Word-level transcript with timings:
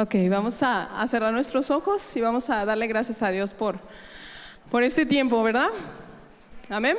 Ok, 0.00 0.14
vamos 0.30 0.62
a, 0.62 1.02
a, 1.02 1.08
cerrar 1.08 1.32
nuestros 1.32 1.72
ojos 1.72 2.16
y 2.16 2.20
vamos 2.20 2.48
a 2.50 2.64
darle 2.64 2.86
gracias 2.86 3.20
a 3.20 3.30
Dios 3.30 3.52
por, 3.52 3.80
por 4.70 4.84
este 4.84 5.04
tiempo, 5.04 5.42
¿verdad? 5.42 5.70
Amén. 6.68 6.96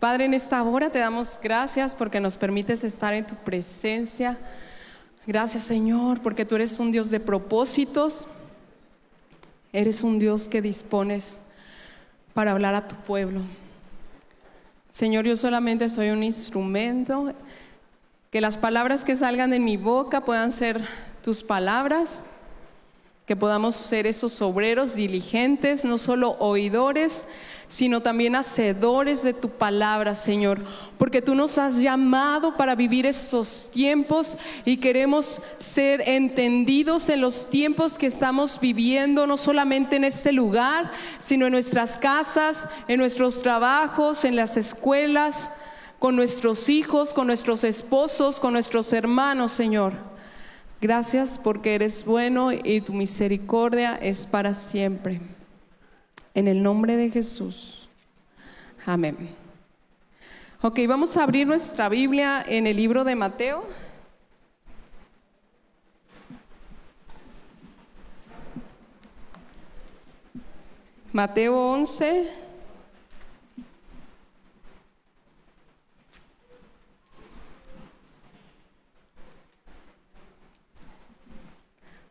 Padre, 0.00 0.24
en 0.24 0.32
esta 0.32 0.62
hora 0.62 0.88
te 0.88 0.98
damos 0.98 1.38
gracias 1.42 1.94
porque 1.94 2.20
nos 2.20 2.38
permites 2.38 2.84
estar 2.84 3.12
en 3.12 3.26
tu 3.26 3.34
presencia. 3.34 4.38
Gracias 5.26 5.64
Señor, 5.64 6.22
porque 6.22 6.46
tú 6.46 6.54
eres 6.54 6.78
un 6.78 6.90
Dios 6.90 7.10
de 7.10 7.20
propósitos. 7.20 8.28
Eres 9.70 10.02
un 10.02 10.18
Dios 10.18 10.48
que 10.48 10.62
dispones 10.62 11.38
para 12.32 12.52
hablar 12.52 12.74
a 12.74 12.88
tu 12.88 12.96
pueblo. 12.96 13.42
Señor, 14.90 15.26
yo 15.26 15.36
solamente 15.36 15.90
soy 15.90 16.08
un 16.08 16.22
instrumento. 16.22 17.34
Que 18.30 18.40
las 18.40 18.56
palabras 18.56 19.04
que 19.04 19.16
salgan 19.16 19.50
de 19.50 19.60
mi 19.60 19.76
boca 19.76 20.22
puedan 20.22 20.50
ser 20.50 20.82
tus 21.24 21.42
palabras. 21.42 22.22
Que 23.26 23.34
podamos 23.34 23.74
ser 23.74 24.06
esos 24.06 24.42
obreros 24.42 24.94
diligentes, 24.94 25.82
no 25.86 25.96
solo 25.96 26.36
oidores, 26.38 27.24
sino 27.66 28.02
también 28.02 28.36
hacedores 28.36 29.22
de 29.22 29.32
tu 29.32 29.48
palabra, 29.48 30.14
Señor, 30.14 30.60
porque 30.98 31.22
tú 31.22 31.34
nos 31.34 31.56
has 31.56 31.78
llamado 31.78 32.58
para 32.58 32.74
vivir 32.74 33.06
esos 33.06 33.70
tiempos 33.72 34.36
y 34.66 34.76
queremos 34.76 35.40
ser 35.58 36.06
entendidos 36.06 37.08
en 37.08 37.22
los 37.22 37.48
tiempos 37.48 37.96
que 37.96 38.08
estamos 38.08 38.60
viviendo, 38.60 39.26
no 39.26 39.38
solamente 39.38 39.96
en 39.96 40.04
este 40.04 40.30
lugar, 40.30 40.92
sino 41.18 41.46
en 41.46 41.52
nuestras 41.52 41.96
casas, 41.96 42.68
en 42.86 42.98
nuestros 42.98 43.40
trabajos, 43.40 44.26
en 44.26 44.36
las 44.36 44.58
escuelas, 44.58 45.50
con 45.98 46.16
nuestros 46.16 46.68
hijos, 46.68 47.14
con 47.14 47.26
nuestros 47.26 47.64
esposos, 47.64 48.38
con 48.38 48.52
nuestros 48.52 48.92
hermanos, 48.92 49.52
Señor. 49.52 50.13
Gracias 50.84 51.40
porque 51.42 51.76
eres 51.76 52.04
bueno 52.04 52.52
y 52.52 52.82
tu 52.82 52.92
misericordia 52.92 53.94
es 53.94 54.26
para 54.26 54.52
siempre. 54.52 55.18
En 56.34 56.46
el 56.46 56.62
nombre 56.62 56.98
de 56.98 57.08
Jesús. 57.08 57.88
Amén. 58.84 59.16
Ok, 60.60 60.80
vamos 60.86 61.16
a 61.16 61.22
abrir 61.22 61.46
nuestra 61.46 61.88
Biblia 61.88 62.44
en 62.46 62.66
el 62.66 62.76
libro 62.76 63.02
de 63.02 63.16
Mateo. 63.16 63.64
Mateo 71.14 71.56
11. 71.56 72.43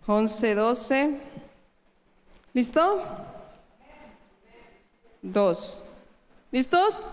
Once, 0.05 0.53
doce. 0.53 1.17
¿Listo? 2.53 3.01
dos. 5.23 5.83
¿Listos? 6.51 7.07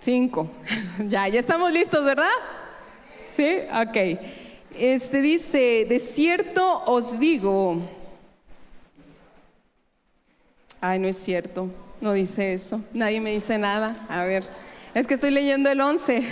Cinco. 0.00 0.48
ya, 1.08 1.26
ya 1.28 1.40
estamos 1.40 1.72
listos, 1.72 2.04
¿verdad? 2.04 2.28
Sí, 3.24 3.60
ok. 3.72 4.20
Este 4.78 5.22
dice, 5.22 5.86
de 5.88 5.98
cierto 5.98 6.84
os 6.84 7.18
digo. 7.18 7.78
Ay, 10.80 10.98
no 10.98 11.08
es 11.08 11.16
cierto, 11.16 11.68
no 12.00 12.12
dice 12.12 12.52
eso. 12.52 12.80
Nadie 12.92 13.20
me 13.20 13.30
dice 13.30 13.56
nada. 13.56 14.04
A 14.08 14.24
ver, 14.24 14.44
es 14.94 15.08
que 15.08 15.14
estoy 15.14 15.32
leyendo 15.32 15.70
el 15.70 15.80
11. 15.80 16.22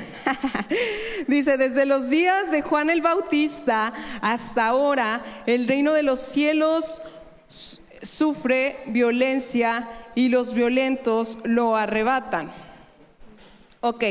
dice, 1.26 1.56
desde 1.56 1.84
los 1.84 2.08
días 2.08 2.50
de 2.52 2.62
Juan 2.62 2.90
el 2.90 3.02
Bautista 3.02 3.92
hasta 4.20 4.66
ahora, 4.66 5.22
el 5.46 5.66
reino 5.66 5.92
de 5.92 6.04
los 6.04 6.20
cielos 6.20 7.02
sufre 8.00 8.78
violencia 8.86 9.88
y 10.14 10.28
los 10.28 10.54
violentos 10.54 11.38
lo 11.44 11.76
arrebatan. 11.76 12.52
Ok, 13.80 14.04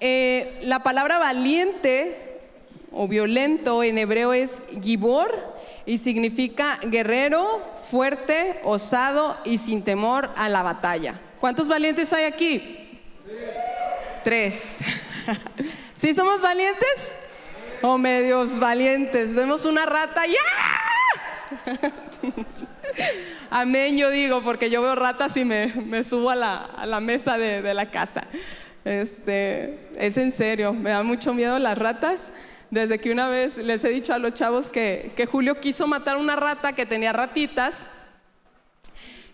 eh, 0.00 0.60
la 0.62 0.82
palabra 0.82 1.18
valiente 1.18 2.40
o 2.90 3.06
violento 3.06 3.82
en 3.82 3.98
hebreo 3.98 4.32
es 4.32 4.62
gibor 4.82 5.54
y 5.84 5.98
significa 5.98 6.78
guerrero, 6.84 7.62
fuerte, 7.90 8.60
osado 8.64 9.36
y 9.44 9.58
sin 9.58 9.82
temor 9.82 10.30
a 10.36 10.48
la 10.48 10.62
batalla. 10.62 11.20
¿Cuántos 11.38 11.68
valientes 11.68 12.12
hay 12.14 12.24
aquí? 12.24 12.80
Tres. 14.24 14.80
¿Sí 15.92 16.14
somos 16.14 16.40
valientes? 16.40 17.14
O 17.82 17.98
medios 17.98 18.58
valientes. 18.58 19.36
Vemos 19.36 19.66
una 19.66 19.84
rata, 19.84 20.22
¡ya! 20.26 21.74
Amén, 23.50 23.98
yo 23.98 24.10
digo, 24.10 24.42
porque 24.42 24.70
yo 24.70 24.80
veo 24.80 24.94
ratas 24.94 25.36
y 25.36 25.44
me, 25.44 26.02
subo 26.02 26.30
a 26.30 26.34
la, 26.36 27.00
mesa 27.00 27.36
de, 27.36 27.74
la 27.74 27.90
casa. 27.90 28.24
Este, 28.84 29.90
es 29.96 30.16
en 30.16 30.32
serio, 30.32 30.72
me 30.72 30.90
da 30.90 31.02
mucho 31.02 31.34
miedo 31.34 31.58
las 31.58 31.76
ratas. 31.76 32.30
Desde 32.70 32.98
que 32.98 33.12
una 33.12 33.28
vez 33.28 33.58
les 33.58 33.84
he 33.84 33.90
dicho 33.90 34.14
a 34.14 34.18
los 34.18 34.32
chavos 34.32 34.70
que, 34.70 35.12
que 35.14 35.26
Julio 35.26 35.60
quiso 35.60 35.86
matar 35.86 36.16
una 36.16 36.34
rata 36.34 36.72
que 36.72 36.86
tenía 36.86 37.12
ratitas. 37.12 37.90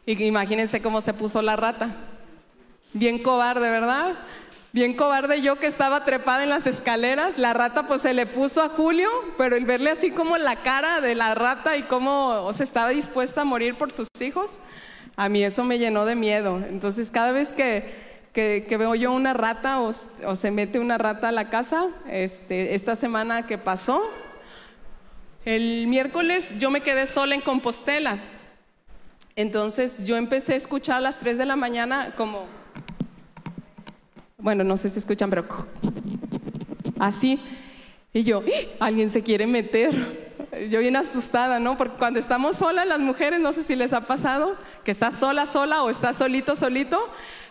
Y 0.04 0.20
imagínense 0.24 0.82
cómo 0.82 1.00
se 1.00 1.14
puso 1.14 1.40
la 1.40 1.54
rata. 1.54 1.94
Bien 2.92 3.22
cobarde, 3.22 3.70
¿verdad? 3.70 4.16
Bien 4.72 4.94
cobarde 4.94 5.42
yo 5.42 5.56
que 5.56 5.66
estaba 5.66 6.04
trepada 6.04 6.44
en 6.44 6.48
las 6.48 6.64
escaleras, 6.68 7.38
la 7.38 7.52
rata 7.52 7.88
pues 7.88 8.02
se 8.02 8.14
le 8.14 8.26
puso 8.26 8.62
a 8.62 8.68
Julio, 8.68 9.10
pero 9.36 9.56
el 9.56 9.64
verle 9.64 9.90
así 9.90 10.12
como 10.12 10.38
la 10.38 10.62
cara 10.62 11.00
de 11.00 11.16
la 11.16 11.34
rata 11.34 11.76
y 11.76 11.82
cómo 11.82 12.52
se 12.52 12.62
estaba 12.62 12.90
dispuesta 12.90 13.40
a 13.40 13.44
morir 13.44 13.76
por 13.76 13.90
sus 13.90 14.06
hijos, 14.20 14.60
a 15.16 15.28
mí 15.28 15.42
eso 15.42 15.64
me 15.64 15.80
llenó 15.80 16.04
de 16.04 16.14
miedo. 16.14 16.62
Entonces 16.68 17.10
cada 17.10 17.32
vez 17.32 17.52
que, 17.52 17.92
que, 18.32 18.76
veo 18.76 18.94
yo 18.94 19.10
una 19.10 19.32
rata 19.32 19.80
o, 19.80 19.92
se 19.92 20.50
mete 20.52 20.78
una 20.78 20.98
rata 20.98 21.30
a 21.30 21.32
la 21.32 21.50
casa, 21.50 21.88
este, 22.08 22.76
esta 22.76 22.94
semana 22.94 23.48
que 23.48 23.58
pasó, 23.58 24.08
el 25.44 25.88
miércoles 25.88 26.54
yo 26.60 26.70
me 26.70 26.80
quedé 26.80 27.08
sola 27.08 27.34
en 27.34 27.40
Compostela. 27.40 28.18
Entonces 29.34 30.06
yo 30.06 30.16
empecé 30.16 30.52
a 30.52 30.56
escuchar 30.56 30.98
a 30.98 31.00
las 31.00 31.18
3 31.18 31.38
de 31.38 31.46
la 31.46 31.56
mañana 31.56 32.12
como 32.16 32.59
bueno, 34.40 34.64
no 34.64 34.76
sé 34.76 34.88
si 34.88 34.98
escuchan, 34.98 35.30
pero 35.30 35.46
así. 36.98 37.40
Y 38.12 38.24
yo, 38.24 38.42
¡Ah! 38.46 38.86
alguien 38.86 39.10
se 39.10 39.22
quiere 39.22 39.46
meter. 39.46 40.30
Yo 40.68 40.80
bien 40.80 40.96
asustada, 40.96 41.60
¿no? 41.60 41.76
Porque 41.76 41.96
cuando 41.96 42.18
estamos 42.18 42.56
solas 42.56 42.86
las 42.86 42.98
mujeres, 42.98 43.38
no 43.38 43.52
sé 43.52 43.62
si 43.62 43.76
les 43.76 43.92
ha 43.92 44.06
pasado, 44.06 44.56
que 44.84 44.90
estás 44.90 45.14
sola, 45.14 45.46
sola 45.46 45.82
o 45.84 45.90
estás 45.90 46.16
solito, 46.16 46.56
solito, 46.56 46.98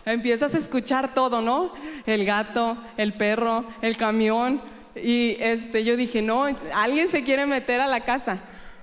empiezas 0.04 0.54
a 0.54 0.58
escuchar 0.58 1.14
todo, 1.14 1.40
¿no? 1.40 1.72
El 2.04 2.26
gato, 2.26 2.76
el 2.98 3.14
perro, 3.14 3.64
el 3.80 3.96
camión. 3.96 4.60
Y 4.94 5.36
este, 5.40 5.84
yo 5.84 5.96
dije, 5.96 6.20
no, 6.20 6.44
alguien 6.74 7.08
se 7.08 7.22
quiere 7.22 7.46
meter 7.46 7.80
a 7.80 7.86
la 7.86 8.00
casa. 8.00 8.38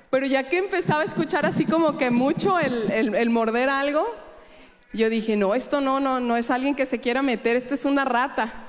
Pero 0.09 0.25
ya 0.25 0.49
que 0.49 0.57
empezaba 0.57 1.01
a 1.01 1.05
escuchar 1.05 1.45
así 1.45 1.65
como 1.65 1.97
que 1.97 2.09
mucho 2.09 2.57
el, 2.57 2.89
el 2.91 3.29
morder 3.29 3.69
algo, 3.69 4.07
yo 4.93 5.09
dije, 5.09 5.35
no, 5.35 5.53
esto 5.53 5.81
no, 5.81 5.99
no, 5.99 6.19
no 6.19 6.37
es 6.37 6.49
alguien 6.49 6.75
que 6.75 6.85
se 6.85 6.99
quiera 6.99 7.21
meter, 7.21 7.55
esta 7.55 7.75
es 7.75 7.85
una 7.85 8.05
rata. 8.05 8.63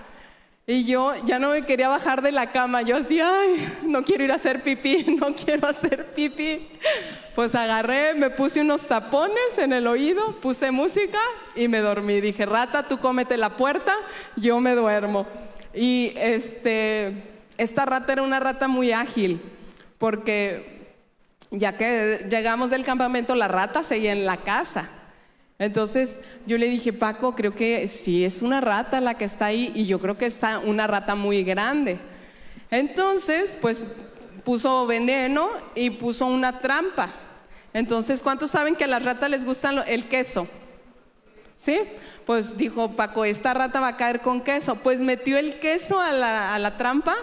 Y 0.70 0.84
yo 0.84 1.14
ya 1.24 1.38
no 1.38 1.52
me 1.52 1.62
quería 1.62 1.88
bajar 1.88 2.20
de 2.20 2.30
la 2.30 2.52
cama. 2.52 2.82
Yo 2.82 2.98
así, 2.98 3.18
ay, 3.18 3.78
no 3.84 4.04
quiero 4.04 4.24
ir 4.24 4.32
a 4.32 4.34
hacer 4.34 4.62
pipí, 4.62 5.16
no 5.18 5.34
quiero 5.34 5.66
hacer 5.66 6.12
pipí. 6.12 6.68
Pues 7.34 7.54
agarré, 7.54 8.12
me 8.12 8.28
puse 8.28 8.60
unos 8.60 8.84
tapones 8.86 9.56
en 9.56 9.72
el 9.72 9.86
oído, 9.86 10.38
puse 10.42 10.70
música 10.70 11.20
y 11.56 11.68
me 11.68 11.78
dormí. 11.78 12.20
Dije, 12.20 12.44
rata, 12.44 12.86
tú 12.86 12.98
cómete 12.98 13.38
la 13.38 13.56
puerta, 13.56 13.94
yo 14.36 14.60
me 14.60 14.74
duermo. 14.74 15.26
Y 15.72 16.12
este, 16.16 17.22
esta 17.56 17.86
rata 17.86 18.12
era 18.12 18.22
una 18.22 18.38
rata 18.38 18.68
muy 18.68 18.92
ágil, 18.92 19.40
porque 19.96 20.92
ya 21.50 21.78
que 21.78 22.26
llegamos 22.30 22.68
del 22.68 22.84
campamento, 22.84 23.34
la 23.34 23.48
rata 23.48 23.82
seguía 23.82 24.12
en 24.12 24.26
la 24.26 24.36
casa. 24.36 24.97
Entonces 25.58 26.20
yo 26.46 26.56
le 26.56 26.68
dije, 26.68 26.92
Paco, 26.92 27.34
creo 27.34 27.54
que 27.54 27.88
sí 27.88 28.24
es 28.24 28.42
una 28.42 28.60
rata 28.60 29.00
la 29.00 29.14
que 29.14 29.24
está 29.24 29.46
ahí 29.46 29.72
y 29.74 29.86
yo 29.86 29.98
creo 29.98 30.16
que 30.16 30.26
está 30.26 30.60
una 30.60 30.86
rata 30.86 31.14
muy 31.14 31.42
grande. 31.42 31.98
Entonces, 32.70 33.56
pues 33.60 33.82
puso 34.44 34.86
veneno 34.86 35.48
y 35.74 35.90
puso 35.90 36.26
una 36.26 36.60
trampa. 36.60 37.10
Entonces, 37.72 38.22
¿cuántos 38.22 38.52
saben 38.52 38.76
que 38.76 38.84
a 38.84 38.88
las 38.88 39.04
ratas 39.04 39.30
les 39.30 39.44
gusta 39.44 39.70
el 39.86 40.08
queso? 40.08 40.48
¿Sí? 41.56 41.80
Pues 42.24 42.56
dijo 42.56 42.94
Paco, 42.94 43.24
esta 43.24 43.52
rata 43.52 43.80
va 43.80 43.88
a 43.88 43.96
caer 43.96 44.20
con 44.20 44.40
queso. 44.42 44.76
Pues 44.76 45.00
metió 45.00 45.36
el 45.38 45.58
queso 45.58 45.98
a 45.98 46.12
la, 46.12 46.76
trampa 46.76 47.16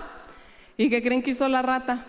y 0.78 0.90
¿qué 0.90 1.02
creen 1.02 1.24
que 1.24 1.32
hizo 1.32 1.48
la 1.48 1.62
rata? 1.62 2.06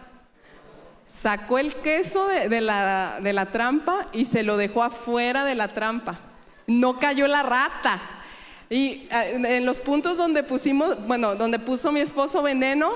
Sacó 1.07 1.59
el 1.59 1.75
queso 1.77 2.27
de, 2.27 2.61
la, 2.61 3.19
de 3.23 3.33
la 3.33 3.47
trampa 3.47 4.09
y 4.13 4.25
se 4.25 4.43
lo 4.43 4.57
dejó 4.57 4.83
afuera 4.83 5.45
de 5.45 5.55
la 5.55 5.69
trampa. 5.69 6.19
No 6.67 6.99
cayó 6.99 7.29
la 7.29 7.43
rata. 7.43 8.01
Y 8.69 9.09
eh, 9.11 9.57
en 9.57 9.65
los 9.65 9.81
puntos 9.81 10.17
donde 10.17 10.43
pusimos, 10.43 11.07
bueno, 11.07 11.37
donde 11.37 11.59
puso 11.59 11.93
mi 11.93 12.01
esposo 12.01 12.43
veneno, 12.43 12.95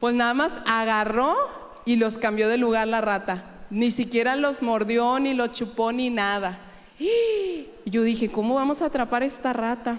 pues 0.00 0.14
nada 0.14 0.34
más 0.34 0.60
agarró 0.66 1.36
y 1.84 1.96
los 1.96 2.18
cambió 2.18 2.48
de 2.48 2.58
lugar 2.58 2.88
la 2.88 3.00
rata. 3.00 3.44
Ni 3.70 3.92
siquiera 3.92 4.34
los 4.34 4.62
mordió, 4.62 5.20
ni 5.20 5.34
los 5.34 5.52
chupó, 5.52 5.92
ni 5.92 6.10
nada. 6.10 6.58
Yo 7.84 8.02
dije, 8.02 8.30
¿cómo 8.30 8.54
vamos 8.56 8.82
a 8.82 8.86
atrapar 8.86 9.22
esta 9.22 9.52
rata? 9.52 9.98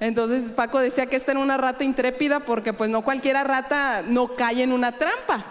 Entonces 0.00 0.50
Paco 0.50 0.78
decía 0.78 1.06
que 1.06 1.16
esta 1.16 1.32
era 1.32 1.40
una 1.40 1.56
rata 1.56 1.84
intrépida 1.84 2.40
porque 2.40 2.72
pues 2.72 2.90
no 2.90 3.02
cualquiera 3.02 3.44
rata 3.44 4.02
no 4.06 4.34
cae 4.34 4.62
en 4.62 4.72
una 4.72 4.92
trampa. 4.92 5.44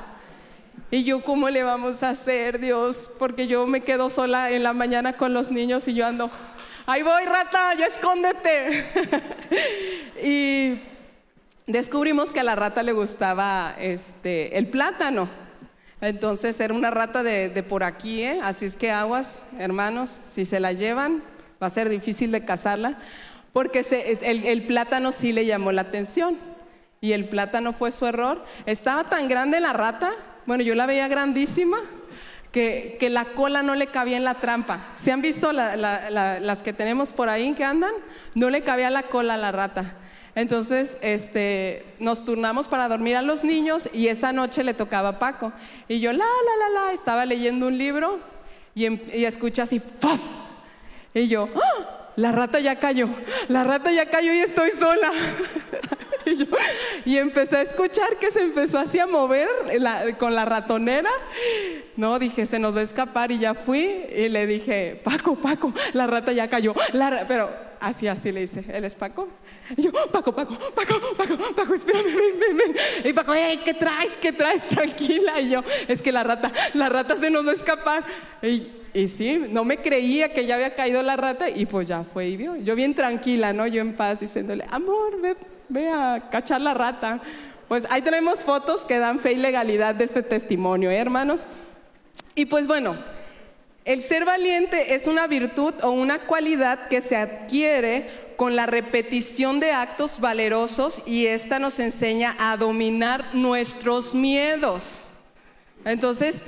Y 0.91 1.03
yo, 1.03 1.24
¿cómo 1.24 1.50
le 1.50 1.63
vamos 1.63 2.03
a 2.03 2.09
hacer, 2.09 2.59
Dios? 2.59 3.09
Porque 3.18 3.47
yo 3.47 3.65
me 3.65 3.81
quedo 3.81 4.09
sola 4.09 4.51
en 4.51 4.63
la 4.63 4.74
mañana 4.74 5.13
con 5.13 5.33
los 5.33 5.51
niños 5.51 5.88
y 5.88 5.95
yo 5.95 6.06
ando, 6.06 6.30
ahí 6.85 7.01
voy, 7.01 7.25
rata, 7.25 7.74
ya 7.74 7.88
escóndete. 7.88 8.85
y 10.24 10.80
descubrimos 11.65 12.31
que 12.31 12.41
a 12.41 12.44
la 12.44 12.56
rata 12.56 12.83
le 12.83 12.91
gustaba 12.91 13.75
este, 13.80 14.57
el 14.57 14.68
plátano. 14.68 15.30
Entonces 16.00 16.59
era 16.59 16.74
una 16.74 16.91
rata 16.91 17.24
de, 17.24 17.63
por 17.63 17.83
aquí, 17.83 18.24
¿eh? 18.24 18.39
así 18.44 18.65
es 18.65 18.75
que 18.75 18.91
aguas, 18.91 19.41
hermanos, 19.57 20.19
si 20.25 20.44
se 20.44 20.59
la 20.59 20.74
llevan, 20.74 21.24
va 21.62 21.68
a 21.68 21.69
ser 21.69 21.88
difícil 21.88 22.31
de 22.31 22.44
cazarla, 22.44 23.00
porque 23.53 23.85
el, 24.21 24.45
el 24.45 24.68
plátano 24.68 25.13
sí 25.13 25.31
le 25.31 25.45
llamó 25.45 25.71
la 25.71 25.83
atención. 25.83 26.38
Y 27.00 27.12
el 27.12 27.27
plátano 27.27 27.74
fue 27.74 27.91
su 27.91 28.06
error. 28.06 28.45
Estaba 28.65 29.09
tan 29.09 29.27
grande 29.27 29.59
la 29.59 29.74
rata 29.74 30.13
bueno, 30.45 30.63
yo 30.63 30.75
la 30.75 30.86
veía 30.86 31.07
grandísima, 31.07 31.78
que, 32.51 32.98
la 33.10 33.25
cola 33.34 33.63
no 33.63 33.75
le 33.75 33.88
cabía 33.88 34.18
en 34.18 34.24
la 34.24 34.36
trampa. 34.36 34.92
¿Se 34.95 35.12
han 35.12 35.22
visto 35.22 35.51
las 35.51 36.63
que 36.63 36.74
tenemos 36.74 37.12
por 37.12 37.30
ahí 37.30 37.54
que 37.54 37.63
andan? 37.63 37.94
No 38.36 38.50
le 38.50 38.62
cabía 38.62 38.90
la 38.90 39.04
cola 39.04 39.34
a 39.34 39.38
la 39.38 39.51
rata. 39.51 39.95
Entonces, 40.36 40.98
este, 41.01 41.86
nos 42.00 42.25
turnamos 42.25 42.68
para 42.68 42.88
dormir 42.88 43.16
a 43.18 43.22
los 43.22 43.44
niños 43.44 43.90
y 43.94 44.07
esa 44.07 44.34
noche 44.34 44.63
le 44.63 44.74
tocaba 44.74 45.10
a 45.10 45.19
Paco. 45.19 45.54
Y 45.88 46.00
yo, 46.00 46.12
la, 46.12 46.25
la, 46.25 46.69
la, 46.69 46.86
la, 46.86 46.94
estaba 46.94 47.25
leyendo 47.25 47.68
un 47.68 47.78
libro 47.78 48.19
y, 48.74 48.86
em, 48.86 49.00
y 49.13 49.25
escucha 49.25 49.63
así, 49.63 49.80
¡faf! 49.80 50.19
Y 51.13 51.28
yo, 51.28 51.50
¡Ah! 51.56 52.03
La 52.15 52.31
rata 52.31 52.60
ya 52.60 52.77
cayó, 52.77 53.10
la 53.48 53.63
rata 53.63 53.92
ya 53.92 54.10
cayó 54.10 54.33
y 54.33 54.39
estoy 54.39 54.71
sola. 54.71 55.12
y, 57.06 57.18
empecé 57.18 57.57
a 57.57 57.62
escuchar 57.62 58.18
que 58.18 58.31
se 58.31 58.42
empezó 58.42 58.80
así 58.80 59.00
a 59.00 59.07
mover 59.07 59.48
con 60.18 60.36
la 60.36 60.45
ratonera. 60.45 61.10
No, 61.95 62.19
dije, 62.19 62.45
se 62.45 62.60
nos 62.60 62.75
va 62.75 62.81
a 62.81 62.83
escapar 62.83 63.31
y 63.31 63.39
ya 63.39 63.54
fui 63.54 64.06
y 64.15 64.30
le 64.30 64.48
dije, 64.48 65.00
Paco, 65.04 65.36
Paco, 65.36 65.74
la 65.94 66.07
rata 66.07 66.31
ya 66.31 66.48
cayó. 66.50 66.74
pero 67.27 67.73
así, 67.83 68.07
así 68.07 68.31
le 68.31 68.41
dice, 68.41 68.63
¿él 68.69 68.83
es 68.85 68.95
Paco? 68.95 69.27
Y 69.75 69.83
yo, 69.83 69.91
Paco, 70.12 70.33
Paco, 70.33 70.57
Paco, 70.75 71.15
Paco, 71.18 71.38
Paco, 71.56 71.74
espérame, 71.74 72.06
ven, 72.06 72.39
ven, 72.39 72.57
ven. 72.57 72.75
Y 73.06 73.13
Paco, 73.13 73.33
¿qué 73.63 73.74
traes? 73.74 74.18
¿Qué 74.18 74.31
traes? 74.31 74.68
Tranquila. 74.68 75.39
Y 75.41 75.51
yo, 75.51 75.63
es 75.88 76.01
que 76.01 76.12
la 76.12 76.24
rata, 76.24 76.51
la 76.74 76.89
rata 76.89 77.15
se 77.18 77.30
nos 77.30 77.45
va 77.45 77.51
a 77.51 77.56
escapar. 77.56 78.06
Y, 78.41 78.68
y 78.94 79.07
sí, 79.07 79.45
no 79.50 79.63
me 79.65 79.77
creía 79.77 80.33
que 80.33 80.45
ya 80.45 80.56
había 80.56 80.75
caído 80.75 81.01
la 81.01 81.15
rata 81.15 81.50
y 81.50 81.65
pues 81.65 81.88
ya 81.88 82.03
fue 82.03 82.27
y 82.27 82.38
vio. 82.38 82.56
Yo 82.56 82.75
bien 82.75 82.94
tranquila, 82.94 83.53
¿no? 83.53 83.68
Yo 83.68 83.81
en 83.81 83.95
paz 83.95 84.19
diciéndole, 84.19 84.65
amor, 84.69 85.19
ve, 85.21 85.35
ve 85.69 85.89
a 85.89 86.30
cachar 86.31 86.62
la 86.62 86.74
rata. 86.74 87.21
Pues 87.68 87.88
ahí 87.89 88.01
tenemos 88.01 88.44
fotos 88.44 88.85
que 88.85 89.00
dan 89.00 89.19
fe 89.19 89.33
y 89.33 89.38
legalidad 89.38 89.95
de 89.95 90.03
este 90.03 90.21
testimonio, 90.21 90.91
¿eh, 90.91 90.97
hermanos? 90.97 91.47
Y 92.35 92.45
pues 92.45 92.68
bueno, 92.68 92.97
el 93.85 94.01
ser 94.01 94.24
valiente 94.24 94.95
es 94.95 95.07
una 95.07 95.27
virtud 95.27 95.74
o 95.83 95.91
una 95.91 96.19
cualidad 96.19 96.88
que 96.88 97.01
se 97.01 97.18
adquiere 97.18 98.33
con 98.38 98.56
la 98.56 98.65
repetición 98.65 99.59
de 99.59 99.74
actos 99.74 100.21
valerosos 100.21 101.01
y 101.06 101.27
esta 101.27 101.59
nos 101.59 101.80
enseña 101.80 102.35
a 102.39 102.56
dominar 102.56 103.35
nuestros 103.35 104.15
miedos. 104.15 105.01
Entonces, 105.83 106.44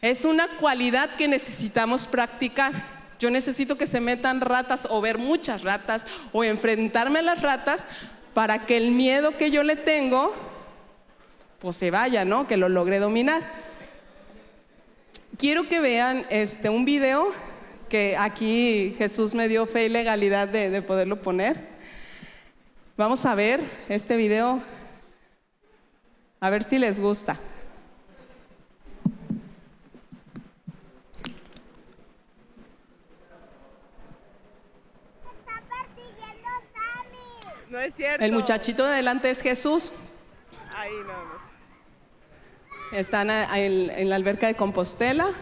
es 0.00 0.24
una 0.24 0.56
cualidad 0.56 1.14
que 1.14 1.28
necesitamos 1.28 2.08
practicar. 2.08 2.72
Yo 3.20 3.30
necesito 3.30 3.78
que 3.78 3.86
se 3.86 4.00
metan 4.00 4.40
ratas 4.40 4.88
o 4.90 5.00
ver 5.00 5.18
muchas 5.18 5.62
ratas 5.62 6.04
o 6.32 6.42
enfrentarme 6.42 7.20
a 7.20 7.22
las 7.22 7.42
ratas 7.42 7.86
para 8.34 8.66
que 8.66 8.76
el 8.76 8.90
miedo 8.90 9.36
que 9.36 9.52
yo 9.52 9.62
le 9.62 9.76
tengo, 9.76 10.34
pues 11.60 11.76
se 11.76 11.92
vaya, 11.92 12.24
¿no? 12.24 12.48
Que 12.48 12.56
lo 12.56 12.68
logre 12.68 12.98
dominar. 12.98 13.65
Quiero 15.38 15.68
que 15.68 15.80
vean 15.80 16.24
este, 16.30 16.70
un 16.70 16.86
video 16.86 17.30
que 17.90 18.16
aquí 18.16 18.94
Jesús 18.96 19.34
me 19.34 19.48
dio 19.48 19.66
fe 19.66 19.84
y 19.84 19.88
legalidad 19.90 20.48
de, 20.48 20.70
de 20.70 20.80
poderlo 20.80 21.20
poner. 21.20 21.60
Vamos 22.96 23.26
a 23.26 23.34
ver 23.34 23.60
este 23.90 24.16
video, 24.16 24.62
a 26.40 26.48
ver 26.48 26.62
si 26.62 26.78
les 26.78 26.98
gusta. 26.98 27.38
No 37.68 37.78
es 37.78 37.94
cierto. 37.94 38.24
El 38.24 38.32
muchachito 38.32 38.84
de 38.84 38.92
adelante 38.94 39.28
es 39.28 39.42
Jesús. 39.42 39.92
Están 42.92 43.30
en, 43.30 44.08
la 44.08 44.16
alberca 44.16 44.46
de 44.46 44.54
Compostela. 44.54 45.32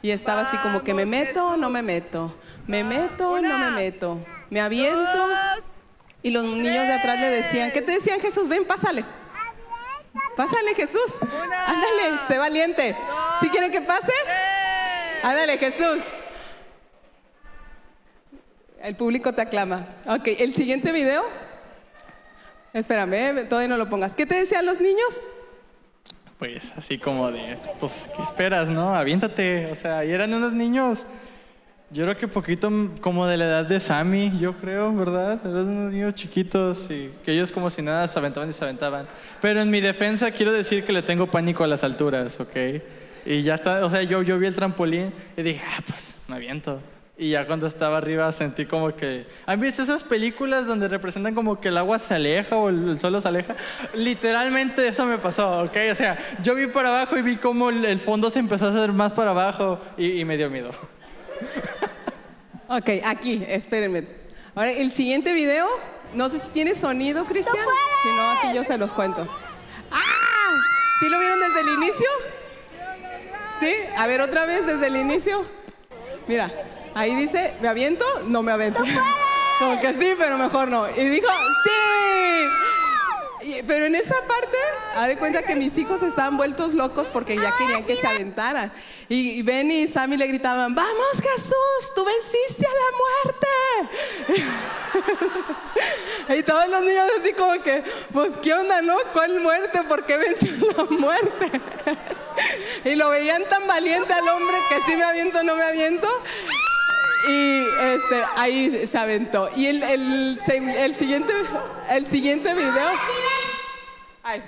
Y 0.00 0.10
estaba 0.10 0.42
así 0.42 0.56
como 0.58 0.82
que 0.82 0.94
me 0.94 1.06
meto, 1.06 1.56
no 1.56 1.70
me 1.70 1.82
meto. 1.82 2.34
Me 2.66 2.84
meto, 2.84 3.40
no 3.40 3.58
me 3.58 3.70
meto. 3.72 4.18
Me 4.50 4.60
aviento. 4.60 5.28
y 6.22 6.30
los 6.30 6.44
niños 6.44 6.86
de 6.86 6.92
atrás 6.92 7.20
le 7.20 7.30
decían, 7.30 7.72
¿qué 7.72 7.82
te 7.82 7.92
decían 7.92 8.20
Jesús? 8.20 8.48
Ven, 8.48 8.64
pásale. 8.64 9.04
Pásale 10.36 10.74
Jesús. 10.74 11.18
Ándale, 11.66 12.18
sé 12.26 12.38
valiente. 12.38 12.96
¿Sí 13.40 13.48
quieren 13.48 13.72
que 13.72 13.80
pase? 13.80 14.12
Ándale 15.22 15.58
Jesús. 15.58 16.02
El 18.80 18.94
público 18.94 19.32
te 19.32 19.42
aclama. 19.42 19.86
Ok, 20.06 20.28
el 20.38 20.52
siguiente 20.54 20.92
video. 20.92 21.24
Espérame, 22.72 23.48
todavía 23.48 23.68
no 23.68 23.76
lo 23.76 23.88
pongas. 23.88 24.14
¿Qué 24.14 24.26
te 24.26 24.36
decían 24.36 24.64
los 24.64 24.80
niños? 24.80 25.22
Pues 26.38 26.72
así 26.76 26.98
como 26.98 27.32
de, 27.32 27.58
pues, 27.80 28.08
¿qué 28.14 28.22
esperas, 28.22 28.68
no? 28.68 28.94
Aviéntate. 28.94 29.66
O 29.72 29.74
sea, 29.74 30.04
y 30.04 30.12
eran 30.12 30.32
unos 30.32 30.52
niños, 30.52 31.04
yo 31.90 32.04
creo 32.04 32.16
que 32.16 32.28
poquito 32.28 32.70
como 33.00 33.26
de 33.26 33.36
la 33.36 33.46
edad 33.46 33.66
de 33.66 33.80
Sammy, 33.80 34.38
yo 34.38 34.56
creo, 34.56 34.94
¿verdad? 34.94 35.40
Eran 35.44 35.68
unos 35.68 35.92
niños 35.92 36.14
chiquitos 36.14 36.88
y 36.90 37.10
que 37.24 37.32
ellos 37.32 37.50
como 37.50 37.70
si 37.70 37.82
nada 37.82 38.06
se 38.06 38.18
aventaban 38.18 38.48
y 38.48 38.52
se 38.52 38.62
aventaban. 38.62 39.08
Pero 39.40 39.60
en 39.60 39.70
mi 39.70 39.80
defensa 39.80 40.30
quiero 40.30 40.52
decir 40.52 40.84
que 40.84 40.92
le 40.92 41.02
tengo 41.02 41.28
pánico 41.28 41.64
a 41.64 41.66
las 41.66 41.82
alturas, 41.82 42.38
¿ok? 42.38 42.56
Y 43.26 43.42
ya 43.42 43.56
está, 43.56 43.84
o 43.84 43.90
sea, 43.90 44.02
yo, 44.04 44.22
yo 44.22 44.38
vi 44.38 44.46
el 44.46 44.54
trampolín 44.54 45.12
y 45.36 45.42
dije, 45.42 45.62
ah, 45.66 45.82
pues 45.86 46.16
me 46.28 46.36
aviento. 46.36 46.80
Y 47.20 47.30
ya 47.30 47.44
cuando 47.48 47.66
estaba 47.66 47.98
arriba 47.98 48.30
sentí 48.30 48.64
como 48.64 48.94
que... 48.94 49.26
¿Han 49.44 49.58
visto 49.58 49.82
esas 49.82 50.04
películas 50.04 50.68
donde 50.68 50.86
representan 50.86 51.34
como 51.34 51.60
que 51.60 51.66
el 51.66 51.76
agua 51.76 51.98
se 51.98 52.14
aleja 52.14 52.54
o 52.54 52.68
el, 52.68 52.96
suelo 52.96 53.20
se 53.20 53.26
aleja? 53.26 53.56
Literalmente 53.92 54.86
eso 54.86 55.04
me 55.04 55.18
pasó, 55.18 55.64
¿ok? 55.64 55.76
O 55.90 55.94
sea, 55.96 56.16
yo 56.44 56.54
vi 56.54 56.68
por 56.68 56.86
abajo 56.86 57.18
y 57.18 57.22
vi 57.22 57.36
como 57.36 57.70
el, 57.70 57.98
fondo 57.98 58.30
se 58.30 58.38
empezó 58.38 58.66
a 58.66 58.70
hacer 58.70 58.92
más 58.92 59.12
para 59.14 59.32
abajo 59.32 59.80
y, 59.96 60.24
me 60.24 60.36
dio 60.36 60.48
miedo. 60.48 60.70
Ok, 62.70 62.90
aquí, 63.02 63.42
espérenme. 63.48 64.04
Ahora, 64.54 64.72
el 64.72 64.92
siguiente 64.92 65.32
video, 65.32 65.66
no 66.12 66.28
sé 66.28 66.38
si 66.38 66.50
tiene 66.50 66.74
sonido, 66.74 67.24
Cristian. 67.24 67.56
Si 68.02 68.08
no, 68.10 68.30
aquí 68.32 68.54
yo 68.54 68.62
se 68.62 68.76
los 68.76 68.92
cuento. 68.92 69.26
¡Ah! 69.90 70.52
¿Sí 71.00 71.08
lo 71.08 71.18
vieron 71.18 71.40
desde 71.40 71.60
el 71.60 71.68
inicio? 71.82 72.08
¿Sí? 73.58 73.72
A 73.96 74.06
ver, 74.06 74.20
otra 74.20 74.44
vez 74.44 74.66
desde 74.66 74.88
el 74.88 74.96
inicio. 74.96 75.46
Mira. 76.26 76.52
Ahí 76.94 77.14
dice, 77.14 77.54
¿me 77.60 77.68
aviento? 77.68 78.04
No 78.26 78.42
me 78.42 78.52
aviento. 78.52 78.82
Como 79.58 79.80
que 79.80 79.92
sí, 79.92 80.14
pero 80.18 80.38
mejor 80.38 80.68
no. 80.68 80.88
Y 80.88 81.08
dijo, 81.08 81.28
¡sí! 81.64 81.70
pero 83.66 83.86
en 83.86 83.94
esa 83.94 84.16
parte, 84.26 84.56
ha 84.94 85.06
de 85.06 85.16
cuenta 85.16 85.42
que 85.42 85.54
mis 85.54 85.76
hijos 85.78 86.02
estaban 86.02 86.36
vueltos 86.36 86.74
locos 86.74 87.08
porque 87.10 87.36
ya 87.36 87.54
querían 87.56 87.84
que 87.84 87.96
se 87.96 88.06
aventaran. 88.06 88.72
Y, 89.08 89.42
Ben 89.42 89.70
y 89.70 89.86
Sammy 89.86 90.16
le 90.16 90.26
gritaban, 90.26 90.74
¡Vamos 90.74 91.22
Jesús! 91.22 91.94
¡Tú 91.94 92.04
venciste 92.04 92.66
a 92.66 92.70
la 92.70 92.90
muerte! 93.04 93.48
y 96.38 96.42
todos 96.42 96.68
los 96.68 96.82
niños 96.82 97.08
así 97.20 97.32
como 97.32 97.62
que, 97.62 97.82
pues, 98.12 98.36
¿qué 98.38 98.52
onda, 98.54 98.82
no? 98.82 98.96
¿Cuál 99.12 99.40
muerte? 99.40 99.82
¿Por 99.84 100.04
qué 100.04 100.16
venció 100.16 100.52
la 100.76 100.84
muerte? 100.84 101.60
y 102.84 102.94
lo 102.96 103.10
veían 103.10 103.44
tan 103.48 103.66
valiente 103.66 104.12
al 104.12 104.28
hombre 104.28 104.56
que 104.68 104.80
sí 104.82 104.96
me 104.96 105.04
aviento, 105.04 105.42
no 105.42 105.56
me 105.56 105.62
aviento. 105.62 106.08
Y 107.28 107.66
este, 107.80 108.22
ahí 108.36 108.86
se 108.86 108.98
aventó. 108.98 109.50
Y 109.54 109.66
el, 109.66 109.82
el, 109.82 110.40
siguiente, 110.94 111.32
el 111.90 112.06
siguiente 112.06 112.54
video. 112.54 112.88
Ay. 114.22 114.42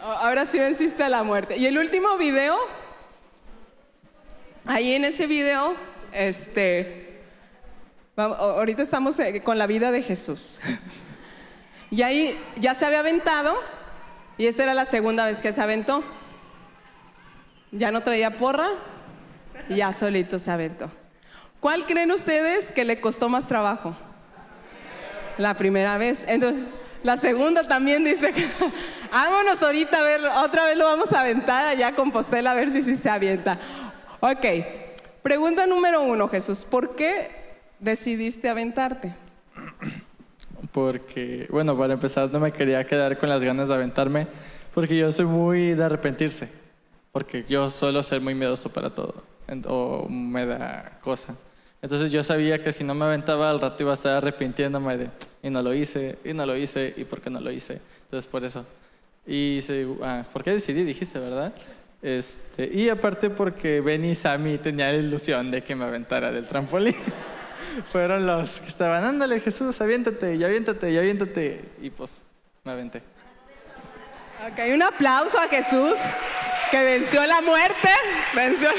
Ahora 0.00 0.44
sí 0.44 0.58
venciste 0.58 1.02
a 1.02 1.08
la 1.08 1.24
muerte. 1.24 1.56
Y 1.56 1.66
el 1.66 1.76
último 1.78 2.16
video, 2.16 2.56
ahí 4.64 4.94
en 4.94 5.04
ese 5.04 5.26
video, 5.26 5.74
este, 6.12 7.18
ahorita 8.16 8.82
estamos 8.82 9.18
eh, 9.18 9.42
con 9.42 9.58
la 9.58 9.66
vida 9.66 9.90
de 9.90 10.02
Jesús. 10.02 10.60
Y 11.90 12.02
ahí 12.02 12.38
ya 12.56 12.74
se 12.74 12.84
había 12.84 12.98
aventado 12.98 13.58
Y 14.36 14.46
esta 14.46 14.64
era 14.64 14.74
la 14.74 14.84
segunda 14.84 15.24
vez 15.24 15.40
que 15.40 15.54
se 15.54 15.62
aventó. 15.62 16.04
Ya 17.70 17.90
no 17.90 18.02
traía 18.02 18.36
porra, 18.36 18.68
ya 19.68 19.92
solito 19.92 20.38
se 20.38 20.50
aventó. 20.50 20.90
¿Cuál 21.60 21.86
creen 21.86 22.12
ustedes 22.12 22.72
que 22.72 22.84
le 22.84 23.00
costó 23.00 23.28
más 23.28 23.46
trabajo? 23.46 23.96
La 25.38 25.54
primera 25.54 25.98
vez. 25.98 26.24
Entonces, 26.28 26.64
la 27.02 27.16
segunda 27.16 27.62
también 27.62 28.04
dice 28.04 28.32
vámonos 29.12 29.62
ahorita 29.62 29.98
a 29.98 30.02
ver, 30.02 30.20
otra 30.44 30.64
vez 30.64 30.76
lo 30.76 30.84
vamos 30.84 31.12
a 31.12 31.20
aventar 31.20 31.68
allá 31.68 31.94
con 31.94 32.10
Postela 32.10 32.52
a 32.52 32.54
ver 32.54 32.70
si, 32.70 32.82
si 32.82 32.96
se 32.96 33.08
avienta. 33.08 33.58
Ok, 34.20 34.44
pregunta 35.22 35.66
número 35.66 36.02
uno, 36.02 36.28
Jesús. 36.28 36.64
¿Por 36.64 36.94
qué 36.94 37.30
decidiste 37.78 38.48
aventarte? 38.48 39.14
Porque, 40.72 41.46
bueno, 41.50 41.76
para 41.78 41.94
empezar 41.94 42.30
no 42.30 42.40
me 42.40 42.52
quería 42.52 42.84
quedar 42.84 43.18
con 43.18 43.28
las 43.28 43.42
ganas 43.42 43.68
de 43.68 43.74
aventarme, 43.74 44.26
porque 44.74 44.96
yo 44.96 45.10
soy 45.10 45.24
muy 45.26 45.74
de 45.74 45.82
arrepentirse, 45.82 46.48
porque 47.10 47.44
yo 47.48 47.70
suelo 47.70 48.02
ser 48.02 48.20
muy 48.20 48.34
miedoso 48.34 48.70
para 48.70 48.90
todo, 48.90 49.14
o 49.66 50.08
me 50.08 50.46
da 50.46 50.98
cosa. 51.02 51.34
Entonces 51.80 52.10
yo 52.10 52.22
sabía 52.22 52.62
que 52.62 52.72
si 52.72 52.82
no 52.82 52.94
me 52.94 53.04
aventaba 53.04 53.50
al 53.50 53.60
rato 53.60 53.82
iba 53.82 53.92
a 53.92 53.94
estar 53.94 54.16
arrepintiéndome 54.16 54.96
de, 54.96 55.10
y 55.42 55.50
no 55.50 55.62
lo 55.62 55.72
hice, 55.74 56.18
y 56.24 56.32
no 56.32 56.44
lo 56.44 56.56
hice, 56.56 56.92
y 56.96 57.04
por 57.04 57.20
qué 57.20 57.30
no 57.30 57.40
lo 57.40 57.50
hice. 57.50 57.80
Entonces 58.04 58.28
por 58.28 58.44
eso. 58.44 58.64
Y 59.26 59.60
se, 59.62 59.86
ah, 60.02 60.24
¿por 60.32 60.42
qué 60.42 60.52
decidí? 60.52 60.82
Dijiste, 60.82 61.18
¿verdad? 61.18 61.52
Este, 62.02 62.68
y 62.72 62.88
aparte 62.88 63.30
porque 63.30 63.80
Ben 63.80 64.04
y 64.04 64.14
Sammy 64.14 64.58
tenían 64.58 64.92
la 64.92 64.98
ilusión 64.98 65.50
de 65.50 65.62
que 65.62 65.74
me 65.74 65.84
aventara 65.84 66.32
del 66.32 66.46
trampolín. 66.46 66.94
Fueron 67.92 68.26
los 68.26 68.60
que 68.60 68.68
estaban, 68.68 69.04
ándale 69.04 69.40
Jesús, 69.40 69.80
aviéntate, 69.80 70.34
y 70.34 70.44
aviéntate, 70.44 70.90
y 70.90 70.98
aviéntate. 70.98 71.64
Y 71.80 71.90
pues 71.90 72.22
me 72.64 72.72
aventé. 72.72 73.02
Ok, 74.46 74.60
un 74.72 74.82
aplauso 74.82 75.38
a 75.40 75.48
Jesús 75.48 75.98
que 76.70 76.82
venció 76.82 77.24
la 77.26 77.40
muerte. 77.40 77.88
Venció. 78.34 78.70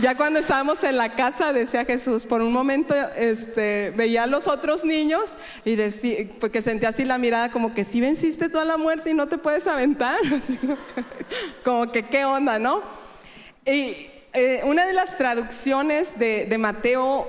Ya 0.00 0.16
cuando 0.16 0.38
estábamos 0.38 0.82
en 0.82 0.96
la 0.96 1.14
casa, 1.14 1.52
decía 1.52 1.84
Jesús, 1.84 2.24
por 2.24 2.40
un 2.40 2.52
momento 2.52 2.94
este, 3.16 3.92
veía 3.94 4.22
a 4.22 4.26
los 4.26 4.48
otros 4.48 4.82
niños 4.82 5.36
y 5.64 5.76
decía, 5.76 6.26
porque 6.40 6.62
sentía 6.62 6.88
así 6.88 7.04
la 7.04 7.18
mirada 7.18 7.50
como 7.50 7.74
que 7.74 7.84
si 7.84 8.00
venciste 8.00 8.48
toda 8.48 8.64
la 8.64 8.78
muerte 8.78 9.10
y 9.10 9.14
no 9.14 9.28
te 9.28 9.36
puedes 9.36 9.66
aventar. 9.66 10.18
Como 11.64 11.92
que 11.92 12.04
qué 12.04 12.24
onda, 12.24 12.58
¿no? 12.58 12.82
Y 13.66 14.08
eh, 14.32 14.62
una 14.64 14.86
de 14.86 14.94
las 14.94 15.18
traducciones 15.18 16.18
de, 16.18 16.46
de 16.46 16.56
Mateo 16.56 17.28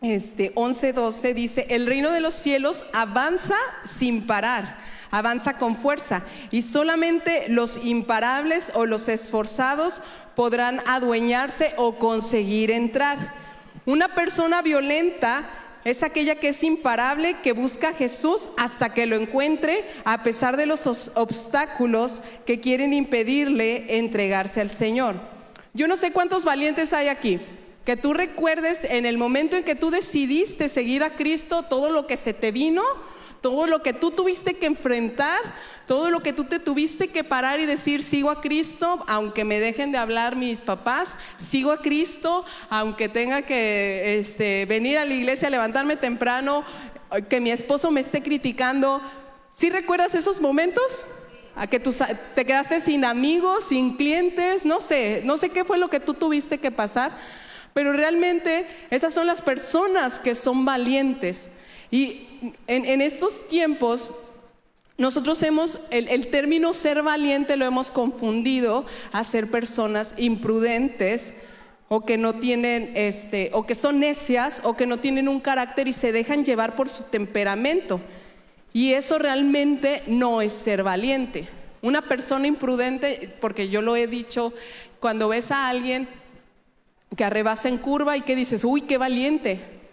este, 0.00 0.54
11:12 0.54 1.34
dice, 1.34 1.66
el 1.70 1.86
reino 1.86 2.10
de 2.10 2.20
los 2.20 2.34
cielos 2.34 2.84
avanza 2.92 3.56
sin 3.84 4.26
parar, 4.26 4.78
avanza 5.16 5.58
con 5.58 5.76
fuerza, 5.76 6.22
y 6.50 6.62
solamente 6.62 7.46
los 7.48 7.84
imparables 7.84 8.72
o 8.74 8.86
los 8.86 9.08
esforzados 9.08 10.02
podrán 10.34 10.80
adueñarse 10.86 11.72
o 11.76 11.96
conseguir 11.98 12.70
entrar. 12.70 13.34
Una 13.86 14.14
persona 14.14 14.62
violenta 14.62 15.48
es 15.84 16.02
aquella 16.02 16.36
que 16.36 16.48
es 16.48 16.64
imparable, 16.64 17.36
que 17.42 17.52
busca 17.52 17.90
a 17.90 17.92
Jesús 17.92 18.48
hasta 18.56 18.94
que 18.94 19.04
lo 19.06 19.16
encuentre, 19.16 19.84
a 20.04 20.22
pesar 20.22 20.56
de 20.56 20.64
los 20.64 20.86
os- 20.86 21.12
obstáculos 21.14 22.22
que 22.46 22.58
quieren 22.60 22.94
impedirle 22.94 23.98
entregarse 23.98 24.62
al 24.62 24.70
Señor. 24.70 25.16
Yo 25.74 25.86
no 25.86 25.96
sé 25.96 26.10
cuántos 26.12 26.44
valientes 26.44 26.92
hay 26.92 27.08
aquí. 27.08 27.38
Que 27.84 27.98
tú 27.98 28.14
recuerdes 28.14 28.84
en 28.84 29.04
el 29.04 29.18
momento 29.18 29.56
en 29.56 29.64
que 29.64 29.74
tú 29.74 29.90
decidiste 29.90 30.70
seguir 30.70 31.04
a 31.04 31.16
Cristo 31.16 31.64
todo 31.64 31.90
lo 31.90 32.06
que 32.06 32.16
se 32.16 32.32
te 32.32 32.50
vino, 32.50 32.82
todo 33.44 33.66
lo 33.66 33.82
que 33.82 33.92
tú 33.92 34.10
tuviste 34.10 34.54
que 34.54 34.64
enfrentar, 34.64 35.38
todo 35.86 36.08
lo 36.08 36.20
que 36.20 36.32
tú 36.32 36.44
te 36.44 36.58
tuviste 36.58 37.08
que 37.08 37.24
parar 37.24 37.60
y 37.60 37.66
decir, 37.66 38.02
sigo 38.02 38.30
a 38.30 38.40
Cristo, 38.40 39.04
aunque 39.06 39.44
me 39.44 39.60
dejen 39.60 39.92
de 39.92 39.98
hablar 39.98 40.34
mis 40.34 40.62
papás, 40.62 41.18
sigo 41.36 41.70
a 41.70 41.82
Cristo, 41.82 42.46
aunque 42.70 43.10
tenga 43.10 43.42
que 43.42 44.18
este, 44.18 44.64
venir 44.64 44.96
a 44.96 45.04
la 45.04 45.12
iglesia, 45.12 45.50
levantarme 45.50 45.96
temprano, 45.96 46.64
que 47.28 47.38
mi 47.38 47.50
esposo 47.50 47.90
me 47.90 48.00
esté 48.00 48.22
criticando. 48.22 49.02
¿Sí 49.52 49.68
recuerdas 49.68 50.14
esos 50.14 50.40
momentos? 50.40 51.04
A 51.54 51.66
que 51.66 51.78
tú 51.78 51.94
te 52.34 52.46
quedaste 52.46 52.80
sin 52.80 53.04
amigos, 53.04 53.66
sin 53.66 53.98
clientes, 53.98 54.64
no 54.64 54.80
sé, 54.80 55.20
no 55.26 55.36
sé 55.36 55.50
qué 55.50 55.66
fue 55.66 55.76
lo 55.76 55.90
que 55.90 56.00
tú 56.00 56.14
tuviste 56.14 56.56
que 56.56 56.70
pasar, 56.70 57.12
pero 57.74 57.92
realmente 57.92 58.66
esas 58.88 59.12
son 59.12 59.26
las 59.26 59.42
personas 59.42 60.18
que 60.18 60.34
son 60.34 60.64
valientes. 60.64 61.50
Y 61.94 62.26
en, 62.66 63.00
estos 63.00 63.46
tiempos, 63.46 64.10
nosotros 64.98 65.40
hemos, 65.44 65.80
el, 65.90 66.08
el 66.08 66.26
término 66.26 66.74
ser 66.74 67.04
valiente 67.04 67.56
lo 67.56 67.64
hemos 67.64 67.92
confundido 67.92 68.84
a 69.12 69.22
ser 69.22 69.48
personas 69.48 70.12
imprudentes 70.18 71.34
o 71.86 72.00
que 72.00 72.18
no 72.18 72.34
tienen, 72.40 72.90
este, 72.96 73.50
o 73.52 73.64
que 73.64 73.76
son 73.76 74.00
necias 74.00 74.60
o 74.64 74.76
que 74.76 74.88
no 74.88 74.98
tienen 74.98 75.28
un 75.28 75.38
carácter 75.38 75.86
y 75.86 75.92
se 75.92 76.10
dejan 76.10 76.44
llevar 76.44 76.74
por 76.74 76.88
su 76.88 77.04
temperamento. 77.04 78.00
Y 78.72 78.94
eso 78.94 79.16
realmente 79.20 80.02
no 80.08 80.42
es 80.42 80.52
ser 80.52 80.82
valiente. 80.82 81.46
Una 81.80 82.02
persona 82.02 82.48
imprudente, 82.48 83.32
porque 83.40 83.68
yo 83.68 83.82
lo 83.82 83.94
he 83.94 84.08
dicho, 84.08 84.52
cuando 84.98 85.28
ves 85.28 85.52
a 85.52 85.68
alguien 85.68 86.08
que 87.16 87.22
arrebasa 87.22 87.68
en 87.68 87.78
curva 87.78 88.16
y 88.16 88.22
que 88.22 88.34
dices, 88.34 88.64
uy, 88.64 88.80
qué 88.80 88.98
valiente. 88.98 89.83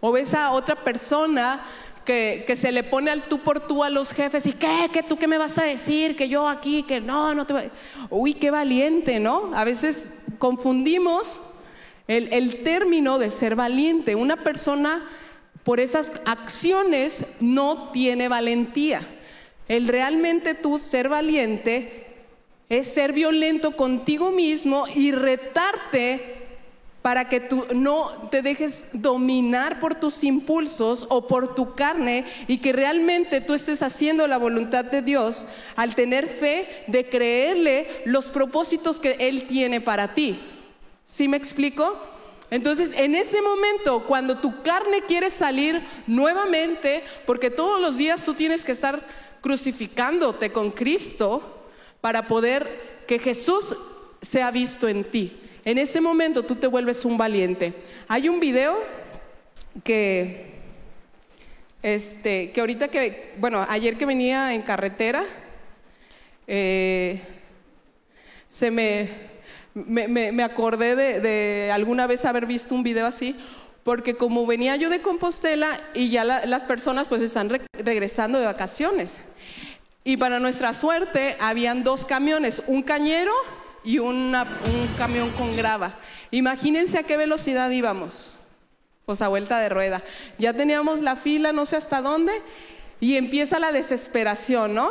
O 0.00 0.12
ves 0.12 0.34
a 0.34 0.52
otra 0.52 0.76
persona 0.76 1.64
que, 2.04 2.44
que 2.46 2.56
se 2.56 2.72
le 2.72 2.84
pone 2.84 3.10
al 3.10 3.28
tú 3.28 3.40
por 3.40 3.66
tú 3.66 3.82
a 3.82 3.90
los 3.90 4.12
jefes 4.12 4.46
y 4.46 4.52
¿qué? 4.52 4.88
¿Qué 4.92 5.02
tú 5.02 5.18
qué 5.18 5.26
me 5.26 5.38
vas 5.38 5.58
a 5.58 5.64
decir? 5.64 6.16
Que 6.16 6.28
yo 6.28 6.48
aquí, 6.48 6.82
que 6.84 7.00
no, 7.00 7.34
no 7.34 7.46
te 7.46 7.52
voy. 7.52 7.70
Uy, 8.10 8.34
qué 8.34 8.50
valiente, 8.50 9.18
¿no? 9.18 9.50
A 9.54 9.64
veces 9.64 10.10
confundimos 10.38 11.40
el, 12.06 12.32
el 12.32 12.62
término 12.62 13.18
de 13.18 13.30
ser 13.30 13.56
valiente. 13.56 14.14
Una 14.14 14.36
persona 14.36 15.04
por 15.64 15.80
esas 15.80 16.12
acciones 16.24 17.24
no 17.40 17.90
tiene 17.90 18.28
valentía. 18.28 19.00
El 19.68 19.88
realmente 19.88 20.54
tú 20.54 20.78
ser 20.78 21.08
valiente 21.08 22.06
es 22.68 22.92
ser 22.92 23.12
violento 23.12 23.76
contigo 23.76 24.30
mismo 24.30 24.86
y 24.94 25.10
retarte 25.10 26.35
para 27.06 27.28
que 27.28 27.38
tú 27.38 27.68
no 27.72 28.28
te 28.32 28.42
dejes 28.42 28.84
dominar 28.92 29.78
por 29.78 29.94
tus 29.94 30.24
impulsos 30.24 31.06
o 31.08 31.28
por 31.28 31.54
tu 31.54 31.76
carne 31.76 32.24
y 32.48 32.58
que 32.58 32.72
realmente 32.72 33.40
tú 33.40 33.54
estés 33.54 33.80
haciendo 33.84 34.26
la 34.26 34.38
voluntad 34.38 34.84
de 34.84 35.02
Dios 35.02 35.46
al 35.76 35.94
tener 35.94 36.26
fe 36.26 36.82
de 36.88 37.08
creerle 37.08 38.02
los 38.06 38.28
propósitos 38.28 38.98
que 38.98 39.12
Él 39.20 39.46
tiene 39.46 39.80
para 39.80 40.14
ti. 40.14 40.40
¿Sí 41.04 41.28
me 41.28 41.36
explico? 41.36 41.96
Entonces, 42.50 42.92
en 42.96 43.14
ese 43.14 43.40
momento, 43.40 44.04
cuando 44.04 44.38
tu 44.38 44.62
carne 44.62 45.02
quiere 45.02 45.30
salir 45.30 45.80
nuevamente, 46.08 47.04
porque 47.24 47.50
todos 47.50 47.80
los 47.80 47.98
días 47.98 48.24
tú 48.24 48.34
tienes 48.34 48.64
que 48.64 48.72
estar 48.72 49.06
crucificándote 49.42 50.50
con 50.50 50.72
Cristo 50.72 51.68
para 52.00 52.26
poder 52.26 53.04
que 53.06 53.20
Jesús 53.20 53.76
sea 54.20 54.50
visto 54.50 54.88
en 54.88 55.04
ti. 55.04 55.36
En 55.66 55.78
ese 55.78 56.00
momento 56.00 56.44
tú 56.44 56.54
te 56.54 56.68
vuelves 56.68 57.04
un 57.04 57.18
valiente. 57.18 57.72
Hay 58.06 58.28
un 58.28 58.38
video 58.38 58.84
que, 59.82 60.52
este, 61.82 62.52
que 62.52 62.60
ahorita 62.60 62.86
que, 62.86 63.32
bueno, 63.38 63.66
ayer 63.68 63.98
que 63.98 64.06
venía 64.06 64.54
en 64.54 64.62
carretera, 64.62 65.24
eh, 66.46 67.20
se 68.46 68.70
me, 68.70 69.08
me, 69.74 70.06
me- 70.06 70.42
acordé 70.44 70.94
de, 70.94 71.72
alguna 71.72 72.06
vez 72.06 72.24
haber 72.24 72.46
visto 72.46 72.72
un 72.72 72.84
video 72.84 73.04
así, 73.04 73.34
porque 73.82 74.14
como 74.14 74.46
venía 74.46 74.76
yo 74.76 74.88
de 74.88 75.02
Compostela 75.02 75.80
y 75.94 76.10
ya 76.10 76.22
la- 76.22 76.46
las 76.46 76.64
personas 76.64 77.08
pues 77.08 77.22
están 77.22 77.50
re- 77.50 77.62
regresando 77.72 78.38
de 78.38 78.46
vacaciones. 78.46 79.18
Y 80.04 80.16
para 80.16 80.38
nuestra 80.38 80.72
suerte 80.72 81.36
habían 81.40 81.82
dos 81.82 82.04
camiones, 82.04 82.62
un 82.68 82.84
cañero 82.84 83.32
y 83.86 83.98
una- 84.00 84.42
un 84.42 84.88
camión 84.98 85.30
con 85.30 85.56
grava. 85.56 85.94
Imagínense 86.30 86.98
a 86.98 87.04
qué 87.04 87.16
velocidad 87.16 87.70
íbamos, 87.70 88.36
pues 89.06 89.22
a 89.22 89.28
vuelta 89.28 89.58
de 89.60 89.68
rueda. 89.70 90.02
Ya 90.38 90.52
teníamos 90.52 91.00
la 91.00 91.16
fila 91.16 91.52
no 91.52 91.64
sé 91.64 91.76
hasta 91.76 92.02
dónde 92.02 92.32
y 93.00 93.16
empieza 93.16 93.58
la 93.60 93.72
desesperación, 93.72 94.74
¿no? 94.74 94.90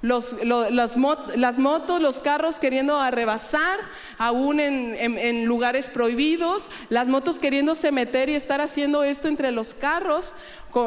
Los, 0.00 0.42
lo- 0.44 0.70
las, 0.70 0.96
mot- 0.96 1.34
las 1.36 1.58
motos, 1.58 2.00
los 2.00 2.20
carros 2.20 2.58
queriendo 2.58 2.98
arrebasar, 2.98 3.78
aún 4.18 4.60
en, 4.60 4.94
en- 4.96 5.18
en 5.18 5.44
lugares 5.46 5.88
prohibidos, 5.88 6.70
las 6.90 7.08
motos 7.08 7.38
queriéndose 7.38 7.90
meter 7.92 8.28
y 8.28 8.34
estar 8.34 8.60
haciendo 8.60 9.02
esto 9.04 9.28
entre 9.28 9.50
los 9.50 9.74
carros. 9.74 10.34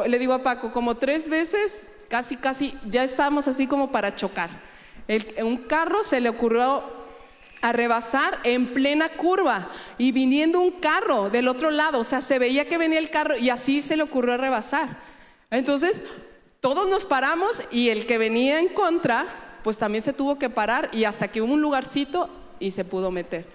Le 0.06 0.18
digo 0.18 0.32
a 0.34 0.42
Paco, 0.42 0.72
como 0.72 0.96
tres 0.96 1.28
veces, 1.28 1.90
casi, 2.08 2.36
casi, 2.36 2.74
ya 2.88 3.04
estábamos 3.04 3.46
así 3.48 3.66
como 3.68 3.90
para 3.92 4.14
chocar. 4.16 4.50
El- 5.06 5.34
un 5.44 5.56
carro 5.58 6.02
se 6.04 6.20
le 6.20 6.28
ocurrió 6.28 6.97
a 7.60 7.72
rebasar 7.72 8.38
en 8.44 8.72
plena 8.72 9.08
curva 9.08 9.68
y 9.98 10.12
viniendo 10.12 10.60
un 10.60 10.72
carro 10.72 11.30
del 11.30 11.48
otro 11.48 11.70
lado, 11.70 12.00
o 12.00 12.04
sea, 12.04 12.20
se 12.20 12.38
veía 12.38 12.68
que 12.68 12.78
venía 12.78 12.98
el 12.98 13.10
carro 13.10 13.36
y 13.36 13.50
así 13.50 13.82
se 13.82 13.96
le 13.96 14.02
ocurrió 14.02 14.36
rebasar. 14.36 14.98
Entonces, 15.50 16.02
todos 16.60 16.88
nos 16.88 17.04
paramos 17.04 17.62
y 17.70 17.88
el 17.88 18.06
que 18.06 18.18
venía 18.18 18.60
en 18.60 18.68
contra, 18.68 19.26
pues 19.64 19.78
también 19.78 20.02
se 20.02 20.12
tuvo 20.12 20.38
que 20.38 20.50
parar 20.50 20.90
y 20.92 21.04
hasta 21.04 21.28
que 21.28 21.42
hubo 21.42 21.52
un 21.52 21.60
lugarcito 21.60 22.30
y 22.60 22.70
se 22.70 22.84
pudo 22.84 23.10
meter. 23.10 23.46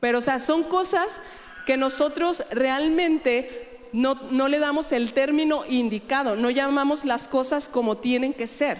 Pero, 0.00 0.18
o 0.18 0.20
sea, 0.20 0.38
son 0.38 0.64
cosas 0.64 1.20
que 1.66 1.76
nosotros 1.76 2.44
realmente 2.50 3.80
no, 3.92 4.14
no 4.30 4.48
le 4.48 4.58
damos 4.58 4.90
el 4.92 5.12
término 5.12 5.64
indicado, 5.68 6.34
no 6.34 6.50
llamamos 6.50 7.04
las 7.04 7.28
cosas 7.28 7.68
como 7.68 7.98
tienen 7.98 8.34
que 8.34 8.46
ser, 8.46 8.78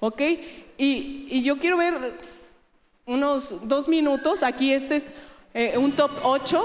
¿ok? 0.00 0.20
Y, 0.78 1.26
y 1.28 1.42
yo 1.42 1.58
quiero 1.58 1.78
ver 1.78 2.31
unos 3.06 3.54
dos 3.68 3.88
minutos, 3.88 4.42
aquí 4.42 4.72
este 4.72 4.96
es 4.96 5.10
eh, 5.54 5.76
un 5.76 5.92
top 5.92 6.10
8. 6.22 6.64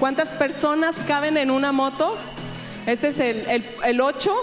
¿Cuántas 0.00 0.34
personas 0.34 1.04
caben 1.06 1.36
en 1.36 1.50
una 1.50 1.72
moto? 1.72 2.16
Este 2.86 3.08
es 3.08 3.20
el, 3.20 3.38
el, 3.48 3.64
el 3.84 4.00
8, 4.00 4.34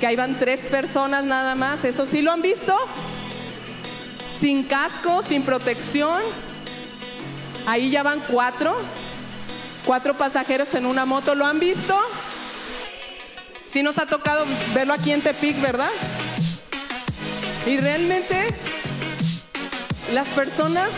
que 0.00 0.06
ahí 0.06 0.16
van 0.16 0.38
tres 0.38 0.66
personas 0.66 1.24
nada 1.24 1.54
más, 1.54 1.84
¿eso 1.84 2.06
sí 2.06 2.22
lo 2.22 2.32
han 2.32 2.42
visto? 2.42 2.76
Sin 4.38 4.64
casco, 4.64 5.22
sin 5.22 5.42
protección. 5.42 6.20
Ahí 7.66 7.90
ya 7.90 8.02
van 8.02 8.20
cuatro. 8.28 8.74
Cuatro 9.84 10.14
pasajeros 10.14 10.74
en 10.74 10.86
una 10.86 11.04
moto, 11.04 11.34
¿lo 11.34 11.44
han 11.44 11.58
visto? 11.58 11.98
Sí 13.66 13.82
nos 13.82 13.98
ha 13.98 14.06
tocado 14.06 14.44
verlo 14.74 14.94
aquí 14.94 15.12
en 15.12 15.22
Tepic, 15.22 15.60
¿verdad? 15.60 15.90
Y 17.66 17.78
realmente 17.78 18.46
las 20.12 20.28
personas 20.30 20.90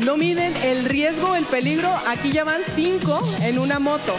no 0.00 0.16
miden 0.16 0.54
el 0.64 0.84
riesgo, 0.84 1.36
el 1.36 1.44
peligro. 1.44 1.92
Aquí 2.06 2.30
ya 2.30 2.44
van 2.44 2.62
cinco 2.64 3.20
en 3.42 3.58
una 3.58 3.78
moto. 3.78 4.14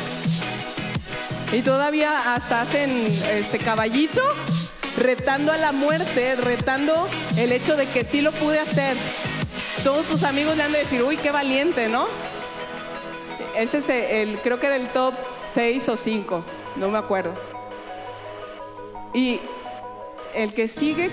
Y 1.51 1.61
todavía 1.61 2.33
hasta 2.33 2.61
hacen 2.61 2.89
este 3.29 3.57
caballito 3.57 4.21
retando 4.97 5.51
a 5.51 5.57
la 5.57 5.71
muerte, 5.71 6.35
retando 6.35 7.07
el 7.37 7.51
hecho 7.51 7.75
de 7.75 7.87
que 7.87 8.03
sí 8.03 8.21
lo 8.21 8.31
pude 8.31 8.59
hacer. 8.59 8.95
Todos 9.83 10.05
sus 10.05 10.23
amigos 10.23 10.55
le 10.57 10.63
han 10.63 10.71
de 10.71 10.79
decir, 10.79 11.01
uy, 11.03 11.17
qué 11.17 11.31
valiente, 11.31 11.87
¿no? 11.89 12.07
Ese 13.57 13.79
es 13.79 13.89
el, 13.89 14.37
creo 14.39 14.59
que 14.59 14.67
era 14.67 14.75
el 14.75 14.87
top 14.89 15.13
6 15.53 15.89
o 15.89 15.97
5, 15.97 16.43
no 16.77 16.89
me 16.89 16.97
acuerdo. 16.97 17.33
Y 19.13 19.39
el 20.33 20.53
que 20.53 20.67
sigue 20.67 21.09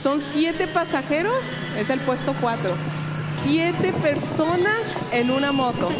son 0.00 0.20
siete 0.20 0.66
pasajeros, 0.66 1.44
es 1.78 1.90
el 1.90 2.00
puesto 2.00 2.34
4. 2.40 2.70
Siete 3.42 3.92
personas 3.92 5.12
en 5.12 5.30
una 5.30 5.52
moto. 5.52 5.90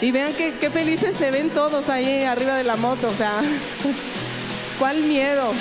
Y 0.00 0.10
vean 0.10 0.32
qué, 0.32 0.52
qué 0.60 0.70
felices 0.70 1.16
se 1.16 1.30
ven 1.30 1.50
todos 1.50 1.88
ahí 1.88 2.24
arriba 2.24 2.54
de 2.54 2.64
la 2.64 2.76
moto, 2.76 3.08
o 3.08 3.14
sea, 3.14 3.42
¿cuál 4.78 5.00
miedo? 5.00 5.52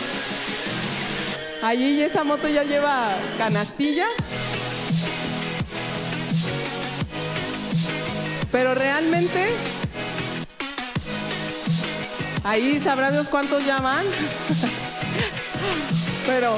Allí 1.61 2.01
esa 2.01 2.23
moto 2.23 2.47
ya 2.47 2.63
lleva 2.63 3.13
canastilla. 3.37 4.07
Pero 8.51 8.75
realmente, 8.75 9.49
ahí 12.43 12.79
sabrá 12.79 13.11
Dios 13.11 13.27
cuántos 13.27 13.65
llaman. 13.65 14.05
Pero... 16.25 16.57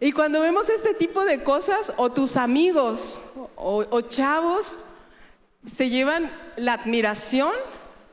Y 0.00 0.12
cuando 0.12 0.40
vemos 0.40 0.68
este 0.68 0.94
tipo 0.94 1.24
de 1.24 1.42
cosas, 1.42 1.92
o 1.96 2.12
tus 2.12 2.36
amigos 2.36 3.18
o, 3.56 4.00
chavos 4.02 4.78
se 5.66 5.90
llevan 5.90 6.30
la 6.56 6.74
admiración, 6.74 7.50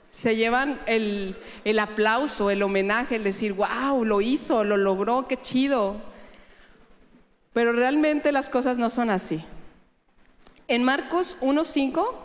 se 0.10 0.36
llevan 0.36 0.82
el, 0.88 1.38
el, 1.64 1.78
aplauso, 1.78 2.50
el 2.50 2.64
homenaje, 2.64 3.18
el 3.18 3.24
decir, 3.24 3.54
wow, 3.54 4.04
lo 4.04 4.22
hizo, 4.22 4.64
lo 4.64 4.78
logró, 4.78 5.28
qué 5.28 5.40
chido. 5.40 6.02
Pero 7.54 7.72
realmente 7.72 8.32
las 8.32 8.50
cosas 8.50 8.80
no 8.80 8.90
son 8.90 9.12
así. 9.12 9.46
En 10.68 10.84
Marcos 10.84 11.38
1.5 11.42 12.25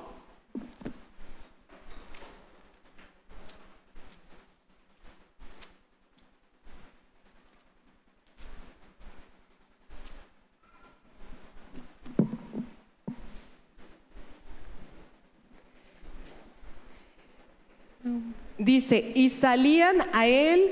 Dice, 18.61 19.12
y 19.14 19.31
salían 19.31 20.03
a 20.12 20.27
él 20.27 20.70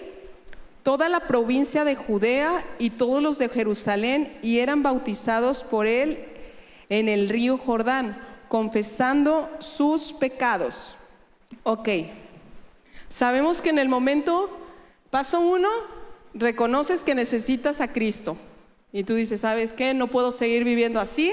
toda 0.82 1.08
la 1.08 1.20
provincia 1.20 1.84
de 1.84 1.96
Judea 1.96 2.62
y 2.78 2.90
todos 2.90 3.22
los 3.22 3.38
de 3.38 3.48
Jerusalén 3.48 4.36
y 4.42 4.58
eran 4.58 4.82
bautizados 4.82 5.64
por 5.64 5.86
él 5.86 6.22
en 6.90 7.08
el 7.08 7.30
río 7.30 7.56
Jordán, 7.56 8.20
confesando 8.48 9.48
sus 9.58 10.12
pecados. 10.12 10.98
Ok, 11.62 11.88
sabemos 13.08 13.62
que 13.62 13.70
en 13.70 13.78
el 13.78 13.88
momento, 13.88 14.50
paso 15.10 15.40
uno, 15.40 15.70
reconoces 16.34 17.02
que 17.02 17.14
necesitas 17.14 17.80
a 17.80 17.90
Cristo. 17.90 18.36
Y 18.92 19.04
tú 19.04 19.14
dices, 19.14 19.40
¿sabes 19.40 19.72
qué? 19.72 19.94
No 19.94 20.08
puedo 20.08 20.30
seguir 20.30 20.62
viviendo 20.62 21.00
así, 21.00 21.32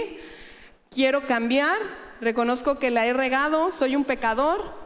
quiero 0.89 1.27
cambiar, 1.27 1.77
reconozco 2.21 2.79
que 2.79 2.91
la 2.91 3.05
he 3.05 3.11
regado, 3.11 3.73
soy 3.73 3.97
un 3.97 4.05
pecador, 4.05 4.84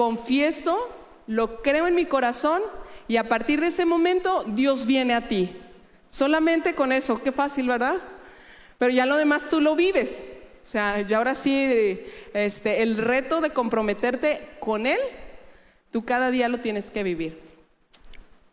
confieso, 0.00 0.88
lo 1.26 1.60
creo 1.60 1.86
en 1.86 1.94
mi 1.94 2.06
corazón 2.06 2.62
y 3.06 3.18
a 3.18 3.28
partir 3.28 3.60
de 3.60 3.66
ese 3.66 3.84
momento 3.84 4.44
Dios 4.46 4.86
viene 4.86 5.12
a 5.12 5.28
ti. 5.28 5.54
Solamente 6.08 6.74
con 6.74 6.90
eso, 6.90 7.22
qué 7.22 7.32
fácil, 7.32 7.68
¿verdad? 7.68 7.96
Pero 8.78 8.94
ya 8.94 9.04
lo 9.04 9.16
demás 9.16 9.50
tú 9.50 9.60
lo 9.60 9.76
vives. 9.76 10.32
O 10.64 10.66
sea, 10.66 11.02
ya 11.02 11.18
ahora 11.18 11.34
sí, 11.34 12.00
este, 12.32 12.82
el 12.82 12.96
reto 12.96 13.42
de 13.42 13.50
comprometerte 13.50 14.48
con 14.58 14.86
Él, 14.86 14.98
tú 15.90 16.02
cada 16.02 16.30
día 16.30 16.48
lo 16.48 16.60
tienes 16.60 16.90
que 16.90 17.02
vivir. 17.02 17.38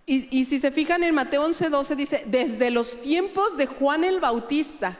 Y, 0.05 0.37
y 0.37 0.43
si 0.43 0.59
se 0.59 0.69
fijan 0.71 1.01
en 1.05 1.15
Mateo 1.15 1.45
11, 1.45 1.69
12 1.69 1.95
dice, 1.95 2.23
desde 2.27 2.71
los 2.71 3.01
tiempos 3.01 3.55
de 3.55 3.67
Juan 3.67 4.03
el 4.03 4.19
Bautista. 4.19 4.97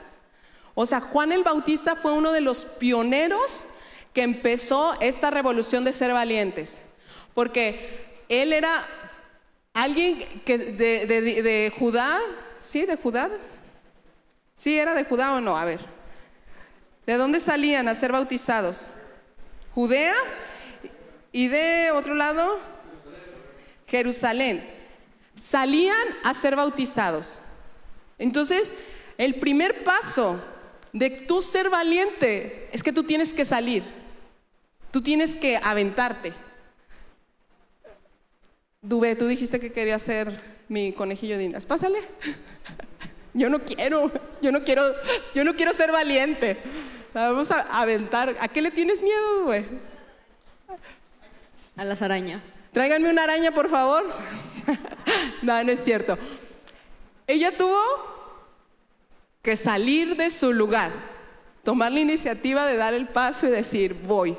O 0.74 0.86
sea, 0.86 1.02
Juan 1.02 1.30
el 1.30 1.42
Bautista 1.42 1.94
fue 1.94 2.12
uno 2.14 2.32
de 2.32 2.40
los 2.40 2.64
pioneros 2.64 3.66
que 4.12 4.22
empezó 4.22 4.98
esta 5.00 5.30
revolución 5.30 5.84
de 5.84 5.92
ser 5.92 6.12
valientes. 6.12 6.82
Porque 7.34 8.22
él 8.28 8.52
era 8.52 8.86
alguien 9.72 10.42
que 10.44 10.58
de, 10.58 11.06
de, 11.06 11.72
Judá, 11.78 12.18
¿sí? 12.60 12.84
De 12.86 12.96
Judá. 12.96 13.30
¿Sí 14.54 14.78
era 14.78 14.94
de 14.94 15.04
Judá 15.04 15.34
o 15.34 15.40
no? 15.40 15.56
A 15.56 15.64
ver. 15.64 15.80
¿De 17.06 17.14
dónde 17.14 17.40
salían 17.40 17.88
a 17.88 17.94
ser 17.94 18.12
bautizados? 18.12 18.88
Judea 19.74 20.14
y 21.32 21.48
de 21.48 21.90
otro 21.92 22.14
lado, 22.14 22.58
Jerusalén. 23.86 24.68
Salían 25.36 26.08
a 26.24 26.34
ser 26.34 26.56
bautizados. 26.56 27.38
Entonces, 28.18 28.74
el 29.16 29.38
primer 29.38 29.84
paso 29.84 30.42
de 30.92 31.10
tú 31.10 31.42
ser 31.42 31.70
valiente 31.70 32.68
es 32.72 32.82
que 32.82 32.92
tú 32.92 33.04
tienes 33.04 33.34
que 33.34 33.44
salir. 33.44 33.84
Tú 34.90 35.02
tienes 35.02 35.36
que 35.36 35.56
aventarte. 35.56 36.32
Dube, 38.80 39.16
tú 39.16 39.26
dijiste 39.26 39.60
que 39.60 39.72
quería 39.72 39.98
ser 39.98 40.40
mi 40.68 40.92
conejillo 40.92 41.36
de 41.36 41.44
indias. 41.44 41.66
Pásale. 41.66 41.98
Yo 43.34 43.50
no 43.50 43.60
quiero, 43.60 44.10
yo 44.40 44.50
no 44.50 44.64
quiero, 44.64 44.94
yo 45.34 45.44
no 45.44 45.54
quiero 45.54 45.72
ser 45.72 45.92
valiente. 45.92 46.56
Vamos 47.14 47.50
a 47.52 47.60
aventar. 47.60 48.34
¿A 48.40 48.48
qué 48.48 48.60
le 48.60 48.70
tienes 48.72 49.00
miedo, 49.00 49.44
güey? 49.44 49.64
A 51.76 51.84
las 51.84 52.02
arañas. 52.02 52.42
Tráiganme 52.72 53.10
una 53.10 53.24
araña, 53.24 53.52
por 53.52 53.68
favor. 53.68 54.06
no, 55.42 55.62
no 55.62 55.70
es 55.70 55.84
cierto. 55.84 56.18
Ella 57.28 57.56
tuvo 57.56 57.78
que 59.42 59.56
salir 59.56 60.16
de 60.16 60.30
su 60.30 60.52
lugar, 60.52 60.92
tomar 61.62 61.92
la 61.92 62.00
iniciativa 62.00 62.66
de 62.66 62.76
dar 62.76 62.94
el 62.94 63.08
paso 63.08 63.46
y 63.46 63.50
decir, 63.50 63.94
voy. 63.94 64.36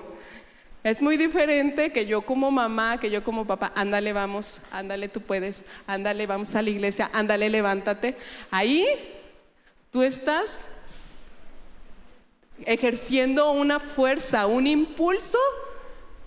Es 0.83 1.01
muy 1.01 1.17
diferente 1.17 1.91
que 1.91 2.05
yo 2.05 2.21
como 2.21 2.51
mamá, 2.51 2.99
que 2.99 3.09
yo 3.09 3.23
como 3.23 3.45
papá, 3.45 3.73
ándale, 3.75 4.13
vamos, 4.13 4.61
ándale, 4.71 5.09
tú 5.09 5.21
puedes, 5.21 5.63
ándale, 5.85 6.25
vamos 6.25 6.55
a 6.55 6.61
la 6.61 6.69
iglesia, 6.69 7.09
ándale, 7.13 7.49
levántate. 7.49 8.15
Ahí 8.49 8.85
tú 9.91 10.01
estás 10.03 10.69
ejerciendo 12.65 13.51
una 13.51 13.79
fuerza, 13.79 14.47
un 14.47 14.67
impulso 14.67 15.37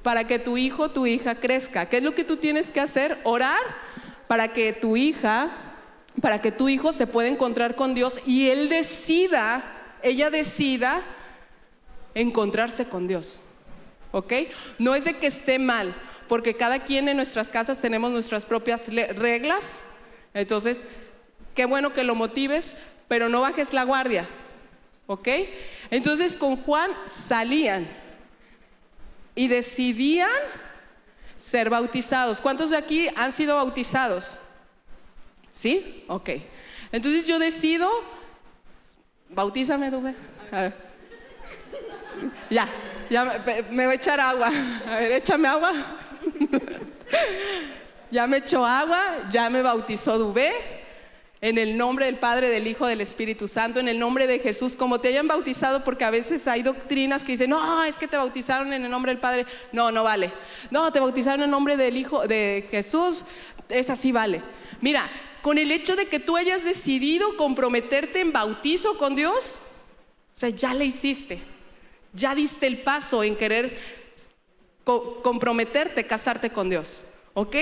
para 0.02 0.26
que 0.26 0.38
tu 0.38 0.58
hijo, 0.58 0.90
tu 0.90 1.06
hija 1.06 1.36
crezca. 1.36 1.86
¿Qué 1.86 1.98
es 1.98 2.02
lo 2.02 2.14
que 2.14 2.24
tú 2.24 2.36
tienes 2.36 2.70
que 2.70 2.80
hacer? 2.80 3.18
Orar 3.24 3.60
para 4.28 4.52
que 4.52 4.72
tu 4.72 4.96
hija, 4.96 5.50
para 6.20 6.40
que 6.40 6.52
tu 6.52 6.68
hijo 6.68 6.92
se 6.92 7.06
pueda 7.06 7.28
encontrar 7.28 7.74
con 7.74 7.94
Dios 7.94 8.18
y 8.26 8.48
él 8.50 8.68
decida, 8.68 9.64
ella 10.02 10.30
decida 10.30 11.02
encontrarse 12.14 12.86
con 12.86 13.08
Dios. 13.08 13.40
¿ok? 14.12 14.32
No 14.78 14.94
es 14.94 15.04
de 15.04 15.14
que 15.14 15.26
esté 15.26 15.58
mal, 15.58 15.94
porque 16.28 16.54
cada 16.54 16.84
quien 16.84 17.08
en 17.08 17.16
nuestras 17.16 17.48
casas 17.48 17.80
tenemos 17.80 18.12
nuestras 18.12 18.46
propias 18.46 18.88
reglas. 18.88 19.82
Entonces, 20.34 20.84
qué 21.54 21.64
bueno 21.64 21.92
que 21.92 22.04
lo 22.04 22.14
motives, 22.14 22.74
pero 23.08 23.28
no 23.28 23.40
bajes 23.40 23.72
la 23.72 23.84
guardia, 23.84 24.28
¿ok? 25.06 25.28
Entonces 25.90 26.36
con 26.36 26.56
Juan 26.56 26.90
salían 27.06 27.88
y 29.34 29.48
decidían 29.48 30.30
ser 31.36 31.68
bautizados. 31.68 32.40
¿Cuántos 32.40 32.70
de 32.70 32.76
aquí 32.76 33.08
han 33.16 33.32
sido 33.32 33.56
bautizados? 33.56 34.36
¿Sí? 35.52 36.04
Ok. 36.08 36.30
Entonces 36.90 37.26
yo 37.26 37.38
decido, 37.38 37.88
bautízame, 39.30 39.90
Dube. 39.90 40.14
A 40.50 40.60
ver. 40.62 40.76
Ya, 42.50 42.68
ya 43.10 43.24
me, 43.70 43.84
voy 43.84 43.92
a 43.92 43.96
echar 43.96 44.20
agua. 44.20 44.50
A 44.86 44.96
ver, 44.98 45.12
échame 45.12 45.48
agua. 45.48 45.72
ya 48.10 48.26
me 48.26 48.38
echó 48.38 48.64
agua, 48.64 49.28
ya 49.30 49.50
me 49.50 49.62
bautizó 49.62 50.18
Dubé. 50.18 50.52
En 51.40 51.58
el 51.58 51.76
nombre 51.76 52.06
del 52.06 52.18
Padre, 52.18 52.48
del 52.48 52.68
Hijo, 52.68 52.86
del 52.86 53.00
Espíritu 53.00 53.48
Santo, 53.48 53.80
en 53.80 53.88
el 53.88 53.98
nombre 53.98 54.28
de 54.28 54.38
Jesús, 54.38 54.76
como 54.76 55.00
te 55.00 55.08
hayan 55.08 55.26
bautizado, 55.26 55.82
porque 55.82 56.04
a 56.04 56.10
veces 56.10 56.46
hay 56.46 56.62
doctrinas 56.62 57.24
que 57.24 57.32
dicen, 57.32 57.50
no, 57.50 57.82
es 57.82 57.98
que 57.98 58.06
te 58.06 58.16
bautizaron 58.16 58.72
en 58.72 58.84
el 58.84 58.90
nombre 58.90 59.10
del 59.10 59.20
Padre. 59.20 59.46
No, 59.72 59.90
no 59.90 60.04
vale. 60.04 60.32
No, 60.70 60.92
te 60.92 61.00
bautizaron 61.00 61.40
en 61.40 61.44
el 61.46 61.50
nombre 61.50 61.76
del 61.76 61.96
Hijo 61.96 62.28
de 62.28 62.68
Jesús. 62.70 63.24
Es 63.68 63.90
así, 63.90 64.12
vale. 64.12 64.40
Mira, 64.80 65.10
con 65.42 65.58
el 65.58 65.70
hecho 65.72 65.96
de 65.96 66.06
que 66.06 66.20
tú 66.20 66.36
hayas 66.36 66.64
decidido 66.64 67.36
comprometerte 67.36 68.20
en 68.20 68.32
bautizo 68.32 68.96
con 68.96 69.16
Dios, 69.16 69.58
o 70.32 70.36
sea, 70.36 70.48
ya 70.48 70.72
le 70.72 70.84
hiciste. 70.86 71.42
Ya 72.14 72.34
diste 72.34 72.66
el 72.66 72.82
paso 72.82 73.24
en 73.24 73.36
querer 73.36 73.78
co- 74.84 75.22
comprometerte, 75.22 76.06
casarte 76.06 76.50
con 76.50 76.70
Dios. 76.70 77.04
¿Ok? 77.34 77.56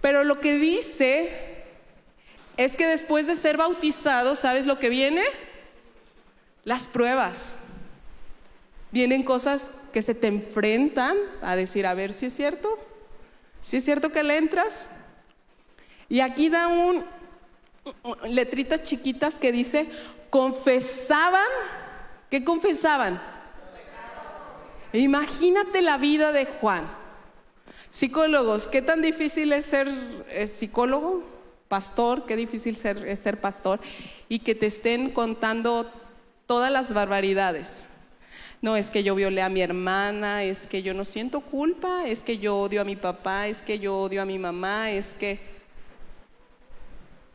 Pero 0.00 0.24
lo 0.24 0.40
que 0.40 0.58
dice 0.58 1.64
es 2.56 2.76
que 2.76 2.86
después 2.86 3.26
de 3.26 3.36
ser 3.36 3.56
bautizado, 3.56 4.34
¿sabes 4.34 4.66
lo 4.66 4.78
que 4.78 4.88
viene? 4.88 5.22
Las 6.64 6.86
pruebas. 6.88 7.54
Vienen 8.92 9.22
cosas 9.24 9.70
que 9.92 10.02
se 10.02 10.14
te 10.14 10.26
enfrentan 10.26 11.16
a 11.42 11.56
decir, 11.56 11.86
a 11.86 11.94
ver 11.94 12.12
si 12.12 12.26
es 12.26 12.34
cierto. 12.36 12.78
Si 13.60 13.78
es 13.78 13.84
cierto 13.84 14.12
que 14.12 14.22
le 14.22 14.36
entras. 14.36 14.90
Y 16.08 16.20
aquí 16.20 16.48
da 16.48 16.68
un 16.68 17.04
letritas 18.24 18.82
chiquitas 18.82 19.38
que 19.38 19.52
dice, 19.52 19.88
confesaban, 20.30 21.46
¿qué 22.30 22.44
confesaban? 22.44 23.20
Imagínate 24.92 25.82
la 25.82 25.98
vida 25.98 26.32
de 26.32 26.46
Juan. 26.46 26.86
Psicólogos, 27.90 28.66
¿qué 28.66 28.82
tan 28.82 29.02
difícil 29.02 29.52
es 29.52 29.66
ser 29.66 29.88
eh, 30.30 30.46
psicólogo? 30.46 31.22
Pastor, 31.68 32.26
qué 32.26 32.36
difícil 32.36 32.76
ser, 32.76 33.04
es 33.06 33.18
ser 33.18 33.40
pastor. 33.40 33.80
Y 34.28 34.40
que 34.40 34.54
te 34.54 34.66
estén 34.66 35.10
contando 35.10 35.90
todas 36.46 36.70
las 36.70 36.92
barbaridades. 36.92 37.88
No, 38.62 38.76
es 38.76 38.90
que 38.90 39.02
yo 39.02 39.14
violé 39.14 39.42
a 39.42 39.48
mi 39.48 39.60
hermana, 39.60 40.42
es 40.42 40.66
que 40.66 40.82
yo 40.82 40.94
no 40.94 41.04
siento 41.04 41.40
culpa, 41.40 42.06
es 42.06 42.22
que 42.22 42.38
yo 42.38 42.58
odio 42.58 42.80
a 42.80 42.84
mi 42.84 42.96
papá, 42.96 43.48
es 43.48 43.62
que 43.62 43.78
yo 43.78 43.98
odio 43.98 44.22
a 44.22 44.24
mi 44.24 44.38
mamá, 44.38 44.90
es 44.90 45.14
que 45.14 45.55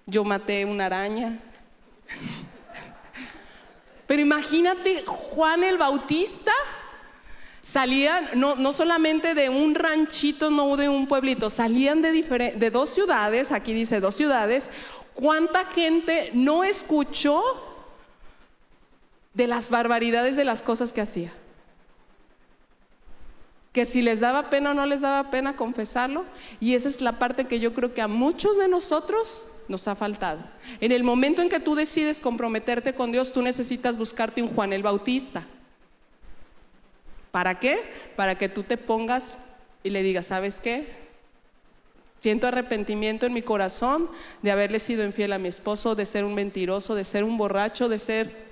yo 0.06 0.24
maté 0.24 0.66
una 0.66 0.88
araña. 0.88 1.40
Pero 4.08 4.22
imagínate 4.22 5.06
Juan 5.06 5.64
el 5.64 5.78
Bautista 5.78 6.52
salían 7.62 8.28
no, 8.36 8.56
no 8.56 8.74
solamente 8.74 9.34
de 9.36 9.50
un 9.50 9.76
ranchito, 9.76 10.50
no 10.50 10.76
de 10.76 10.90
un 10.90 11.08
pueblito, 11.08 11.50
salían 11.50 12.02
de, 12.02 12.12
de 12.56 12.72
dos 12.72 12.90
ciudades, 12.90 13.52
aquí 13.52 13.74
dice 13.74 14.00
dos 14.00 14.16
ciudades. 14.16 14.70
¿Cuánta 15.14 15.66
gente 15.66 16.32
no 16.34 16.64
escuchó 16.64 17.42
de 19.34 19.48
las 19.48 19.70
barbaridades 19.70 20.36
de 20.36 20.46
las 20.46 20.62
cosas 20.64 20.92
que 20.92 21.02
hacía? 21.02 21.32
Que 23.72 23.86
si 23.86 24.02
les 24.02 24.20
daba 24.20 24.50
pena 24.50 24.72
o 24.72 24.74
no 24.74 24.86
les 24.86 25.02
daba 25.02 25.32
pena 25.32 25.56
confesarlo. 25.56 26.26
Y 26.60 26.76
esa 26.76 26.90
es 26.90 27.00
la 27.00 27.20
parte 27.20 27.46
que 27.46 27.60
yo 27.60 27.74
creo 27.74 27.94
que 27.94 28.02
a 28.02 28.08
muchos 28.08 28.58
de 28.58 28.68
nosotros 28.68 29.46
nos 29.72 29.88
ha 29.88 29.96
faltado. 29.96 30.42
En 30.80 30.92
el 30.92 31.04
momento 31.04 31.42
en 31.42 31.50
que 31.50 31.60
tú 31.60 31.74
decides 31.74 32.20
comprometerte 32.20 32.94
con 32.94 33.12
Dios, 33.12 33.34
tú 33.34 33.42
necesitas 33.42 33.98
buscarte 33.98 34.44
un 34.44 34.54
Juan 34.54 34.74
el 34.74 34.84
Bautista. 34.84 35.44
¿Para 37.32 37.58
qué? 37.60 37.82
Para 38.16 38.36
que 38.36 38.50
tú 38.50 38.64
te 38.64 38.78
pongas 38.78 39.40
y 39.84 39.90
le 39.90 40.04
digas, 40.04 40.28
¿sabes 40.28 40.60
qué? 40.60 41.02
Siento 42.18 42.46
arrepentimiento 42.46 43.26
en 43.26 43.34
mi 43.34 43.42
corazón 43.42 44.12
de 44.44 44.52
haberle 44.52 44.80
sido 44.80 45.04
infiel 45.04 45.34
a 45.34 45.40
mi 45.40 45.48
esposo, 45.48 45.96
de 45.96 46.06
ser 46.06 46.24
un 46.24 46.36
mentiroso, 46.36 46.94
de 46.94 47.04
ser 47.04 47.24
un 47.24 47.38
borracho, 47.38 47.90
de 47.90 47.98
ser 47.98 48.52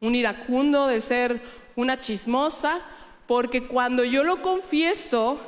un 0.00 0.14
iracundo, 0.14 0.86
de 0.86 1.00
ser 1.00 1.42
una 1.76 2.00
chismosa, 2.00 2.80
porque 3.26 3.66
cuando 3.66 4.04
yo 4.04 4.24
lo 4.24 4.40
confieso, 4.40 5.38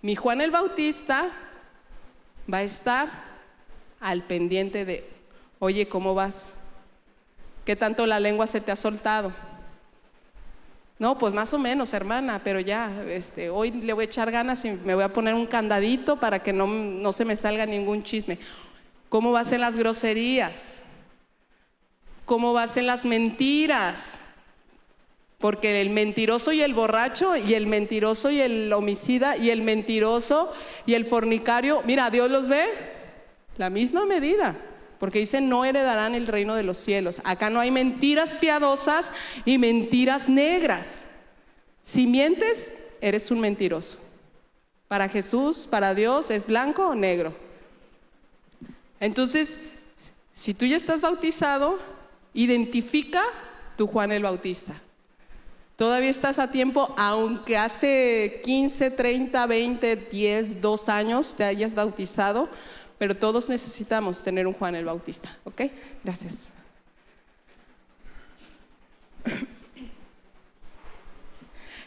mi 0.00 0.16
Juan 0.16 0.40
el 0.40 0.50
Bautista 0.50 1.30
va 2.52 2.58
a 2.58 2.62
estar 2.62 3.08
al 4.00 4.22
pendiente 4.22 4.84
de, 4.84 5.08
oye, 5.58 5.88
¿cómo 5.88 6.14
vas? 6.14 6.54
¿Qué 7.64 7.76
tanto 7.76 8.06
la 8.06 8.20
lengua 8.20 8.46
se 8.46 8.60
te 8.60 8.72
ha 8.72 8.76
soltado? 8.76 9.32
No, 10.98 11.16
pues 11.16 11.32
más 11.32 11.52
o 11.54 11.58
menos, 11.58 11.94
hermana, 11.94 12.42
pero 12.44 12.60
ya, 12.60 13.02
este, 13.04 13.48
hoy 13.48 13.70
le 13.70 13.94
voy 13.94 14.02
a 14.02 14.04
echar 14.04 14.30
ganas 14.30 14.64
y 14.66 14.72
me 14.72 14.94
voy 14.94 15.02
a 15.02 15.12
poner 15.12 15.34
un 15.34 15.46
candadito 15.46 16.20
para 16.20 16.40
que 16.40 16.52
no, 16.52 16.66
no 16.66 17.12
se 17.12 17.24
me 17.24 17.36
salga 17.36 17.64
ningún 17.64 18.02
chisme. 18.02 18.38
¿Cómo 19.08 19.32
vas 19.32 19.50
en 19.52 19.62
las 19.62 19.76
groserías? 19.76 20.78
¿Cómo 22.26 22.52
vas 22.52 22.76
en 22.76 22.86
las 22.86 23.06
mentiras? 23.06 24.20
Porque 25.40 25.80
el 25.80 25.88
mentiroso 25.88 26.52
y 26.52 26.60
el 26.60 26.74
borracho, 26.74 27.34
y 27.34 27.54
el 27.54 27.66
mentiroso 27.66 28.30
y 28.30 28.40
el 28.40 28.70
homicida, 28.72 29.38
y 29.38 29.48
el 29.48 29.62
mentiroso 29.62 30.52
y 30.84 30.92
el 30.92 31.06
fornicario, 31.06 31.82
mira, 31.86 32.10
Dios 32.10 32.30
los 32.30 32.46
ve 32.46 32.66
la 33.56 33.70
misma 33.70 34.04
medida. 34.04 34.56
Porque 34.98 35.18
dice, 35.18 35.40
no 35.40 35.64
heredarán 35.64 36.14
el 36.14 36.26
reino 36.26 36.54
de 36.54 36.62
los 36.62 36.76
cielos. 36.76 37.22
Acá 37.24 37.48
no 37.48 37.58
hay 37.58 37.70
mentiras 37.70 38.34
piadosas 38.34 39.14
y 39.46 39.56
mentiras 39.56 40.28
negras. 40.28 41.08
Si 41.82 42.06
mientes, 42.06 42.70
eres 43.00 43.30
un 43.30 43.40
mentiroso. 43.40 43.98
Para 44.88 45.08
Jesús, 45.08 45.66
para 45.70 45.94
Dios, 45.94 46.30
es 46.30 46.46
blanco 46.46 46.88
o 46.88 46.94
negro. 46.94 47.32
Entonces, 49.00 49.58
si 50.34 50.52
tú 50.52 50.66
ya 50.66 50.76
estás 50.76 51.00
bautizado, 51.00 51.78
identifica 52.34 53.22
tu 53.78 53.86
Juan 53.86 54.12
el 54.12 54.22
Bautista. 54.22 54.74
Todavía 55.80 56.10
estás 56.10 56.38
a 56.38 56.50
tiempo, 56.50 56.94
aunque 56.98 57.56
hace 57.56 58.42
15, 58.44 58.90
30, 58.90 59.46
20, 59.46 59.96
10, 59.96 60.60
2 60.60 60.88
años 60.90 61.34
te 61.34 61.44
hayas 61.44 61.74
bautizado, 61.74 62.50
pero 62.98 63.16
todos 63.16 63.48
necesitamos 63.48 64.22
tener 64.22 64.46
un 64.46 64.52
Juan 64.52 64.74
el 64.74 64.84
Bautista, 64.84 65.34
¿ok? 65.44 65.62
Gracias. 66.04 66.50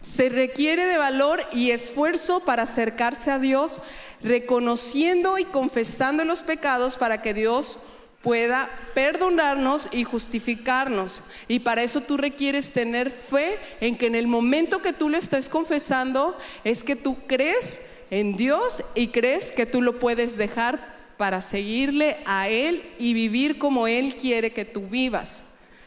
Se 0.02 0.30
requiere 0.30 0.88
de 0.88 0.98
valor 0.98 1.44
y 1.52 1.70
esfuerzo 1.70 2.40
para 2.40 2.64
acercarse 2.64 3.30
a 3.30 3.38
Dios, 3.38 3.80
reconociendo 4.24 5.38
y 5.38 5.46
confesando 5.46 6.26
los 6.26 6.42
pecados 6.42 6.98
para 6.98 7.22
que 7.22 7.36
Dios 7.36 7.78
pueda 8.24 8.70
perdonarnos 8.96 9.90
y 9.92 10.06
justificarnos. 10.06 11.22
Y 11.50 11.60
para 11.60 11.84
eso 11.84 12.02
tú 12.02 12.16
requieres 12.18 12.72
tener 12.72 13.12
fe 13.12 13.60
en 13.82 13.98
que 13.98 14.08
en 14.08 14.16
el 14.16 14.28
momento 14.28 14.82
que 14.82 14.94
tú 14.94 15.10
le 15.10 15.18
estés 15.18 15.50
confesando 15.50 16.36
es 16.64 16.84
que 16.84 16.96
tú 16.96 17.18
crees 17.28 17.82
en 18.10 18.38
Dios 18.38 18.82
y 18.96 19.10
crees 19.10 19.52
que 19.52 19.66
tú 19.66 19.82
lo 19.82 20.00
puedes 20.00 20.38
dejar 20.38 20.94
para 21.18 21.42
seguirle 21.42 22.18
a 22.26 22.48
Él 22.48 22.90
y 22.98 23.14
vivir 23.14 23.60
como 23.60 23.88
Él 23.88 24.16
quiere 24.16 24.54
que 24.54 24.64
tú 24.64 24.88
vivas. 24.88 25.44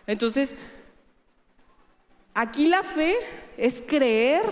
Entonces, 0.07 0.57
aquí 2.35 2.67
la 2.67 2.83
fe 2.83 3.17
es 3.57 3.83
creer 3.85 4.43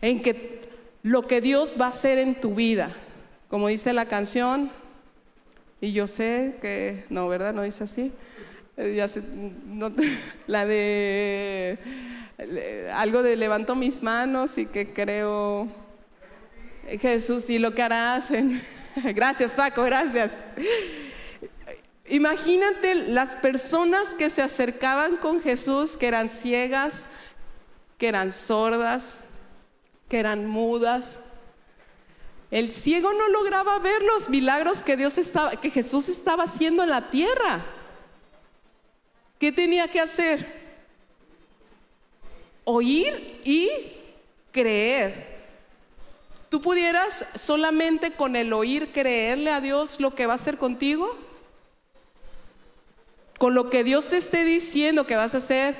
en 0.00 0.22
que 0.22 0.62
lo 1.02 1.26
que 1.26 1.42
Dios 1.42 1.76
va 1.78 1.86
a 1.86 1.88
hacer 1.88 2.18
en 2.18 2.40
tu 2.40 2.54
vida, 2.54 2.96
como 3.48 3.68
dice 3.68 3.92
la 3.92 4.06
canción, 4.06 4.70
y 5.82 5.92
yo 5.92 6.06
sé 6.06 6.54
que, 6.62 7.04
no, 7.10 7.28
¿verdad? 7.28 7.52
No 7.52 7.62
dice 7.62 7.84
así. 7.84 8.12
Eh, 8.76 8.94
la 10.46 10.64
de 10.64 11.78
algo 12.94 13.22
de 13.22 13.36
levanto 13.36 13.74
mis 13.74 14.02
manos 14.02 14.56
y 14.58 14.66
que 14.66 14.92
creo 14.94 15.68
Jesús 17.00 17.50
y 17.50 17.58
lo 17.58 17.74
que 17.74 17.82
harás. 17.82 18.30
en- 18.30 18.62
Gracias, 19.14 19.52
Paco, 19.54 19.82
gracias. 19.82 20.46
Imagínate 22.08 22.94
las 22.94 23.36
personas 23.36 24.14
que 24.14 24.30
se 24.30 24.42
acercaban 24.42 25.16
con 25.16 25.40
Jesús, 25.42 25.96
que 25.96 26.06
eran 26.06 26.28
ciegas, 26.28 27.06
que 27.98 28.06
eran 28.08 28.30
sordas, 28.32 29.20
que 30.08 30.18
eran 30.18 30.46
mudas. 30.46 31.20
El 32.52 32.70
ciego 32.70 33.14
no 33.14 33.30
lograba 33.30 33.78
ver 33.78 34.02
los 34.02 34.28
milagros 34.28 34.82
que 34.82 34.98
Dios 34.98 35.16
estaba, 35.16 35.52
que 35.52 35.70
Jesús 35.70 36.10
estaba 36.10 36.44
haciendo 36.44 36.82
en 36.82 36.90
la 36.90 37.08
tierra. 37.08 37.64
¿Qué 39.38 39.50
tenía 39.50 39.88
que 39.88 39.98
hacer? 39.98 40.60
Oír 42.64 43.40
y 43.42 43.70
creer. 44.52 45.32
¿Tú 46.50 46.60
pudieras 46.60 47.24
solamente 47.34 48.10
con 48.10 48.36
el 48.36 48.52
oír 48.52 48.92
creerle 48.92 49.50
a 49.50 49.62
Dios 49.62 49.98
lo 49.98 50.14
que 50.14 50.26
va 50.26 50.34
a 50.34 50.36
hacer 50.36 50.58
contigo? 50.58 51.16
Con 53.38 53.54
lo 53.54 53.70
que 53.70 53.82
Dios 53.82 54.10
te 54.10 54.18
esté 54.18 54.44
diciendo 54.44 55.06
que 55.06 55.16
vas 55.16 55.34
a 55.34 55.40
ser 55.40 55.74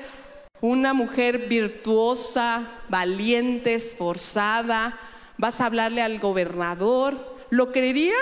una 0.59 0.95
mujer 0.95 1.47
virtuosa, 1.47 2.67
valiente, 2.89 3.75
esforzada, 3.75 4.99
vas 5.37 5.61
a 5.61 5.65
hablarle 5.65 6.01
al 6.01 6.19
gobernador, 6.19 7.37
¿lo 7.49 7.71
creerían? 7.71 8.15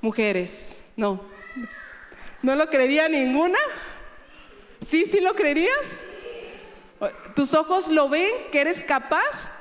Mujeres, 0.00 0.82
no. 0.96 1.20
¿No 2.42 2.54
lo 2.54 2.68
creería 2.68 3.08
ninguna? 3.08 3.58
¿Sí, 4.80 5.04
sí 5.04 5.20
lo 5.20 5.34
creerías? 5.34 6.04
¿Tus 7.34 7.54
ojos 7.54 7.88
lo 7.88 8.08
ven 8.08 8.30
que 8.50 8.60
eres 8.60 8.82
capaz? 8.82 9.52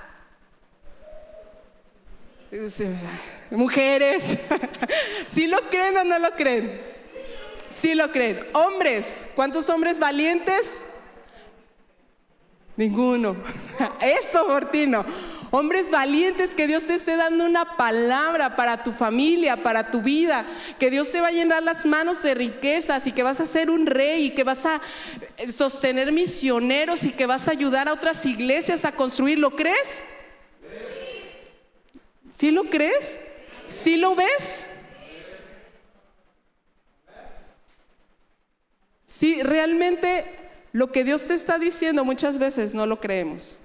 Mujeres, 3.52 4.39
¿sí 5.28 5.48
lo 5.48 5.70
creen 5.70 5.98
o 5.98 6.04
no 6.04 6.17
lo 6.20 6.32
creen? 6.32 6.82
Sí 7.70 7.93
lo 7.93 8.12
creen. 8.12 8.48
Hombres, 8.54 9.28
¿cuántos 9.36 9.70
hombres 9.70 10.00
valientes? 10.00 10.82
Ninguno. 12.78 13.36
Eso, 14.02 14.48
Mortino. 14.48 15.06
Hombres 15.50 15.92
valientes, 15.92 16.54
que 16.54 16.68
Dios 16.68 16.86
te 16.86 16.96
esté 16.96 17.16
dando 17.16 17.46
una 17.46 17.78
palabra 17.78 18.56
para 18.56 18.84
tu 18.84 18.92
familia, 18.92 19.64
para 19.64 19.92
tu 19.92 20.02
vida, 20.02 20.46
que 20.78 20.90
Dios 20.90 21.12
te 21.12 21.22
va 21.22 21.28
a 21.28 21.32
llenar 21.32 21.64
las 21.64 21.86
manos 21.86 22.22
de 22.22 22.34
riquezas 22.36 23.08
y 23.08 23.14
que 23.14 23.24
vas 23.24 23.40
a 23.40 23.46
ser 23.46 23.70
un 23.70 23.86
rey 23.86 24.26
y 24.26 24.30
que 24.32 24.44
vas 24.44 24.66
a 24.66 24.82
sostener 25.50 26.12
misioneros 26.12 27.04
y 27.04 27.12
que 27.12 27.26
vas 27.26 27.48
a 27.48 27.52
ayudar 27.52 27.88
a 27.88 27.94
otras 27.94 28.26
iglesias 28.26 28.84
a 28.84 28.92
construir. 28.92 29.40
¿Lo 29.40 29.56
crees? 29.56 30.04
¿Sí 32.34 32.52
lo 32.52 32.66
crees? 32.66 33.20
¿Sí 33.70 33.98
lo 33.98 34.16
ves? 34.16 34.68
Sí, 39.06 39.42
realmente 39.42 40.26
lo 40.74 40.92
que 40.92 41.04
Dios 41.04 41.26
te 41.28 41.34
está 41.34 41.58
diciendo 41.58 42.06
muchas 42.06 42.38
veces 42.38 42.74
no 42.74 42.86
lo 42.86 43.00
creemos. 43.00 43.58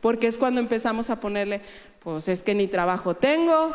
Porque 0.00 0.26
es 0.26 0.38
cuando 0.38 0.60
empezamos 0.60 1.10
a 1.10 1.20
ponerle, 1.20 1.62
pues 2.00 2.28
es 2.28 2.42
que 2.42 2.54
ni 2.54 2.68
trabajo 2.68 3.14
tengo, 3.14 3.74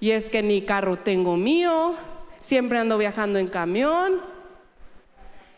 y 0.00 0.10
es 0.10 0.28
que 0.28 0.42
ni 0.42 0.62
carro 0.62 0.96
tengo 0.98 1.36
mío, 1.36 1.94
siempre 2.40 2.78
ando 2.78 2.98
viajando 2.98 3.38
en 3.38 3.48
camión. 3.48 4.20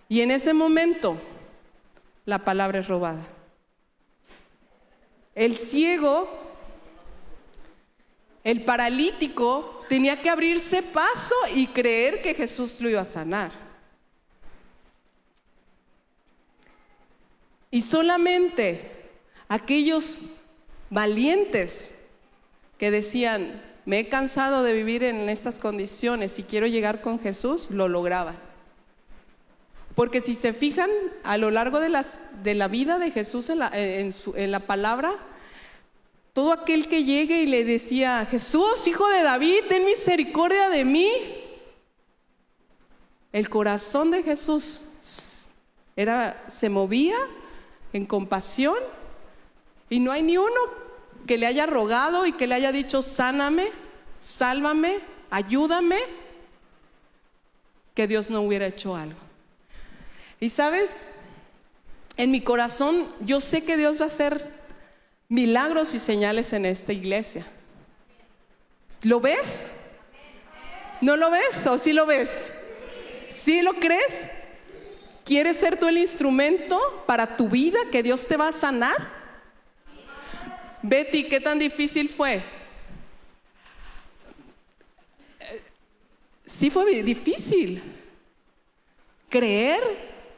Y 0.08 0.20
en 0.20 0.30
ese 0.30 0.54
momento 0.54 1.16
la 2.24 2.38
palabra 2.38 2.80
es 2.80 2.88
robada. 2.88 3.26
El 5.34 5.56
ciego, 5.56 6.28
el 8.42 8.64
paralítico, 8.64 9.84
tenía 9.88 10.20
que 10.20 10.30
abrirse 10.30 10.82
paso 10.82 11.34
y 11.54 11.68
creer 11.68 12.22
que 12.22 12.34
Jesús 12.34 12.80
lo 12.80 12.88
iba 12.88 13.00
a 13.00 13.04
sanar. 13.04 13.52
Y 17.70 17.82
solamente 17.82 18.97
aquellos 19.48 20.18
valientes 20.90 21.94
que 22.78 22.90
decían, 22.90 23.62
me 23.84 24.00
he 24.00 24.08
cansado 24.08 24.62
de 24.62 24.72
vivir 24.72 25.02
en 25.02 25.28
estas 25.28 25.58
condiciones 25.58 26.38
y 26.38 26.44
quiero 26.44 26.66
llegar 26.66 27.00
con 27.00 27.18
Jesús, 27.18 27.70
lo 27.70 27.88
lograban. 27.88 28.36
Porque 29.94 30.20
si 30.20 30.34
se 30.34 30.52
fijan 30.52 30.90
a 31.24 31.38
lo 31.38 31.50
largo 31.50 31.80
de, 31.80 31.88
las, 31.88 32.20
de 32.42 32.54
la 32.54 32.68
vida 32.68 32.98
de 32.98 33.10
Jesús 33.10 33.50
en 33.50 33.58
la, 33.58 33.70
en, 33.72 34.12
en 34.36 34.50
la 34.52 34.60
palabra, 34.60 35.16
todo 36.32 36.52
aquel 36.52 36.86
que 36.86 37.02
llegue 37.02 37.42
y 37.42 37.46
le 37.46 37.64
decía, 37.64 38.24
Jesús, 38.30 38.86
hijo 38.86 39.08
de 39.08 39.22
David, 39.22 39.64
ten 39.68 39.84
misericordia 39.84 40.68
de 40.68 40.84
mí. 40.84 41.10
El 43.32 43.50
corazón 43.50 44.10
de 44.12 44.22
Jesús 44.22 44.82
era, 45.96 46.44
se 46.46 46.68
movía 46.68 47.16
en 47.92 48.06
compasión 48.06 48.76
y 49.88 50.00
no 50.00 50.12
hay 50.12 50.22
ni 50.22 50.36
uno 50.36 50.60
que 51.26 51.38
le 51.38 51.46
haya 51.46 51.66
rogado 51.66 52.26
y 52.26 52.32
que 52.32 52.46
le 52.46 52.54
haya 52.54 52.72
dicho, 52.72 53.02
sáname, 53.02 53.68
sálvame, 54.20 55.00
ayúdame, 55.30 55.98
que 57.94 58.06
Dios 58.06 58.30
no 58.30 58.42
hubiera 58.42 58.66
hecho 58.66 58.94
algo. 58.94 59.18
Y 60.40 60.50
sabes, 60.50 61.06
en 62.16 62.30
mi 62.30 62.40
corazón 62.40 63.06
yo 63.20 63.40
sé 63.40 63.64
que 63.64 63.76
Dios 63.76 63.98
va 63.98 64.04
a 64.04 64.06
hacer 64.06 64.52
milagros 65.28 65.94
y 65.94 65.98
señales 65.98 66.52
en 66.52 66.64
esta 66.64 66.92
iglesia. 66.92 67.46
¿Lo 69.02 69.20
ves? 69.20 69.72
¿No 71.00 71.16
lo 71.16 71.30
ves 71.30 71.66
o 71.66 71.78
sí 71.78 71.92
lo 71.92 72.06
ves? 72.06 72.52
¿Sí 73.28 73.62
lo 73.62 73.74
crees? 73.74 74.28
¿Quieres 75.24 75.58
ser 75.58 75.78
tú 75.78 75.88
el 75.88 75.98
instrumento 75.98 77.04
para 77.06 77.36
tu 77.36 77.48
vida 77.48 77.78
que 77.92 78.02
Dios 78.02 78.26
te 78.26 78.36
va 78.36 78.48
a 78.48 78.52
sanar? 78.52 79.17
Betty, 80.82 81.24
¿qué 81.24 81.40
tan 81.40 81.58
difícil 81.58 82.08
fue? 82.08 82.42
Sí 86.46 86.70
fue 86.70 87.02
difícil 87.02 87.82
creer 89.28 89.82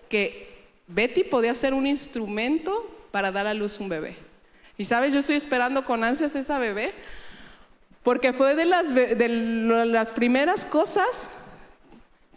que 0.09 0.67
Betty 0.87 1.25
podía 1.25 1.55
ser 1.55 1.73
un 1.73 1.87
instrumento 1.87 2.99
para 3.11 3.31
dar 3.31 3.47
a 3.47 3.55
luz 3.55 3.79
un 3.79 3.89
bebé. 3.89 4.17
Y 4.77 4.85
sabes, 4.85 5.13
yo 5.13 5.21
estoy 5.21 5.37
esperando 5.37 5.85
con 5.85 6.03
ansias 6.03 6.35
esa 6.35 6.59
bebé, 6.59 6.93
porque 8.03 8.33
fue 8.33 8.55
de 8.55 8.65
las, 8.65 8.95
de 8.95 9.29
las 9.29 10.11
primeras 10.11 10.65
cosas 10.65 11.31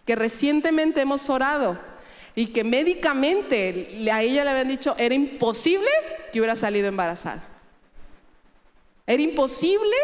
que 0.06 0.16
recientemente 0.16 1.02
hemos 1.02 1.30
orado 1.30 1.80
y 2.36 2.48
que 2.48 2.64
médicamente 2.64 4.10
a 4.12 4.22
ella 4.22 4.44
le 4.44 4.50
habían 4.50 4.68
dicho 4.68 4.96
era 4.98 5.16
imposible 5.16 5.90
que 6.32 6.40
hubiera 6.40 6.56
salido 6.56 6.88
embarazada. 6.88 7.53
Era 9.06 9.22
imposible. 9.22 9.96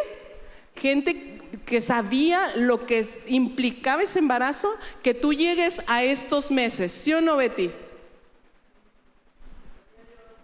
Gente 0.76 1.40
que 1.66 1.82
sabía 1.82 2.56
lo 2.56 2.86
que 2.86 3.06
implicaba 3.28 4.04
ese 4.04 4.20
embarazo, 4.20 4.76
que 5.04 5.14
tú 5.14 5.34
llegues 5.34 5.82
a 5.88 6.04
estos 6.04 6.52
meses, 6.52 6.92
¿sí 6.92 7.14
o 7.14 7.22
no, 7.22 7.38
Betty? 7.38 7.72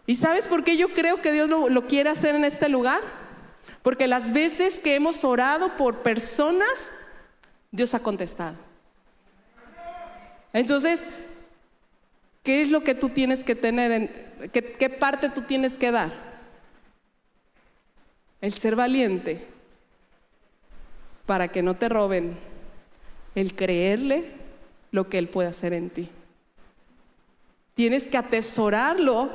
¿Y 0.07 0.15
sabes 0.15 0.47
por 0.47 0.63
qué 0.63 0.77
yo 0.77 0.89
creo 0.89 1.21
que 1.21 1.31
Dios 1.31 1.49
lo, 1.49 1.69
lo 1.69 1.87
quiere 1.87 2.09
hacer 2.09 2.35
en 2.35 2.45
este 2.45 2.69
lugar? 2.69 3.01
Porque 3.81 4.07
las 4.07 4.33
veces 4.33 4.79
que 4.79 4.95
hemos 4.95 5.23
orado 5.23 5.77
por 5.77 6.03
personas, 6.03 6.91
Dios 7.71 7.93
ha 7.93 7.99
contestado. 7.99 8.55
Entonces, 10.53 11.05
¿qué 12.43 12.61
es 12.61 12.71
lo 12.71 12.81
que 12.83 12.95
tú 12.95 13.09
tienes 13.09 13.43
que 13.43 13.55
tener? 13.55 13.91
En, 13.91 14.49
qué, 14.51 14.73
¿Qué 14.73 14.89
parte 14.89 15.29
tú 15.29 15.41
tienes 15.41 15.77
que 15.77 15.91
dar? 15.91 16.34
El 18.45 18.53
ser 18.53 18.75
valiente 18.75 19.43
para 21.25 21.47
que 21.47 21.63
no 21.63 21.77
te 21.77 21.89
roben, 21.89 22.38
el 23.34 23.55
creerle 23.55 24.34
lo 24.91 25.10
que 25.10 25.17
Él 25.17 25.29
puede 25.29 25.49
hacer 25.49 25.73
en 25.73 25.89
ti. 25.89 26.10
Tienes 27.73 28.08
que 28.08 28.17
atesorarlo, 28.17 29.31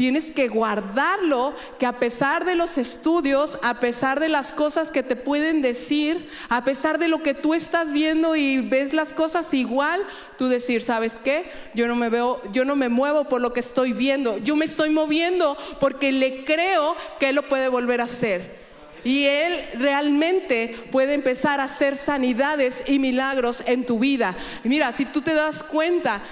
tienes 0.00 0.30
que 0.30 0.48
guardarlo, 0.48 1.54
que 1.78 1.84
a 1.84 1.98
pesar 1.98 2.46
de 2.46 2.54
los 2.54 2.78
estudios, 2.78 3.58
a 3.60 3.80
pesar 3.80 4.18
de 4.18 4.30
las 4.30 4.50
cosas 4.50 4.90
que 4.90 5.02
te 5.02 5.14
pueden 5.14 5.60
decir, 5.60 6.26
a 6.48 6.64
pesar 6.64 6.98
de 6.98 7.06
lo 7.06 7.22
que 7.22 7.34
tú 7.34 7.52
estás 7.52 7.92
viendo 7.92 8.34
y 8.34 8.62
ves 8.62 8.94
las 8.94 9.12
cosas 9.12 9.52
igual, 9.52 10.00
tú 10.38 10.48
decir, 10.48 10.82
¿sabes 10.82 11.20
qué? 11.22 11.50
Yo 11.74 11.86
no 11.86 11.96
me 11.96 12.08
veo, 12.08 12.40
yo 12.50 12.64
no 12.64 12.76
me 12.76 12.88
muevo 12.88 13.24
por 13.24 13.42
lo 13.42 13.52
que 13.52 13.60
estoy 13.60 13.92
viendo, 13.92 14.38
yo 14.38 14.56
me 14.56 14.64
estoy 14.64 14.88
moviendo 14.88 15.58
porque 15.80 16.12
le 16.12 16.46
creo 16.46 16.96
que 17.18 17.28
Él 17.28 17.36
lo 17.36 17.46
puede 17.46 17.68
volver 17.68 18.00
a 18.00 18.04
hacer. 18.04 18.58
Y 19.04 19.24
Él 19.24 19.66
realmente 19.74 20.88
puede 20.90 21.12
empezar 21.12 21.60
a 21.60 21.64
hacer 21.64 21.98
sanidades 21.98 22.84
y 22.86 22.98
milagros 22.98 23.62
en 23.66 23.84
tu 23.84 23.98
vida. 23.98 24.34
Mira, 24.64 24.92
si 24.92 25.04
tú 25.04 25.20
te 25.20 25.34
das 25.34 25.62
cuenta, 25.62 26.22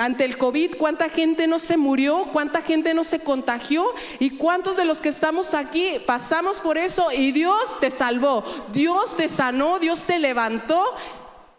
ante 0.00 0.24
el 0.24 0.38
COVID, 0.38 0.76
cuánta 0.78 1.10
gente 1.10 1.46
no 1.46 1.58
se 1.58 1.76
murió, 1.76 2.28
cuánta 2.32 2.62
gente 2.62 2.94
no 2.94 3.04
se 3.04 3.20
contagió 3.20 3.84
y 4.18 4.30
cuántos 4.30 4.74
de 4.78 4.86
los 4.86 5.02
que 5.02 5.10
estamos 5.10 5.52
aquí 5.52 6.00
pasamos 6.06 6.62
por 6.62 6.78
eso 6.78 7.12
y 7.12 7.32
Dios 7.32 7.78
te 7.80 7.90
salvó, 7.90 8.42
Dios 8.72 9.18
te 9.18 9.28
sanó, 9.28 9.78
Dios 9.78 10.04
te 10.04 10.18
levantó. 10.18 10.82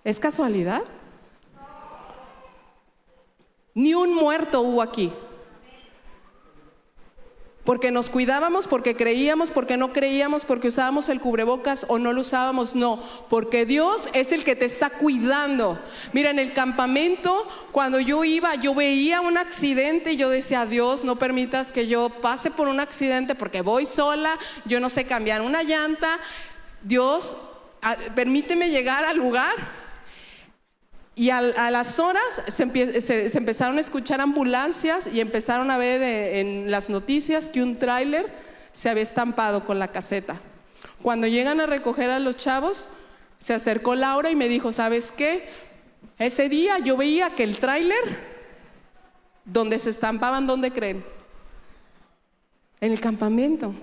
¿Es 0.03 0.19
casualidad? 0.19 0.81
Ni 3.75 3.93
un 3.93 4.15
muerto 4.15 4.61
hubo 4.61 4.81
aquí. 4.81 5.13
Porque 7.71 7.89
nos 7.89 8.09
cuidábamos, 8.09 8.67
porque 8.67 8.97
creíamos, 8.97 9.49
porque 9.49 9.77
no 9.77 9.93
creíamos, 9.93 10.43
porque 10.43 10.67
usábamos 10.67 11.07
el 11.07 11.21
cubrebocas 11.21 11.85
o 11.87 11.99
no 11.99 12.11
lo 12.11 12.19
usábamos, 12.19 12.75
no, 12.75 13.01
porque 13.29 13.65
Dios 13.65 14.09
es 14.11 14.33
el 14.33 14.43
que 14.43 14.57
te 14.57 14.65
está 14.65 14.89
cuidando. 14.89 15.79
Mira, 16.11 16.31
en 16.31 16.39
el 16.39 16.51
campamento, 16.51 17.47
cuando 17.71 18.01
yo 18.01 18.25
iba, 18.25 18.55
yo 18.55 18.75
veía 18.75 19.21
un 19.21 19.37
accidente 19.37 20.11
y 20.11 20.17
yo 20.17 20.29
decía, 20.29 20.65
Dios, 20.65 21.05
no 21.05 21.15
permitas 21.15 21.71
que 21.71 21.87
yo 21.87 22.09
pase 22.09 22.51
por 22.51 22.67
un 22.67 22.81
accidente 22.81 23.35
porque 23.35 23.61
voy 23.61 23.85
sola, 23.85 24.37
yo 24.65 24.81
no 24.81 24.89
sé 24.89 25.05
cambiar 25.05 25.41
una 25.41 25.63
llanta. 25.63 26.19
Dios, 26.81 27.37
ah, 27.81 27.95
permíteme 28.13 28.69
llegar 28.69 29.05
al 29.05 29.15
lugar 29.15 29.80
y 31.15 31.29
a 31.29 31.41
las 31.41 31.99
horas 31.99 32.23
se, 32.47 32.63
empezaron 33.37 33.77
a 33.77 33.81
escuchar 33.81 34.21
ambulancias 34.21 35.07
y 35.11 35.19
empezaron 35.19 35.69
a 35.69 35.77
ver 35.77 36.01
eh, 36.01 36.39
en 36.39 36.71
las 36.71 36.89
noticias 36.89 37.49
que 37.49 37.61
un 37.61 37.77
tráiler 37.77 38.33
se 38.71 38.89
había 38.89 39.03
estampado 39.03 39.65
con 39.65 39.77
la 39.77 39.89
caseta. 39.89 40.39
Cuando 41.01 41.27
llegan 41.27 41.59
a 41.59 41.65
recoger 41.65 42.09
a 42.09 42.19
los 42.19 42.37
chavos, 42.37 42.87
se 43.39 43.53
acercó 43.53 43.95
Laura 43.95 44.31
y 44.31 44.35
me 44.35 44.47
dijo, 44.47 44.71
¿sabes 44.71 45.11
qué? 45.11 45.49
Ese 46.17 46.47
día 46.47 46.79
yo 46.79 46.95
veía 46.95 47.31
que 47.31 47.43
el 47.43 47.57
tráiler, 47.57 48.31
donde 49.43 49.79
se 49.79 49.89
estampaban, 49.89 50.47
¿dónde 50.47 50.71
creen? 50.71 51.03
En 52.79 52.93
el 52.93 53.01
campamento. 53.01 53.73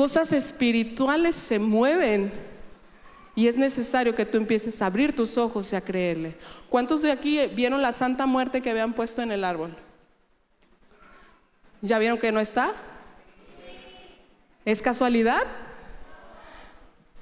Cosas 0.00 0.32
espirituales 0.32 1.36
se 1.36 1.58
mueven 1.58 2.32
y 3.34 3.48
es 3.48 3.58
necesario 3.58 4.14
que 4.14 4.24
tú 4.24 4.38
empieces 4.38 4.80
a 4.80 4.86
abrir 4.86 5.14
tus 5.14 5.36
ojos 5.36 5.70
y 5.74 5.76
a 5.76 5.82
creerle. 5.82 6.38
¿Cuántos 6.70 7.02
de 7.02 7.12
aquí 7.12 7.46
vieron 7.48 7.82
la 7.82 7.92
santa 7.92 8.24
muerte 8.24 8.62
que 8.62 8.70
habían 8.70 8.94
puesto 8.94 9.20
en 9.20 9.30
el 9.30 9.44
árbol? 9.44 9.76
¿Ya 11.82 11.98
vieron 11.98 12.18
que 12.18 12.32
no 12.32 12.40
está? 12.40 12.72
¿Es 14.64 14.80
casualidad? 14.80 15.42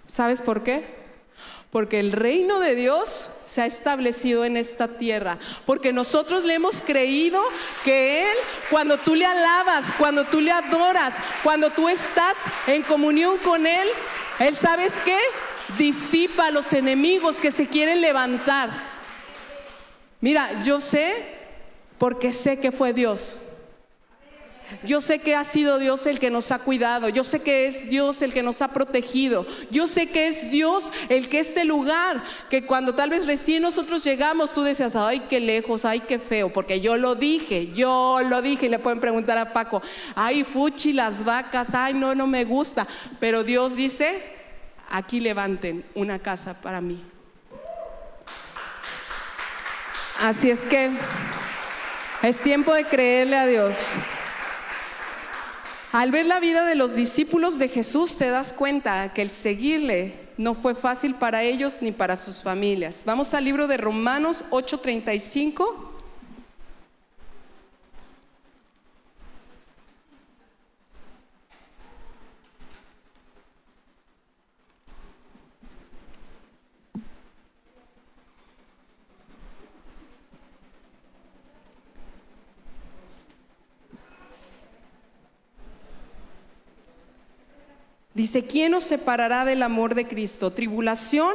¿Sabes 0.07 0.41
por 0.41 0.63
qué? 0.63 0.98
Porque 1.71 2.01
el 2.01 2.13
reino 2.13 2.61
de 2.61 2.75
Dios 2.75 3.31
se 3.47 3.61
ha 3.61 3.67
establecido 3.67 4.45
en 4.45 4.57
esta 4.57 4.89
tierra. 4.89 5.39
Porque 5.67 5.93
nosotros 5.93 6.45
le 6.45 6.55
hemos 6.55 6.81
creído 6.81 7.43
que 7.85 8.31
Él, 8.31 8.37
cuando 8.71 8.97
tú 8.99 9.15
le 9.15 9.27
alabas, 9.27 9.93
cuando 9.99 10.25
tú 10.25 10.41
le 10.41 10.51
adoras, 10.51 11.17
cuando 11.43 11.71
tú 11.71 11.89
estás 11.89 12.37
en 12.67 12.83
comunión 12.83 13.37
con 13.39 13.67
Él, 13.67 13.89
Él 14.39 14.57
sabes 14.57 14.95
qué? 15.05 15.19
Disipa 15.77 16.47
a 16.47 16.51
los 16.51 16.73
enemigos 16.73 17.41
que 17.41 17.51
se 17.51 17.67
quieren 17.67 18.01
levantar. 18.01 18.71
Mira, 20.21 20.63
yo 20.63 20.81
sé 20.81 21.37
porque 21.99 22.33
sé 22.33 22.59
que 22.59 22.73
fue 22.73 22.95
Dios. 22.95 23.39
Yo 24.85 25.01
sé 25.01 25.21
que 25.21 25.35
ha 25.35 25.45
sido 25.45 25.79
Dios 25.79 26.07
el 26.07 26.19
que 26.19 26.31
nos 26.31 26.53
ha 26.53 26.59
cuidado. 26.59 27.09
Yo 27.09 27.25
sé 27.25 27.41
que 27.41 27.67
es 27.67 27.89
Dios 27.89 28.23
el 28.23 28.33
que 28.33 28.43
nos 28.43 28.63
ha 28.63 28.69
protegido. 28.69 29.47
Yo 29.71 29.87
sé 29.87 30.09
que 30.09 30.29
es 30.29 30.51
Dios 30.51 30.93
el 31.09 31.29
que 31.29 31.41
este 31.41 31.65
lugar, 31.65 32.23
que 32.51 32.67
cuando 32.67 32.95
tal 32.95 33.11
vez 33.11 33.27
recién 33.27 33.63
nosotros 33.63 34.05
llegamos, 34.05 34.53
tú 34.53 34.63
decías, 34.63 34.95
ay, 34.97 35.21
qué 35.29 35.41
lejos, 35.41 35.85
ay, 35.85 36.01
qué 36.01 36.19
feo, 36.19 36.53
porque 36.53 36.81
yo 36.81 36.97
lo 36.97 37.15
dije, 37.15 37.73
yo 37.73 38.21
lo 38.23 38.43
dije. 38.43 38.67
Y 38.67 38.69
le 38.69 38.79
pueden 38.79 39.01
preguntar 39.01 39.39
a 39.39 39.53
Paco, 39.53 39.83
ay, 40.15 40.45
fuchi, 40.45 40.93
las 40.93 41.25
vacas, 41.25 41.75
ay, 41.75 41.95
no, 41.95 42.15
no 42.15 42.27
me 42.27 42.45
gusta. 42.45 42.87
Pero 43.19 43.45
Dios 43.45 43.75
dice, 43.75 44.23
aquí 44.91 45.21
levanten 45.21 45.85
una 45.95 46.19
casa 46.19 46.55
para 46.55 46.81
mí. 46.81 47.03
Así 50.21 50.51
es 50.51 50.61
que 50.61 50.91
es 52.23 52.41
tiempo 52.41 52.75
de 52.75 52.85
creerle 52.85 53.37
a 53.37 53.47
Dios. 53.47 53.95
Al 55.93 56.11
ver 56.11 56.27
la 56.27 56.39
vida 56.39 56.67
de 56.67 56.75
los 56.75 56.95
discípulos 56.95 57.59
de 57.59 57.69
Jesús 57.69 58.19
te 58.19 58.29
das 58.29 58.53
cuenta 58.53 59.15
que 59.15 59.23
el 59.23 59.31
seguirle 59.31 60.29
no 60.37 60.55
fue 60.55 60.75
fácil 60.75 61.15
para 61.15 61.43
ellos 61.43 61.79
ni 61.81 61.93
para 61.93 62.17
sus 62.17 62.43
familias. 62.43 63.05
Vamos 63.07 63.33
al 63.33 63.45
libro 63.45 63.67
de 63.67 63.79
Romanos 63.79 64.45
8:35. 64.51 65.88
Dice, 88.19 88.47
¿quién 88.47 88.73
nos 88.73 88.83
separará 88.83 89.45
del 89.45 89.63
amor 89.63 89.95
de 89.95 90.09
Cristo? 90.09 90.51
¿Tribulación? 90.51 91.33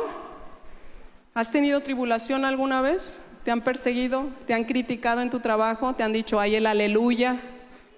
¿Has 1.34 1.50
tenido 1.50 1.80
tribulación 1.80 2.43
alguna 2.43 2.82
vez? 2.82 3.22
¿Te 3.46 3.52
han 3.52 3.62
perseguido? 3.62 4.28
¿Te 4.48 4.54
han 4.54 4.65
criticado 4.65 5.22
en 5.22 5.30
tu 5.30 5.39
trabajo? 5.39 5.93
¿Te 5.93 6.04
han 6.04 6.12
dicho, 6.12 6.41
ay, 6.41 6.56
el 6.56 6.65
aleluya? 6.65 7.38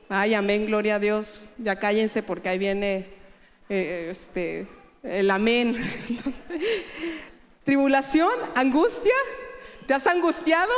Ay, 0.08 0.36
amén, 0.36 0.68
gloria 0.68 0.98
a 0.98 1.00
Dios. 1.00 1.50
Ya 1.58 1.78
cállense 1.78 2.22
porque 2.22 2.48
ahí 2.48 2.60
viene 2.60 3.08
eh, 3.70 4.10
este, 4.12 4.68
el 5.02 5.32
amén. 5.32 5.78
¿Tribulación? 7.64 8.34
¿Angustia? 8.54 9.16
¿Te 9.88 9.96
has 9.96 10.06
angustiado? 10.06 10.72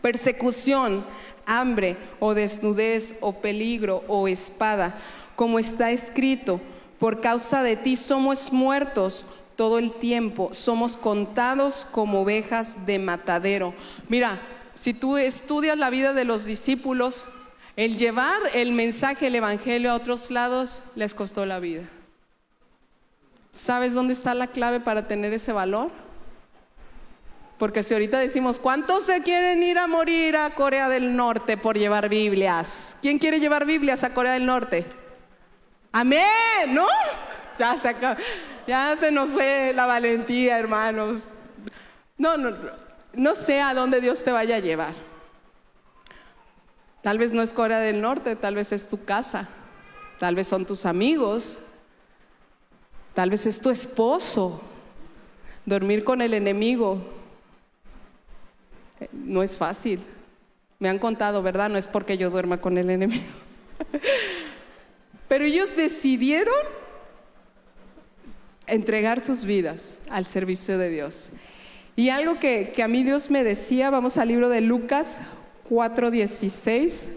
Persecución, 0.00 1.04
hambre 1.44 1.98
o 2.20 2.32
desnudez 2.32 3.16
o 3.20 3.34
peligro 3.42 4.02
o 4.08 4.28
espada 4.28 4.98
como 5.40 5.58
está 5.58 5.90
escrito, 5.90 6.60
por 6.98 7.22
causa 7.22 7.62
de 7.62 7.74
ti 7.74 7.96
somos 7.96 8.52
muertos 8.52 9.24
todo 9.56 9.78
el 9.78 9.90
tiempo, 9.90 10.50
somos 10.52 10.98
contados 10.98 11.88
como 11.90 12.20
ovejas 12.20 12.84
de 12.84 12.98
matadero. 12.98 13.72
Mira, 14.10 14.38
si 14.74 14.92
tú 14.92 15.16
estudias 15.16 15.78
la 15.78 15.88
vida 15.88 16.12
de 16.12 16.26
los 16.26 16.44
discípulos, 16.44 17.26
el 17.76 17.96
llevar 17.96 18.38
el 18.52 18.72
mensaje, 18.72 19.28
el 19.28 19.34
evangelio 19.34 19.92
a 19.92 19.94
otros 19.94 20.30
lados, 20.30 20.82
les 20.94 21.14
costó 21.14 21.46
la 21.46 21.58
vida. 21.58 21.84
¿Sabes 23.50 23.94
dónde 23.94 24.12
está 24.12 24.34
la 24.34 24.48
clave 24.48 24.78
para 24.78 25.08
tener 25.08 25.32
ese 25.32 25.54
valor? 25.54 25.90
Porque 27.56 27.82
si 27.82 27.94
ahorita 27.94 28.18
decimos, 28.18 28.60
¿cuántos 28.60 29.04
se 29.04 29.22
quieren 29.22 29.62
ir 29.62 29.78
a 29.78 29.86
morir 29.86 30.36
a 30.36 30.54
Corea 30.54 30.90
del 30.90 31.16
Norte 31.16 31.56
por 31.56 31.78
llevar 31.78 32.10
Biblias? 32.10 32.98
¿Quién 33.00 33.18
quiere 33.18 33.40
llevar 33.40 33.64
Biblias 33.64 34.04
a 34.04 34.12
Corea 34.12 34.34
del 34.34 34.44
Norte? 34.44 34.99
Amén, 35.92 36.72
¿no? 36.72 36.86
Ya 37.58 37.76
se, 37.76 37.94
ya 38.66 38.96
se 38.96 39.10
nos 39.10 39.30
fue 39.30 39.72
la 39.74 39.86
valentía, 39.86 40.58
hermanos. 40.58 41.28
No, 42.16 42.36
no, 42.36 42.54
no 43.12 43.34
sé 43.34 43.60
a 43.60 43.74
dónde 43.74 44.00
Dios 44.00 44.22
te 44.22 44.30
vaya 44.30 44.56
a 44.56 44.60
llevar. 44.60 44.94
Tal 47.02 47.18
vez 47.18 47.32
no 47.32 47.42
es 47.42 47.52
Corea 47.52 47.78
del 47.78 48.00
Norte, 48.00 48.36
tal 48.36 48.54
vez 48.54 48.72
es 48.72 48.86
tu 48.86 49.04
casa, 49.04 49.48
tal 50.18 50.34
vez 50.34 50.46
son 50.48 50.66
tus 50.66 50.84
amigos, 50.84 51.58
tal 53.14 53.30
vez 53.30 53.46
es 53.46 53.60
tu 53.60 53.70
esposo. 53.70 54.62
Dormir 55.64 56.04
con 56.04 56.20
el 56.20 56.34
enemigo 56.34 57.00
eh, 59.00 59.08
no 59.12 59.42
es 59.42 59.56
fácil. 59.56 60.04
Me 60.78 60.88
han 60.88 60.98
contado, 60.98 61.42
¿verdad? 61.42 61.68
No 61.68 61.78
es 61.78 61.88
porque 61.88 62.16
yo 62.16 62.30
duerma 62.30 62.58
con 62.60 62.78
el 62.78 62.90
enemigo. 62.90 63.24
Pero 65.30 65.44
ellos 65.44 65.76
decidieron 65.76 66.56
entregar 68.66 69.20
sus 69.20 69.44
vidas 69.44 70.00
al 70.10 70.26
servicio 70.26 70.76
de 70.76 70.90
Dios. 70.90 71.30
Y 71.94 72.08
algo 72.08 72.40
que, 72.40 72.74
a 72.82 72.88
mí 72.88 73.04
Dios 73.04 73.30
me 73.30 73.44
decía, 73.44 73.90
vamos 73.90 74.18
al 74.18 74.26
libro 74.26 74.48
de 74.48 74.60
Lucas 74.60 75.20
4:16. 75.68 77.10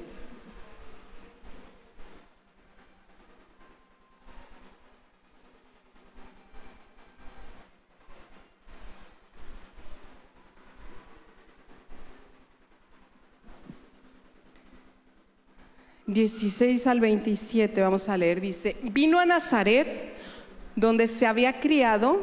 16 16.14 16.88
al 16.88 17.00
27, 17.00 17.82
vamos 17.82 18.08
a 18.10 18.18
leer, 18.18 18.40
dice, 18.40 18.78
vino 18.84 19.20
a 19.20 19.26
Nazaret, 19.26 20.14
donde 20.76 21.08
se 21.08 21.26
había 21.26 21.60
criado, 21.60 22.20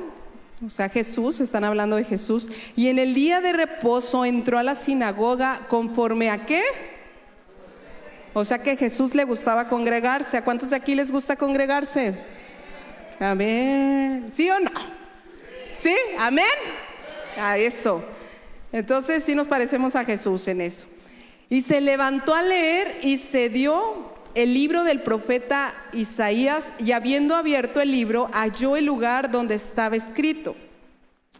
o 0.67 0.71
sea, 0.71 0.89
Jesús, 0.89 1.41
están 1.41 1.65
hablando 1.65 1.97
de 1.97 2.05
Jesús, 2.05 2.49
y 2.77 2.89
en 2.89 2.99
el 2.99 3.15
día 3.15 3.41
de 3.41 3.53
reposo 3.53 4.25
entró 4.25 4.59
a 4.59 4.63
la 4.63 4.75
sinagoga 4.75 5.67
conforme 5.69 6.31
a 6.31 6.47
qué? 6.47 6.63
O 8.33 8.45
sea 8.45 8.63
que 8.63 8.77
Jesús 8.77 9.15
le 9.15 9.25
gustaba 9.25 9.69
congregarse. 9.69 10.37
¿A 10.37 10.45
cuántos 10.45 10.71
de 10.71 10.77
aquí 10.77 10.95
les 10.95 11.11
gusta 11.11 11.35
congregarse? 11.35 12.17
Amén. 13.19 14.27
¿Sí 14.31 14.49
o 14.51 14.61
no? 14.61 14.71
¿Sí? 15.73 15.95
Amén. 16.19 16.45
A 17.37 17.59
eso. 17.59 18.05
Entonces 18.73 19.25
sí 19.25 19.35
nos 19.35 19.49
parecemos 19.49 19.97
a 19.97 20.05
Jesús 20.05 20.47
en 20.47 20.61
eso. 20.61 20.87
Y 21.51 21.63
se 21.63 21.81
levantó 21.81 22.35
a 22.35 22.43
leer 22.43 23.01
y 23.03 23.19
se 23.19 23.49
dio 23.49 24.09
el 24.35 24.55
libro 24.55 24.85
del 24.85 25.03
profeta 25.03 25.75
Isaías 25.93 26.73
y 26.79 26.93
habiendo 26.93 27.35
abierto 27.35 27.81
el 27.81 27.91
libro 27.91 28.31
halló 28.33 28.77
el 28.77 28.87
lugar 28.87 29.33
donde 29.33 29.57
estaba 29.57 29.97
escrito. 29.97 30.55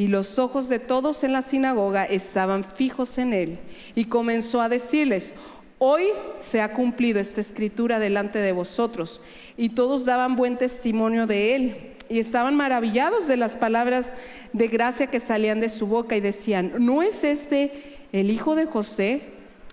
Y 0.00 0.06
los 0.06 0.38
ojos 0.38 0.70
de 0.70 0.78
todos 0.78 1.24
en 1.24 1.34
la 1.34 1.42
sinagoga 1.42 2.06
estaban 2.06 2.64
fijos 2.64 3.18
en 3.18 3.34
él. 3.34 3.58
Y 3.94 4.06
comenzó 4.06 4.62
a 4.62 4.70
decirles, 4.70 5.34
hoy 5.78 6.04
se 6.38 6.62
ha 6.62 6.72
cumplido 6.72 7.20
esta 7.20 7.42
escritura 7.42 7.98
delante 7.98 8.38
de 8.38 8.52
vosotros. 8.52 9.20
Y 9.58 9.68
todos 9.68 10.06
daban 10.06 10.36
buen 10.36 10.56
testimonio 10.56 11.26
de 11.26 11.54
él. 11.54 11.76
Y 12.08 12.18
estaban 12.18 12.56
maravillados 12.56 13.28
de 13.28 13.36
las 13.36 13.58
palabras 13.58 14.14
de 14.54 14.68
gracia 14.68 15.08
que 15.08 15.20
salían 15.20 15.60
de 15.60 15.68
su 15.68 15.86
boca 15.86 16.16
y 16.16 16.20
decían, 16.20 16.72
¿no 16.78 17.02
es 17.02 17.22
este 17.22 17.98
el 18.12 18.30
hijo 18.30 18.54
de 18.54 18.64
José? 18.64 19.20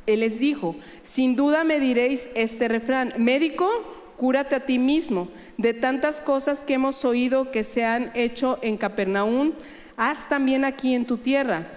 Él 0.07 0.19
les 0.19 0.39
dijo, 0.39 0.75
sin 1.03 1.37
duda 1.37 1.63
me 1.63 1.79
diréis 1.79 2.27
este 2.35 2.67
refrán, 2.67 3.13
médico, 3.17 3.69
cúrate 4.17 4.55
a 4.55 4.65
ti 4.65 4.77
mismo. 4.77 5.29
De 5.57 5.73
tantas 5.73 6.19
cosas 6.19 6.65
que 6.65 6.73
hemos 6.73 7.05
oído 7.05 7.49
que 7.49 7.63
se 7.63 7.85
han 7.85 8.11
hecho 8.13 8.59
en 8.61 8.75
Capernaum, 8.75 9.53
haz 9.97 10.29
también 10.29 10.63
aquí 10.63 10.93
en 10.93 11.05
tu 11.05 11.17
tierra. 11.17 11.67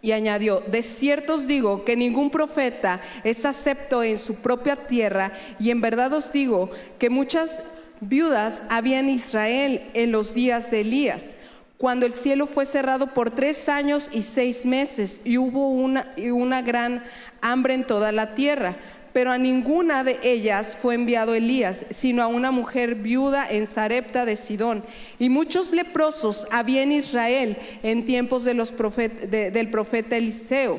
Y 0.00 0.12
añadió, 0.12 0.60
de 0.60 0.82
cierto 0.82 1.34
os 1.34 1.46
digo 1.46 1.84
que 1.84 1.96
ningún 1.96 2.30
profeta 2.30 3.00
es 3.24 3.44
acepto 3.44 4.02
en 4.02 4.16
su 4.16 4.36
propia 4.36 4.86
tierra, 4.86 5.32
y 5.58 5.70
en 5.70 5.80
verdad 5.80 6.12
os 6.12 6.32
digo 6.32 6.70
que 6.98 7.10
muchas 7.10 7.62
viudas 8.00 8.62
había 8.68 9.00
en 9.00 9.10
Israel 9.10 9.90
en 9.94 10.12
los 10.12 10.34
días 10.34 10.70
de 10.70 10.82
Elías, 10.82 11.34
cuando 11.78 12.06
el 12.06 12.12
cielo 12.12 12.46
fue 12.46 12.64
cerrado 12.64 13.12
por 13.12 13.30
tres 13.30 13.68
años 13.68 14.08
y 14.12 14.22
seis 14.22 14.64
meses, 14.64 15.20
y 15.24 15.36
hubo 15.36 15.68
una, 15.68 16.12
una 16.32 16.62
gran 16.62 17.04
hambre 17.40 17.74
en 17.74 17.84
toda 17.84 18.12
la 18.12 18.34
tierra 18.34 18.76
pero 19.18 19.32
a 19.32 19.36
ninguna 19.38 20.04
de 20.04 20.20
ellas 20.22 20.78
fue 20.80 20.94
enviado 20.94 21.34
Elías, 21.34 21.86
sino 21.90 22.22
a 22.22 22.28
una 22.28 22.52
mujer 22.52 22.94
viuda 22.94 23.50
en 23.50 23.66
Sarepta 23.66 24.24
de 24.24 24.36
Sidón. 24.36 24.84
Y 25.18 25.28
muchos 25.28 25.72
leprosos 25.72 26.46
había 26.52 26.82
en 26.82 26.92
Israel 26.92 27.58
en 27.82 28.04
tiempos 28.04 28.44
de 28.44 28.54
los 28.54 28.72
del 28.76 29.70
profeta 29.72 30.16
Eliseo, 30.16 30.78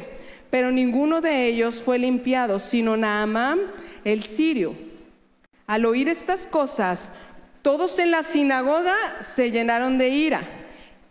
pero 0.49 0.71
ninguno 0.71 1.19
de 1.19 1.47
ellos 1.47 1.83
fue 1.83 1.99
limpiado, 1.99 2.59
sino 2.59 2.95
Naamán 2.95 3.59
el 4.05 4.23
sirio. 4.23 4.73
Al 5.67 5.83
oír 5.85 6.07
estas 6.07 6.47
cosas, 6.47 7.11
todos 7.61 7.99
en 7.99 8.09
la 8.09 8.23
sinagoga 8.23 8.95
se 9.19 9.51
llenaron 9.51 9.97
de 9.97 10.07
ira 10.07 10.47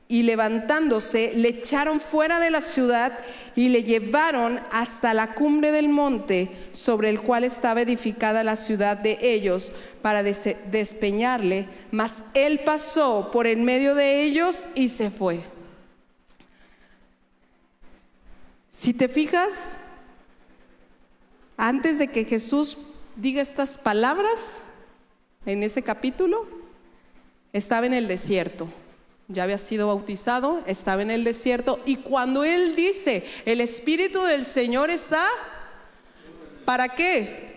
y 0.09 0.23
levantándose 0.23 1.33
le 1.35 1.51
echaron 1.51 2.01
fuera 2.01 2.41
de 2.41 2.51
la 2.51 2.63
ciudad 2.63 3.19
y 3.59 3.71
le 3.71 3.83
llevaron 3.83 4.61
hasta 4.71 5.13
la 5.15 5.35
cumbre 5.35 5.73
del 5.73 5.89
monte 5.89 6.69
sobre 6.71 7.11
el 7.11 7.21
cual 7.21 7.43
estaba 7.43 7.81
edificada 7.81 8.45
la 8.45 8.55
ciudad 8.55 8.97
de 8.97 9.19
ellos 9.21 9.73
para 10.01 10.23
despeñarle, 10.23 11.67
mas 11.91 12.25
él 12.35 12.61
pasó 12.65 13.33
por 13.33 13.49
en 13.49 13.65
medio 13.65 13.97
de 13.97 14.23
ellos 14.23 14.63
y 14.77 14.91
se 14.91 15.11
fue. 15.11 15.41
Si 18.71 18.95
te 18.95 19.09
fijas, 19.09 19.77
antes 21.57 21.99
de 21.99 22.07
que 22.07 22.25
Jesús 22.25 22.79
diga 23.17 23.43
estas 23.43 23.77
palabras 23.77 24.63
en 25.47 25.65
ese 25.65 25.83
capítulo, 25.83 26.47
estaba 27.53 27.87
en 27.87 27.95
el 27.95 28.07
desierto 28.07 28.69
ya 29.29 29.43
había 29.43 29.59
sido 29.59 29.89
bautizado, 29.89 30.63
estaba 30.67 31.03
en 31.03 31.11
el 31.11 31.23
desierto 31.23 31.81
y 31.85 31.97
cuando 31.97 32.45
él 32.45 32.75
dice, 32.75 33.25
el 33.45 33.61
Espíritu 33.61 34.23
del 34.23 34.45
Señor 34.45 34.91
está, 34.91 35.27
¿para 36.65 36.89
qué? 36.89 37.49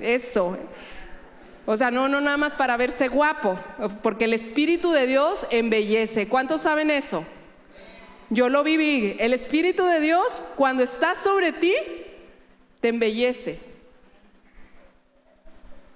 Eso. 0.00 0.56
O 1.66 1.76
sea, 1.76 1.90
no, 1.90 2.08
no 2.08 2.20
nada 2.20 2.36
más 2.36 2.54
para 2.54 2.76
verse 2.76 3.08
guapo, 3.08 3.58
porque 4.02 4.26
el 4.26 4.32
Espíritu 4.32 4.92
de 4.92 5.08
Dios 5.08 5.46
embellece. 5.50 6.28
¿Cuántos 6.28 6.60
saben 6.60 6.90
eso? 6.92 7.24
Yo 8.30 8.48
lo 8.48 8.62
viví. 8.62 9.16
El 9.18 9.32
Espíritu 9.32 9.84
de 9.84 10.00
Dios, 10.00 10.42
cuando 10.54 10.84
está 10.84 11.16
sobre 11.16 11.52
ti, 11.52 11.74
te 12.80 12.88
embellece. 12.88 13.58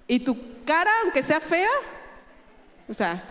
Y 0.09 0.19
tu 0.21 0.52
cara, 0.65 0.91
aunque 1.03 1.23
sea 1.23 1.41
fea, 1.41 1.71
o 2.89 2.95
sea, 2.95 3.23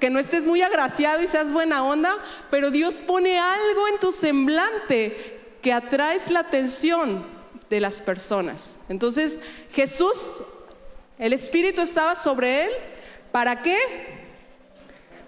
que 0.00 0.10
no 0.10 0.18
estés 0.18 0.46
muy 0.46 0.62
agraciado 0.62 1.22
y 1.22 1.28
seas 1.28 1.52
buena 1.52 1.84
onda, 1.84 2.14
pero 2.50 2.70
Dios 2.70 3.02
pone 3.02 3.38
algo 3.38 3.88
en 3.88 3.98
tu 3.98 4.12
semblante 4.12 5.56
que 5.62 5.72
atraes 5.72 6.30
la 6.30 6.40
atención 6.40 7.26
de 7.70 7.80
las 7.80 8.00
personas. 8.00 8.78
Entonces, 8.88 9.40
Jesús, 9.72 10.42
el 11.18 11.32
Espíritu 11.32 11.82
estaba 11.82 12.14
sobre 12.14 12.64
él, 12.64 12.70
¿para 13.32 13.62
qué? 13.62 13.78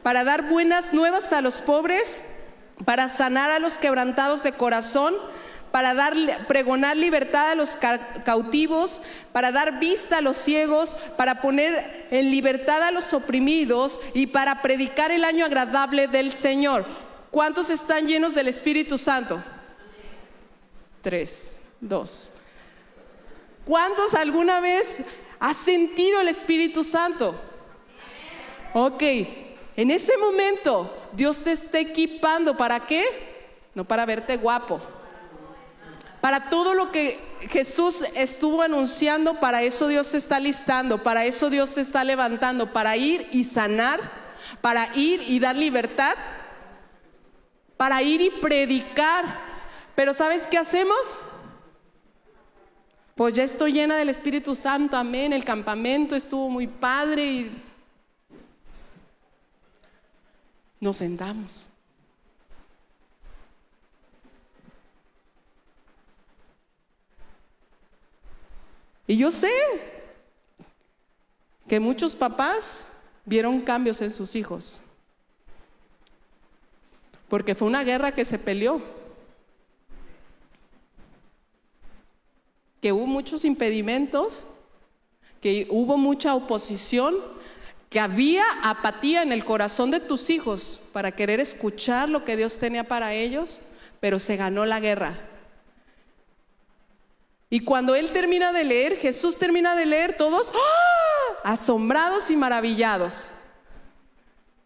Para 0.02 0.24
dar 0.24 0.48
buenas 0.48 0.92
nuevas 0.92 1.32
a 1.32 1.40
los 1.40 1.62
pobres, 1.62 2.24
para 2.84 3.08
sanar 3.08 3.50
a 3.50 3.58
los 3.58 3.78
quebrantados 3.78 4.42
de 4.42 4.52
corazón, 4.52 5.14
para 5.70 5.94
dar, 5.94 6.14
pregonar 6.46 6.96
libertad 6.96 7.50
a 7.50 7.54
los 7.54 7.76
cautivos, 8.24 9.00
para 9.32 9.52
dar 9.52 9.78
vista 9.78 10.18
a 10.18 10.20
los 10.20 10.36
ciegos, 10.36 10.96
para 11.16 11.40
poner 11.40 12.06
en 12.10 12.30
libertad 12.30 12.82
a 12.82 12.90
los 12.90 13.12
oprimidos 13.12 14.00
y 14.14 14.28
para 14.28 14.62
predicar 14.62 15.10
el 15.10 15.24
año 15.24 15.44
agradable 15.44 16.08
del 16.08 16.30
Señor. 16.32 16.86
¿Cuántos 17.30 17.70
están 17.70 18.06
llenos 18.06 18.34
del 18.34 18.48
Espíritu 18.48 18.96
Santo? 18.96 19.42
Tres, 21.02 21.60
dos. 21.80 22.32
¿Cuántos 23.64 24.14
alguna 24.14 24.60
vez 24.60 25.00
has 25.38 25.56
sentido 25.56 26.20
el 26.20 26.28
Espíritu 26.28 26.82
Santo? 26.82 27.34
Ok, 28.72 29.02
en 29.76 29.90
ese 29.90 30.16
momento 30.16 31.08
Dios 31.12 31.42
te 31.42 31.52
está 31.52 31.78
equipando, 31.78 32.56
¿para 32.56 32.80
qué? 32.80 33.04
No 33.74 33.84
para 33.84 34.06
verte 34.06 34.36
guapo 34.38 34.80
para 36.20 36.50
todo 36.50 36.74
lo 36.74 36.90
que 36.90 37.20
Jesús 37.42 38.04
estuvo 38.14 38.62
anunciando, 38.62 39.38
para 39.38 39.62
eso 39.62 39.88
Dios 39.88 40.08
se 40.08 40.18
está 40.18 40.40
listando, 40.40 41.02
para 41.02 41.24
eso 41.24 41.50
Dios 41.50 41.70
se 41.70 41.82
está 41.82 42.02
levantando, 42.02 42.72
para 42.72 42.96
ir 42.96 43.28
y 43.30 43.44
sanar, 43.44 44.00
para 44.60 44.94
ir 44.96 45.22
y 45.22 45.38
dar 45.38 45.54
libertad, 45.54 46.16
para 47.76 48.02
ir 48.02 48.20
y 48.20 48.30
predicar. 48.30 49.24
Pero 49.94 50.12
¿sabes 50.12 50.46
qué 50.46 50.58
hacemos? 50.58 51.22
Pues 53.14 53.34
ya 53.34 53.44
estoy 53.44 53.72
llena 53.72 53.96
del 53.96 54.08
Espíritu 54.08 54.54
Santo, 54.54 54.96
amén. 54.96 55.32
El 55.32 55.44
campamento 55.44 56.14
estuvo 56.16 56.48
muy 56.48 56.66
padre 56.66 57.24
y 57.24 57.62
nos 60.80 60.96
sentamos. 60.96 61.66
Y 69.08 69.16
yo 69.16 69.30
sé 69.30 69.50
que 71.66 71.80
muchos 71.80 72.14
papás 72.14 72.92
vieron 73.24 73.62
cambios 73.62 74.02
en 74.02 74.10
sus 74.10 74.36
hijos, 74.36 74.80
porque 77.28 77.54
fue 77.54 77.68
una 77.68 77.84
guerra 77.84 78.12
que 78.12 78.26
se 78.26 78.38
peleó, 78.38 78.82
que 82.82 82.92
hubo 82.92 83.06
muchos 83.06 83.46
impedimentos, 83.46 84.44
que 85.40 85.66
hubo 85.70 85.96
mucha 85.96 86.34
oposición, 86.34 87.16
que 87.88 88.00
había 88.00 88.44
apatía 88.62 89.22
en 89.22 89.32
el 89.32 89.42
corazón 89.42 89.90
de 89.90 90.00
tus 90.00 90.28
hijos 90.28 90.80
para 90.92 91.12
querer 91.12 91.40
escuchar 91.40 92.10
lo 92.10 92.26
que 92.26 92.36
Dios 92.36 92.58
tenía 92.58 92.84
para 92.84 93.14
ellos, 93.14 93.60
pero 94.00 94.18
se 94.18 94.36
ganó 94.36 94.66
la 94.66 94.80
guerra. 94.80 95.16
Y 97.50 97.60
cuando 97.60 97.94
él 97.94 98.12
termina 98.12 98.52
de 98.52 98.64
leer, 98.64 98.96
Jesús 98.96 99.38
termina 99.38 99.74
de 99.74 99.86
leer, 99.86 100.16
todos 100.16 100.52
¡ah! 100.54 101.52
asombrados 101.52 102.30
y 102.30 102.36
maravillados. 102.36 103.30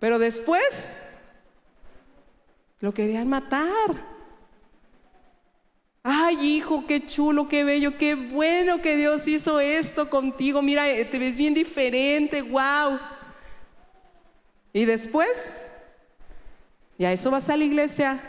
Pero 0.01 0.19
después 0.19 0.99
lo 2.81 2.93
querían 2.93 3.29
matar. 3.29 4.13
ay 6.03 6.57
hijo, 6.57 6.85
qué 6.89 7.07
chulo, 7.07 7.49
qué 7.49 7.63
bello, 7.63 7.97
qué 7.97 8.17
bueno 8.17 8.83
que 8.83 8.97
Dios 8.97 9.29
hizo 9.29 9.61
esto 9.61 10.11
contigo, 10.11 10.61
mira, 10.61 10.89
eh, 10.89 11.05
te 11.05 11.21
ves 11.21 11.37
bien 11.37 11.55
diferente, 11.55 12.43
wow. 12.43 12.99
Y 14.73 14.85
después, 14.85 15.55
ya 16.99 17.13
eso 17.13 17.31
vas 17.31 17.49
a 17.49 17.57
la 17.57 17.63
iglesia 17.63 18.21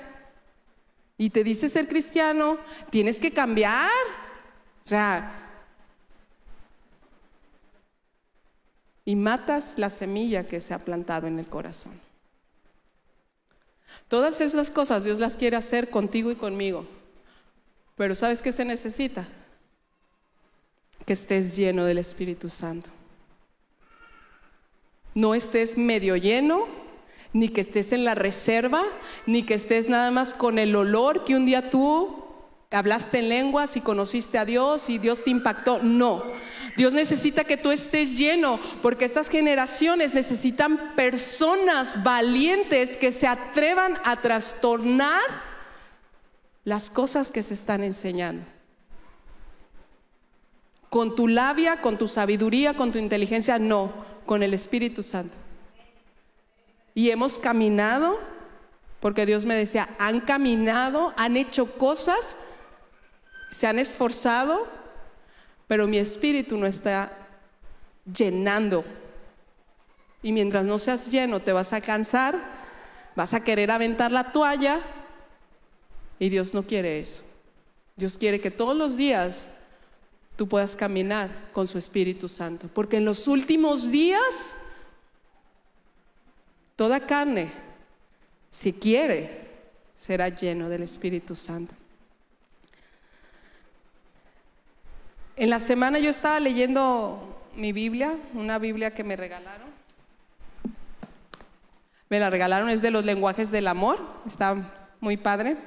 y 1.17 1.31
te 1.31 1.43
dice 1.43 1.69
ser 1.69 1.87
cristiano, 1.87 2.59
tienes 2.91 3.19
que 3.19 3.31
cambiar. 3.31 3.89
O 4.85 4.89
sea, 4.89 5.31
y 9.05 9.15
matas 9.15 9.77
la 9.77 9.89
semilla 9.89 10.43
que 10.43 10.61
se 10.61 10.73
ha 10.73 10.79
plantado 10.79 11.27
en 11.27 11.39
el 11.39 11.45
corazón. 11.45 11.93
Todas 14.07 14.41
esas 14.41 14.71
cosas 14.71 15.03
Dios 15.03 15.19
las 15.19 15.37
quiere 15.37 15.55
hacer 15.55 15.89
contigo 15.89 16.31
y 16.31 16.35
conmigo. 16.35 16.85
Pero 17.95 18.15
¿sabes 18.15 18.41
qué 18.41 18.51
se 18.51 18.65
necesita? 18.65 19.27
Que 21.05 21.13
estés 21.13 21.55
lleno 21.55 21.85
del 21.85 21.97
Espíritu 21.97 22.49
Santo. 22.49 22.89
No 25.13 25.35
estés 25.35 25.77
medio 25.77 26.15
lleno, 26.15 26.67
ni 27.33 27.49
que 27.49 27.61
estés 27.61 27.91
en 27.93 28.03
la 28.03 28.15
reserva, 28.15 28.83
ni 29.25 29.43
que 29.43 29.53
estés 29.53 29.89
nada 29.89 30.11
más 30.11 30.33
con 30.33 30.57
el 30.57 30.75
olor 30.75 31.23
que 31.23 31.35
un 31.35 31.45
día 31.45 31.69
tú 31.69 32.22
hablaste 32.75 33.19
en 33.19 33.29
lenguas 33.29 33.77
y 33.77 33.81
conociste 33.81 34.37
a 34.37 34.45
Dios 34.45 34.89
y 34.89 34.97
Dios 34.97 35.23
te 35.23 35.29
impactó. 35.29 35.79
No, 35.81 36.23
Dios 36.75 36.93
necesita 36.93 37.43
que 37.43 37.57
tú 37.57 37.71
estés 37.71 38.17
lleno, 38.17 38.59
porque 38.81 39.05
estas 39.05 39.29
generaciones 39.29 40.13
necesitan 40.13 40.93
personas 40.95 42.03
valientes 42.03 42.97
que 42.97 43.11
se 43.11 43.27
atrevan 43.27 43.93
a 44.03 44.15
trastornar 44.17 45.21
las 46.63 46.89
cosas 46.89 47.31
que 47.31 47.43
se 47.43 47.53
están 47.53 47.83
enseñando. 47.83 48.45
Con 50.89 51.15
tu 51.15 51.27
labia, 51.27 51.81
con 51.81 51.97
tu 51.97 52.07
sabiduría, 52.07 52.75
con 52.75 52.91
tu 52.91 52.97
inteligencia, 52.97 53.59
no, 53.59 53.91
con 54.25 54.43
el 54.43 54.53
Espíritu 54.53 55.03
Santo. 55.03 55.37
Y 56.95 57.09
hemos 57.09 57.39
caminado, 57.39 58.19
porque 58.99 59.25
Dios 59.25 59.45
me 59.45 59.55
decía, 59.55 59.89
han 59.99 60.21
caminado, 60.21 61.13
han 61.17 61.35
hecho 61.35 61.71
cosas, 61.77 62.37
se 63.53 63.67
han 63.67 63.79
esforzado, 63.79 64.67
pero 65.67 65.87
mi 65.87 65.97
espíritu 65.97 66.57
no 66.57 66.65
está 66.65 67.11
llenando. 68.11 68.83
Y 70.21 70.31
mientras 70.31 70.65
no 70.65 70.77
seas 70.77 71.11
lleno, 71.11 71.39
te 71.39 71.53
vas 71.53 71.71
a 71.71 71.81
cansar, 71.81 72.39
vas 73.15 73.33
a 73.33 73.43
querer 73.43 73.69
aventar 73.69 74.11
la 74.11 74.31
toalla, 74.31 74.81
y 76.19 76.29
Dios 76.29 76.53
no 76.53 76.63
quiere 76.63 76.99
eso. 76.99 77.21
Dios 77.95 78.17
quiere 78.17 78.39
que 78.39 78.49
todos 78.49 78.75
los 78.75 78.97
días 78.97 79.49
tú 80.35 80.47
puedas 80.47 80.75
caminar 80.75 81.29
con 81.51 81.67
su 81.67 81.77
Espíritu 81.77 82.27
Santo, 82.27 82.67
porque 82.73 82.97
en 82.97 83.05
los 83.05 83.27
últimos 83.27 83.91
días, 83.91 84.55
toda 86.75 87.05
carne, 87.05 87.51
si 88.49 88.73
quiere, 88.73 89.47
será 89.95 90.29
lleno 90.29 90.69
del 90.69 90.83
Espíritu 90.83 91.35
Santo. 91.35 91.75
En 95.35 95.49
la 95.49 95.57
semana 95.57 95.97
yo 95.97 96.11
estaba 96.11 96.39
leyendo 96.39 97.41
mi 97.55 97.71
Biblia, 97.71 98.15
una 98.35 98.59
Biblia 98.59 98.93
que 98.93 99.03
me 99.03 99.15
regalaron. 99.15 99.67
Me 102.07 102.19
la 102.19 102.29
regalaron, 102.29 102.69
es 102.69 102.83
de 102.83 102.91
los 102.91 103.03
lenguajes 103.03 103.49
del 103.49 103.67
amor, 103.67 103.99
está 104.27 104.55
muy 104.99 105.17
padre. 105.17 105.57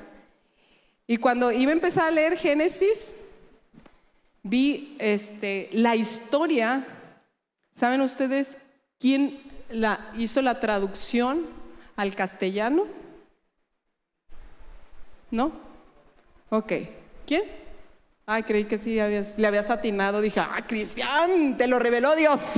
Y 1.09 1.17
cuando 1.17 1.51
iba 1.51 1.73
a 1.73 1.75
empezar 1.75 2.05
a 2.05 2.11
leer 2.13 2.37
Génesis, 2.37 3.17
vi 4.45 4.97
este, 5.01 5.69
la 5.73 5.97
historia. 5.97 6.87
¿Saben 7.73 8.01
ustedes 8.01 8.59
quién 9.01 9.41
la, 9.69 10.13
hizo 10.17 10.43
la 10.43 10.61
traducción 10.61 11.45
al 11.97 12.15
castellano? 12.15 12.85
¿No? 15.33 15.51
Ok. 16.51 16.73
¿Quién? 17.27 17.66
Ay, 18.29 18.43
creí 18.43 18.65
que 18.65 18.77
sí 18.77 18.97
le 18.97 19.47
habías 19.47 19.71
atinado. 19.71 20.21
Dije, 20.21 20.41
ah, 20.41 20.59
Cristian, 20.67 21.57
te 21.57 21.69
lo 21.69 21.79
reveló 21.79 22.17
Dios. 22.17 22.55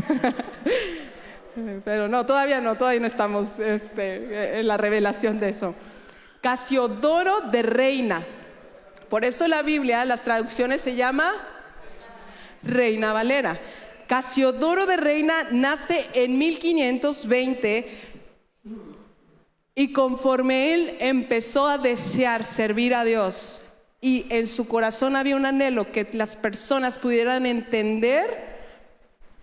Pero 1.85 2.09
no, 2.09 2.25
todavía 2.25 2.59
no, 2.63 2.77
todavía 2.77 3.01
no 3.01 3.07
estamos 3.07 3.59
este, 3.59 4.61
en 4.61 4.67
la 4.67 4.79
revelación 4.79 5.39
de 5.39 5.51
eso. 5.51 5.75
Casiodoro 6.41 7.43
de 7.51 7.63
Reina. 7.63 8.25
Por 9.11 9.27
eso 9.27 9.47
la 9.47 9.61
Biblia, 9.61 10.07
las 10.07 10.25
traducciones 10.25 10.81
se 10.81 10.95
llama 10.95 11.35
Reina 12.63 13.13
Valera. 13.13 13.61
Casiodoro 14.07 14.87
de 14.87 14.97
Reina 14.97 15.49
nace 15.51 16.07
en 16.15 16.39
1520 16.39 17.91
y 19.75 19.93
conforme 19.93 20.73
él 20.73 20.97
empezó 21.01 21.69
a 21.69 21.77
desear 21.77 22.43
servir 22.45 22.95
a 22.95 23.05
Dios, 23.05 23.61
y 24.01 24.27
en 24.31 24.47
su 24.47 24.69
corazón 24.69 25.17
había 25.17 25.37
un 25.37 25.47
anhelo 25.47 25.91
que 25.91 26.09
las 26.13 26.37
personas 26.37 26.99
pudieran 26.99 27.47
entender 27.47 28.57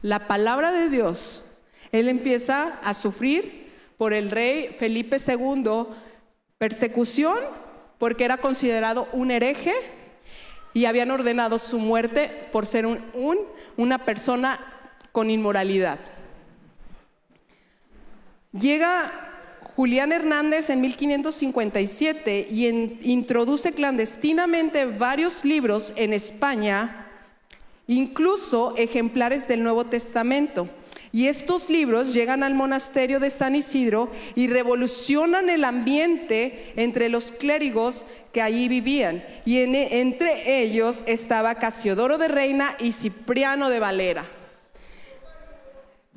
la 0.01 0.27
palabra 0.27 0.71
de 0.71 0.89
Dios. 0.89 1.43
Él 1.91 2.07
empieza 2.07 2.79
a 2.83 2.93
sufrir 2.93 3.71
por 3.97 4.13
el 4.13 4.31
rey 4.31 4.75
Felipe 4.77 5.17
II 5.25 5.87
persecución 6.57 7.37
porque 7.97 8.25
era 8.25 8.37
considerado 8.37 9.07
un 9.13 9.31
hereje 9.31 9.73
y 10.73 10.85
habían 10.85 11.11
ordenado 11.11 11.57
su 11.59 11.79
muerte 11.79 12.49
por 12.51 12.65
ser 12.65 12.85
un, 12.85 12.99
una 13.77 13.97
persona 13.97 14.59
con 15.11 15.29
inmoralidad. 15.29 15.99
Llega 18.51 19.34
Julián 19.75 20.13
Hernández 20.13 20.69
en 20.69 20.79
1557 20.79 22.47
y 22.49 22.67
introduce 23.11 23.73
clandestinamente 23.73 24.85
varios 24.85 25.43
libros 25.43 25.91
en 25.97 26.13
España, 26.13 27.07
incluso 27.85 28.73
ejemplares 28.77 29.49
del 29.49 29.63
Nuevo 29.63 29.85
Testamento. 29.85 30.69
Y 31.11 31.27
estos 31.27 31.69
libros 31.69 32.13
llegan 32.13 32.43
al 32.43 32.53
monasterio 32.53 33.19
de 33.19 33.29
San 33.29 33.55
Isidro 33.55 34.09
y 34.33 34.47
revolucionan 34.47 35.49
el 35.49 35.65
ambiente 35.65 36.73
entre 36.77 37.09
los 37.09 37.31
clérigos 37.31 38.05
que 38.31 38.41
allí 38.41 38.69
vivían. 38.69 39.23
Y 39.45 39.59
entre 39.59 40.61
ellos 40.61 41.03
estaba 41.05 41.55
Casiodoro 41.55 42.17
de 42.17 42.29
Reina 42.29 42.77
y 42.79 42.93
Cipriano 42.93 43.69
de 43.69 43.79
Valera, 43.79 44.25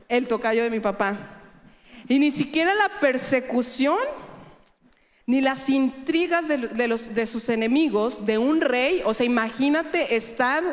el 0.09 0.29
tocayo 0.29 0.63
de 0.63 0.71
mi 0.71 0.81
papá. 0.81 1.38
Y 2.09 2.19
ni 2.19 2.31
siquiera 2.31 2.75
la 2.75 3.01
persecución 3.01 3.99
ni 5.27 5.43
las 5.43 5.69
intrigas 5.69 6.49
de, 6.49 6.89
los, 6.89 7.15
de 7.15 7.27
sus 7.27 7.51
enemigos, 7.51 8.25
de 8.25 8.39
un 8.39 8.63
rey, 8.63 9.03
o 9.05 9.13
sea, 9.13 9.27
imagínate 9.27 10.17
estar 10.17 10.65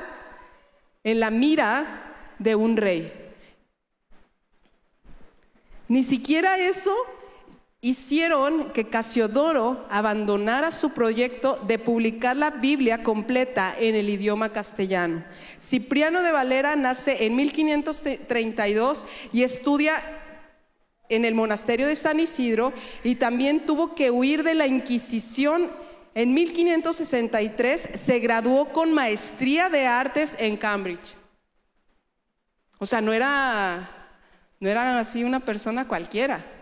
en 1.04 1.20
la 1.20 1.30
mira 1.30 2.14
de 2.40 2.56
un 2.56 2.78
rey. 2.78 3.12
Ni 5.90 6.04
siquiera 6.04 6.58
eso 6.58 6.96
hicieron 7.82 8.72
que 8.72 8.86
Casiodoro 8.86 9.86
abandonara 9.90 10.72
su 10.72 10.92
proyecto 10.94 11.60
de 11.68 11.78
publicar 11.78 12.38
la 12.38 12.50
Biblia 12.50 13.04
completa 13.04 13.76
en 13.78 13.94
el 13.94 14.10
idioma 14.10 14.54
castellano. 14.54 15.24
Cipriano 15.60 16.24
de 16.24 16.32
Valera 16.32 16.78
nace 16.78 17.26
en 17.26 17.36
1532 17.36 19.06
y 19.34 19.44
estudia 19.44 20.02
en 21.10 21.26
el 21.26 21.36
monasterio 21.36 21.88
de 21.88 21.95
San 21.95 22.20
Isidro 22.20 22.74
y 23.03 23.16
también 23.16 23.66
tuvo 23.66 23.95
que 23.95 24.12
huir 24.12 24.43
de 24.43 24.56
la 24.56 24.68
Inquisición. 24.68 25.70
En 26.14 26.34
1563 26.34 27.89
se 27.95 28.20
graduó 28.20 28.70
con 28.70 28.93
maestría 28.93 29.70
de 29.70 29.86
artes 29.86 30.36
en 30.39 30.58
Cambridge. 30.58 31.16
O 32.78 32.86
sea, 32.86 33.01
no 33.01 33.14
era, 33.14 33.89
no 34.60 34.70
era 34.70 34.99
así 34.99 35.24
una 35.24 35.39
persona 35.39 35.88
cualquiera. 35.88 36.55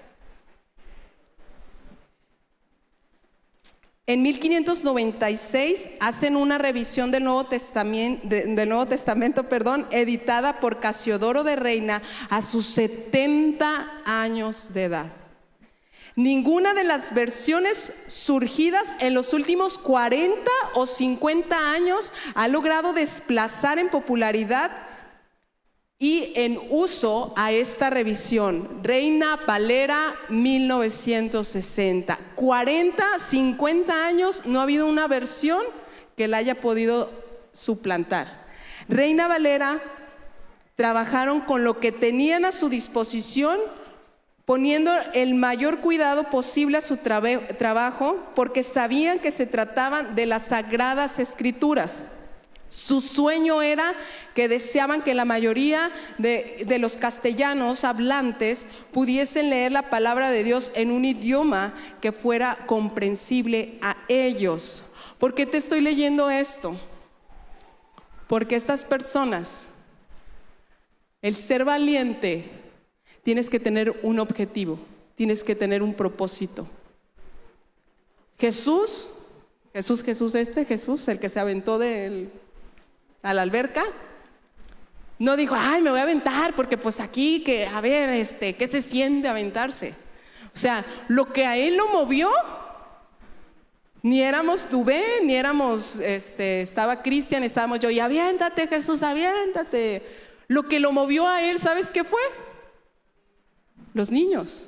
En 4.05 4.21
1596 4.21 5.87
hacen 6.01 6.35
una 6.35 6.57
revisión 6.57 7.09
del 7.09 7.23
Nuevo 7.23 7.45
Testamento, 7.45 8.27
del 8.27 8.67
Nuevo 8.67 8.85
Testamento 8.85 9.47
perdón, 9.47 9.87
editada 9.91 10.59
por 10.59 10.81
Casiodoro 10.81 11.45
de 11.45 11.55
Reina 11.55 12.01
a 12.29 12.41
sus 12.41 12.65
70 12.65 14.01
años 14.03 14.73
de 14.73 14.83
edad. 14.83 15.05
Ninguna 16.17 16.73
de 16.73 16.83
las 16.83 17.13
versiones 17.13 17.93
surgidas 18.05 18.93
en 18.99 19.13
los 19.13 19.31
últimos 19.31 19.77
40 19.77 20.51
o 20.73 20.85
50 20.85 21.71
años 21.71 22.13
ha 22.35 22.49
logrado 22.49 22.91
desplazar 22.91 23.79
en 23.79 23.87
popularidad 23.87 24.71
y 26.03 26.33
en 26.35 26.59
uso 26.69 27.31
a 27.37 27.53
esta 27.53 27.89
revisión. 27.89 28.67
Reina 28.83 29.39
Valera 29.47 30.15
1960. 30.27 32.19
40, 32.35 33.19
50 33.19 34.05
años 34.05 34.41
no 34.45 34.59
ha 34.59 34.63
habido 34.63 34.85
una 34.85 35.07
versión 35.07 35.63
que 36.17 36.27
la 36.27 36.35
haya 36.35 36.59
podido 36.59 37.09
suplantar. 37.53 38.43
Reina 38.89 39.29
Valera 39.29 39.81
trabajaron 40.75 41.39
con 41.39 41.63
lo 41.63 41.79
que 41.79 41.93
tenían 41.93 42.43
a 42.43 42.51
su 42.51 42.67
disposición, 42.67 43.57
poniendo 44.43 44.91
el 45.13 45.35
mayor 45.35 45.79
cuidado 45.79 46.25
posible 46.25 46.79
a 46.79 46.81
su 46.81 46.97
trabajo, 46.97 48.17
porque 48.35 48.63
sabían 48.63 49.19
que 49.19 49.31
se 49.31 49.45
trataban 49.45 50.15
de 50.15 50.25
las 50.25 50.47
sagradas 50.47 51.17
escrituras. 51.17 52.03
Su 52.73 53.01
sueño 53.01 53.61
era 53.61 53.93
que 54.33 54.47
deseaban 54.47 55.03
que 55.03 55.13
la 55.13 55.25
mayoría 55.25 55.91
de, 56.17 56.63
de, 56.65 56.79
los 56.79 56.97
castellanos 56.97 57.83
hablantes 57.83 58.67
pudiesen 58.91 59.51
leer 59.51 59.71
la 59.71 59.91
palabra 59.91 60.31
de 60.31 60.43
Dios 60.43 60.71
en 60.73 60.89
un 60.89 61.05
idioma 61.05 61.75
que 62.01 62.11
fuera 62.11 62.65
comprensible 62.65 63.77
a 63.83 63.95
ellos. 64.07 64.83
¿Por 65.19 65.35
qué 65.35 65.45
te 65.45 65.57
estoy 65.57 65.81
leyendo 65.81 66.31
esto? 66.31 66.75
Porque 68.27 68.55
estas 68.55 68.85
personas, 68.85 69.67
el 71.21 71.35
ser 71.35 71.65
valiente, 71.65 72.49
tienes 73.21 73.51
que 73.51 73.59
tener 73.59 73.99
un 74.01 74.17
objetivo, 74.17 74.79
tienes 75.13 75.43
que 75.43 75.53
tener 75.53 75.83
un 75.83 75.93
propósito. 75.93 76.67
Jesús, 78.39 79.11
Jesús, 79.73 80.01
Jesús 80.01 80.33
este, 80.33 80.65
Jesús, 80.65 81.07
el 81.07 81.19
que 81.19 81.29
se 81.29 81.39
aventó 81.39 81.77
del 81.77 82.31
a 83.23 83.33
la 83.33 83.41
alberca, 83.41 83.83
no 85.17 85.37
dijo, 85.37 85.55
ay, 85.57 85.81
me 85.81 85.89
voy 85.89 85.99
a 85.99 86.03
aventar, 86.03 86.53
porque 86.53 86.77
pues 86.77 86.99
aquí, 86.99 87.41
que, 87.43 87.65
a 87.65 87.79
ver, 87.81 88.09
este, 88.09 88.55
¿qué 88.55 88.67
se 88.67 88.81
siente 88.81 89.27
aventarse? 89.27 89.95
O 90.53 90.57
sea, 90.57 90.85
lo 91.07 91.31
que 91.31 91.45
a 91.45 91.55
él 91.55 91.77
lo 91.77 91.87
movió, 91.87 92.29
ni 94.01 94.21
éramos 94.21 94.65
Tubé, 94.65 95.21
ni 95.23 95.35
éramos, 95.35 95.99
este, 96.01 96.61
estaba 96.61 97.01
Cristian, 97.01 97.43
estábamos 97.43 97.79
yo, 97.79 97.89
y 97.89 98.01
aviéntate 98.01 98.67
Jesús, 98.67 99.01
aviéntate. 99.01 100.03
Lo 100.49 100.67
que 100.67 100.81
lo 100.81 100.91
movió 100.91 101.25
a 101.25 101.41
él, 101.41 101.57
¿sabes 101.57 101.89
qué 101.89 102.03
fue? 102.03 102.21
Los 103.93 104.11
niños. 104.11 104.65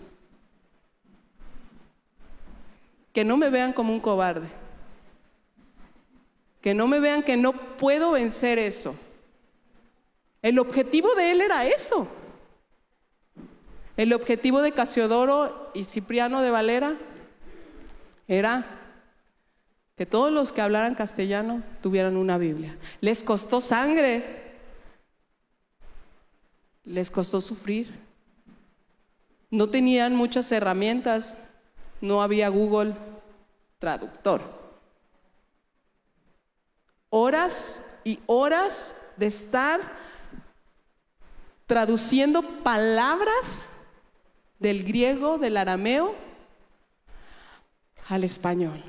Que 3.12 3.26
no 3.26 3.36
me 3.36 3.50
vean 3.50 3.74
como 3.74 3.92
un 3.92 4.00
cobarde 4.00 4.65
que 6.66 6.74
no 6.74 6.88
me 6.88 7.00
vean 7.00 7.22
que 7.22 7.38
no 7.38 7.54
puedo 7.54 8.14
vencer 8.14 8.58
eso. 8.58 8.96
El 10.42 10.58
objetivo 10.58 11.14
de 11.14 11.30
él 11.30 11.42
era 11.42 11.64
eso. 11.68 12.08
El 13.96 14.12
objetivo 14.14 14.64
de 14.64 14.72
Casiodoro 14.72 15.70
y 15.76 15.84
Cipriano 15.84 16.42
de 16.42 16.50
Valera 16.50 16.96
era 18.28 18.66
que 19.96 20.08
todos 20.08 20.34
los 20.34 20.52
que 20.52 20.62
hablaran 20.62 20.96
castellano 20.96 21.62
tuvieran 21.84 22.18
una 22.18 22.40
Biblia. 22.40 22.76
Les 23.00 23.24
costó 23.24 23.62
sangre, 23.62 24.24
les 26.84 27.12
costó 27.12 27.42
sufrir. 27.42 27.94
No 29.52 29.70
tenían 29.70 30.16
muchas 30.16 30.52
herramientas, 30.52 31.38
no 32.02 32.24
había 32.24 32.50
Google 32.50 32.96
Traductor 33.78 34.65
horas 37.18 37.82
y 38.04 38.20
horas 38.26 38.94
de 39.16 39.28
estar 39.28 39.80
traduciendo 41.66 42.42
palabras 42.62 43.70
del 44.60 44.84
griego, 44.84 45.38
del 45.38 45.56
arameo, 45.56 46.14
al 48.10 48.26
español. 48.26 48.84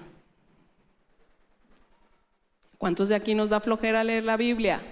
¿Cuántos 2.78 3.08
de 3.10 3.14
aquí 3.14 3.36
nos 3.36 3.50
da 3.50 3.60
flojera 3.60 4.02
leer 4.02 4.24
la 4.24 4.36
Biblia? 4.36 4.82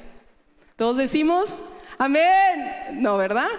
Todos 0.76 0.97
decimos, 0.97 1.61
amén. 1.99 3.03
No, 3.03 3.16
¿verdad? 3.16 3.51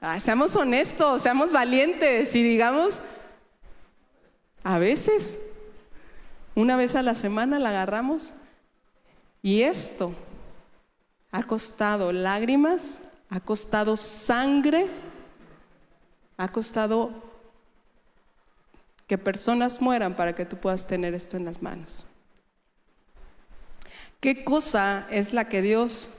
Ah, 0.00 0.18
seamos 0.20 0.56
honestos, 0.56 1.20
seamos 1.20 1.52
valientes 1.52 2.34
y 2.34 2.42
digamos, 2.42 3.02
a 4.64 4.78
veces, 4.78 5.38
una 6.54 6.76
vez 6.76 6.94
a 6.94 7.02
la 7.02 7.14
semana 7.14 7.58
la 7.58 7.68
agarramos 7.68 8.32
y 9.42 9.62
esto 9.62 10.12
ha 11.32 11.42
costado 11.42 12.12
lágrimas, 12.12 13.00
ha 13.28 13.40
costado 13.40 13.96
sangre, 13.96 14.86
ha 16.36 16.52
costado 16.52 17.10
que 19.06 19.18
personas 19.18 19.80
mueran 19.80 20.14
para 20.14 20.34
que 20.34 20.46
tú 20.46 20.56
puedas 20.56 20.86
tener 20.86 21.12
esto 21.14 21.36
en 21.36 21.44
las 21.44 21.60
manos. 21.60 22.04
¿Qué 24.20 24.44
cosa 24.44 25.08
es 25.10 25.32
la 25.32 25.48
que 25.48 25.60
Dios 25.60 26.10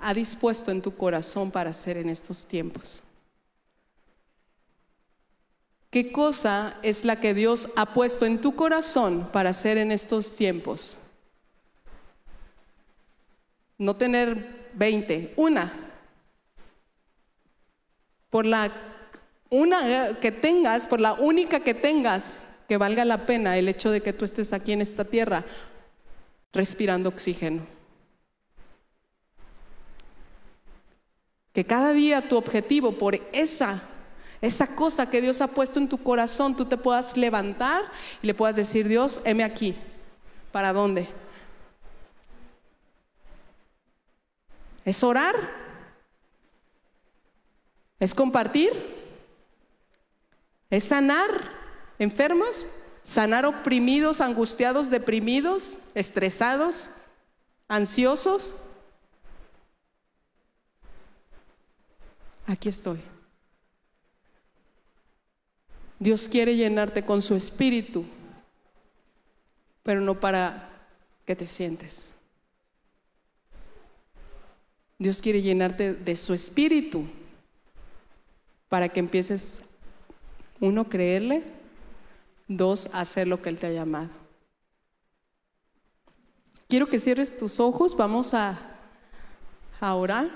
ha 0.00 0.14
dispuesto 0.14 0.70
en 0.70 0.80
tu 0.80 0.94
corazón 0.94 1.50
para 1.50 1.70
hacer 1.70 1.98
en 1.98 2.08
estos 2.08 2.46
tiempos? 2.46 3.02
¿Qué 5.90 6.12
cosa 6.12 6.78
es 6.82 7.04
la 7.04 7.20
que 7.20 7.34
Dios 7.34 7.68
ha 7.76 7.92
puesto 7.92 8.24
en 8.24 8.40
tu 8.40 8.54
corazón 8.54 9.28
para 9.32 9.50
hacer 9.50 9.76
en 9.76 9.92
estos 9.92 10.36
tiempos? 10.36 10.96
No 13.80 13.96
tener 13.96 14.68
20, 14.74 15.32
una. 15.36 15.72
Por 18.28 18.44
la 18.44 18.70
una 19.48 20.20
que 20.20 20.30
tengas, 20.30 20.86
por 20.86 21.00
la 21.00 21.14
única 21.14 21.60
que 21.60 21.74
tengas, 21.74 22.46
que 22.68 22.76
valga 22.76 23.04
la 23.04 23.24
pena 23.26 23.56
el 23.56 23.68
hecho 23.68 23.90
de 23.90 24.02
que 24.02 24.12
tú 24.12 24.24
estés 24.24 24.52
aquí 24.52 24.72
en 24.72 24.82
esta 24.82 25.04
tierra 25.04 25.44
respirando 26.52 27.08
oxígeno. 27.08 27.66
Que 31.52 31.64
cada 31.64 31.92
día 31.92 32.28
tu 32.28 32.36
objetivo 32.36 32.92
por 32.92 33.16
esa 33.32 33.82
esa 34.42 34.74
cosa 34.74 35.10
que 35.10 35.20
Dios 35.20 35.40
ha 35.40 35.48
puesto 35.48 35.78
en 35.78 35.88
tu 35.88 35.98
corazón, 35.98 36.56
tú 36.56 36.64
te 36.64 36.78
puedas 36.78 37.16
levantar 37.16 37.82
y 38.22 38.26
le 38.26 38.34
puedas 38.34 38.56
decir, 38.56 38.88
Dios, 38.88 39.20
heme 39.24 39.44
aquí. 39.44 39.74
¿Para 40.50 40.72
dónde? 40.72 41.08
¿Es 44.90 45.04
orar? 45.04 45.36
¿Es 48.00 48.12
compartir? 48.12 48.72
¿Es 50.68 50.82
sanar 50.82 51.28
enfermos? 52.00 52.66
¿Sanar 53.04 53.46
oprimidos, 53.46 54.20
angustiados, 54.20 54.90
deprimidos, 54.90 55.78
estresados, 55.94 56.90
ansiosos? 57.68 58.56
Aquí 62.48 62.68
estoy. 62.68 63.00
Dios 66.00 66.28
quiere 66.28 66.56
llenarte 66.56 67.04
con 67.04 67.22
su 67.22 67.36
espíritu, 67.36 68.04
pero 69.84 70.00
no 70.00 70.18
para 70.18 70.68
que 71.24 71.36
te 71.36 71.46
sientes. 71.46 72.16
Dios 75.00 75.22
quiere 75.22 75.40
llenarte 75.40 75.94
de 75.94 76.14
su 76.14 76.34
espíritu 76.34 77.06
para 78.68 78.90
que 78.90 79.00
empieces, 79.00 79.62
uno, 80.60 80.90
creerle, 80.90 81.42
dos, 82.46 82.90
hacer 82.92 83.26
lo 83.26 83.40
que 83.40 83.48
Él 83.48 83.58
te 83.58 83.66
ha 83.66 83.72
llamado. 83.72 84.10
Quiero 86.68 86.86
que 86.86 86.98
cierres 86.98 87.34
tus 87.34 87.60
ojos, 87.60 87.96
vamos 87.96 88.34
a, 88.34 88.58
orar. 89.80 90.30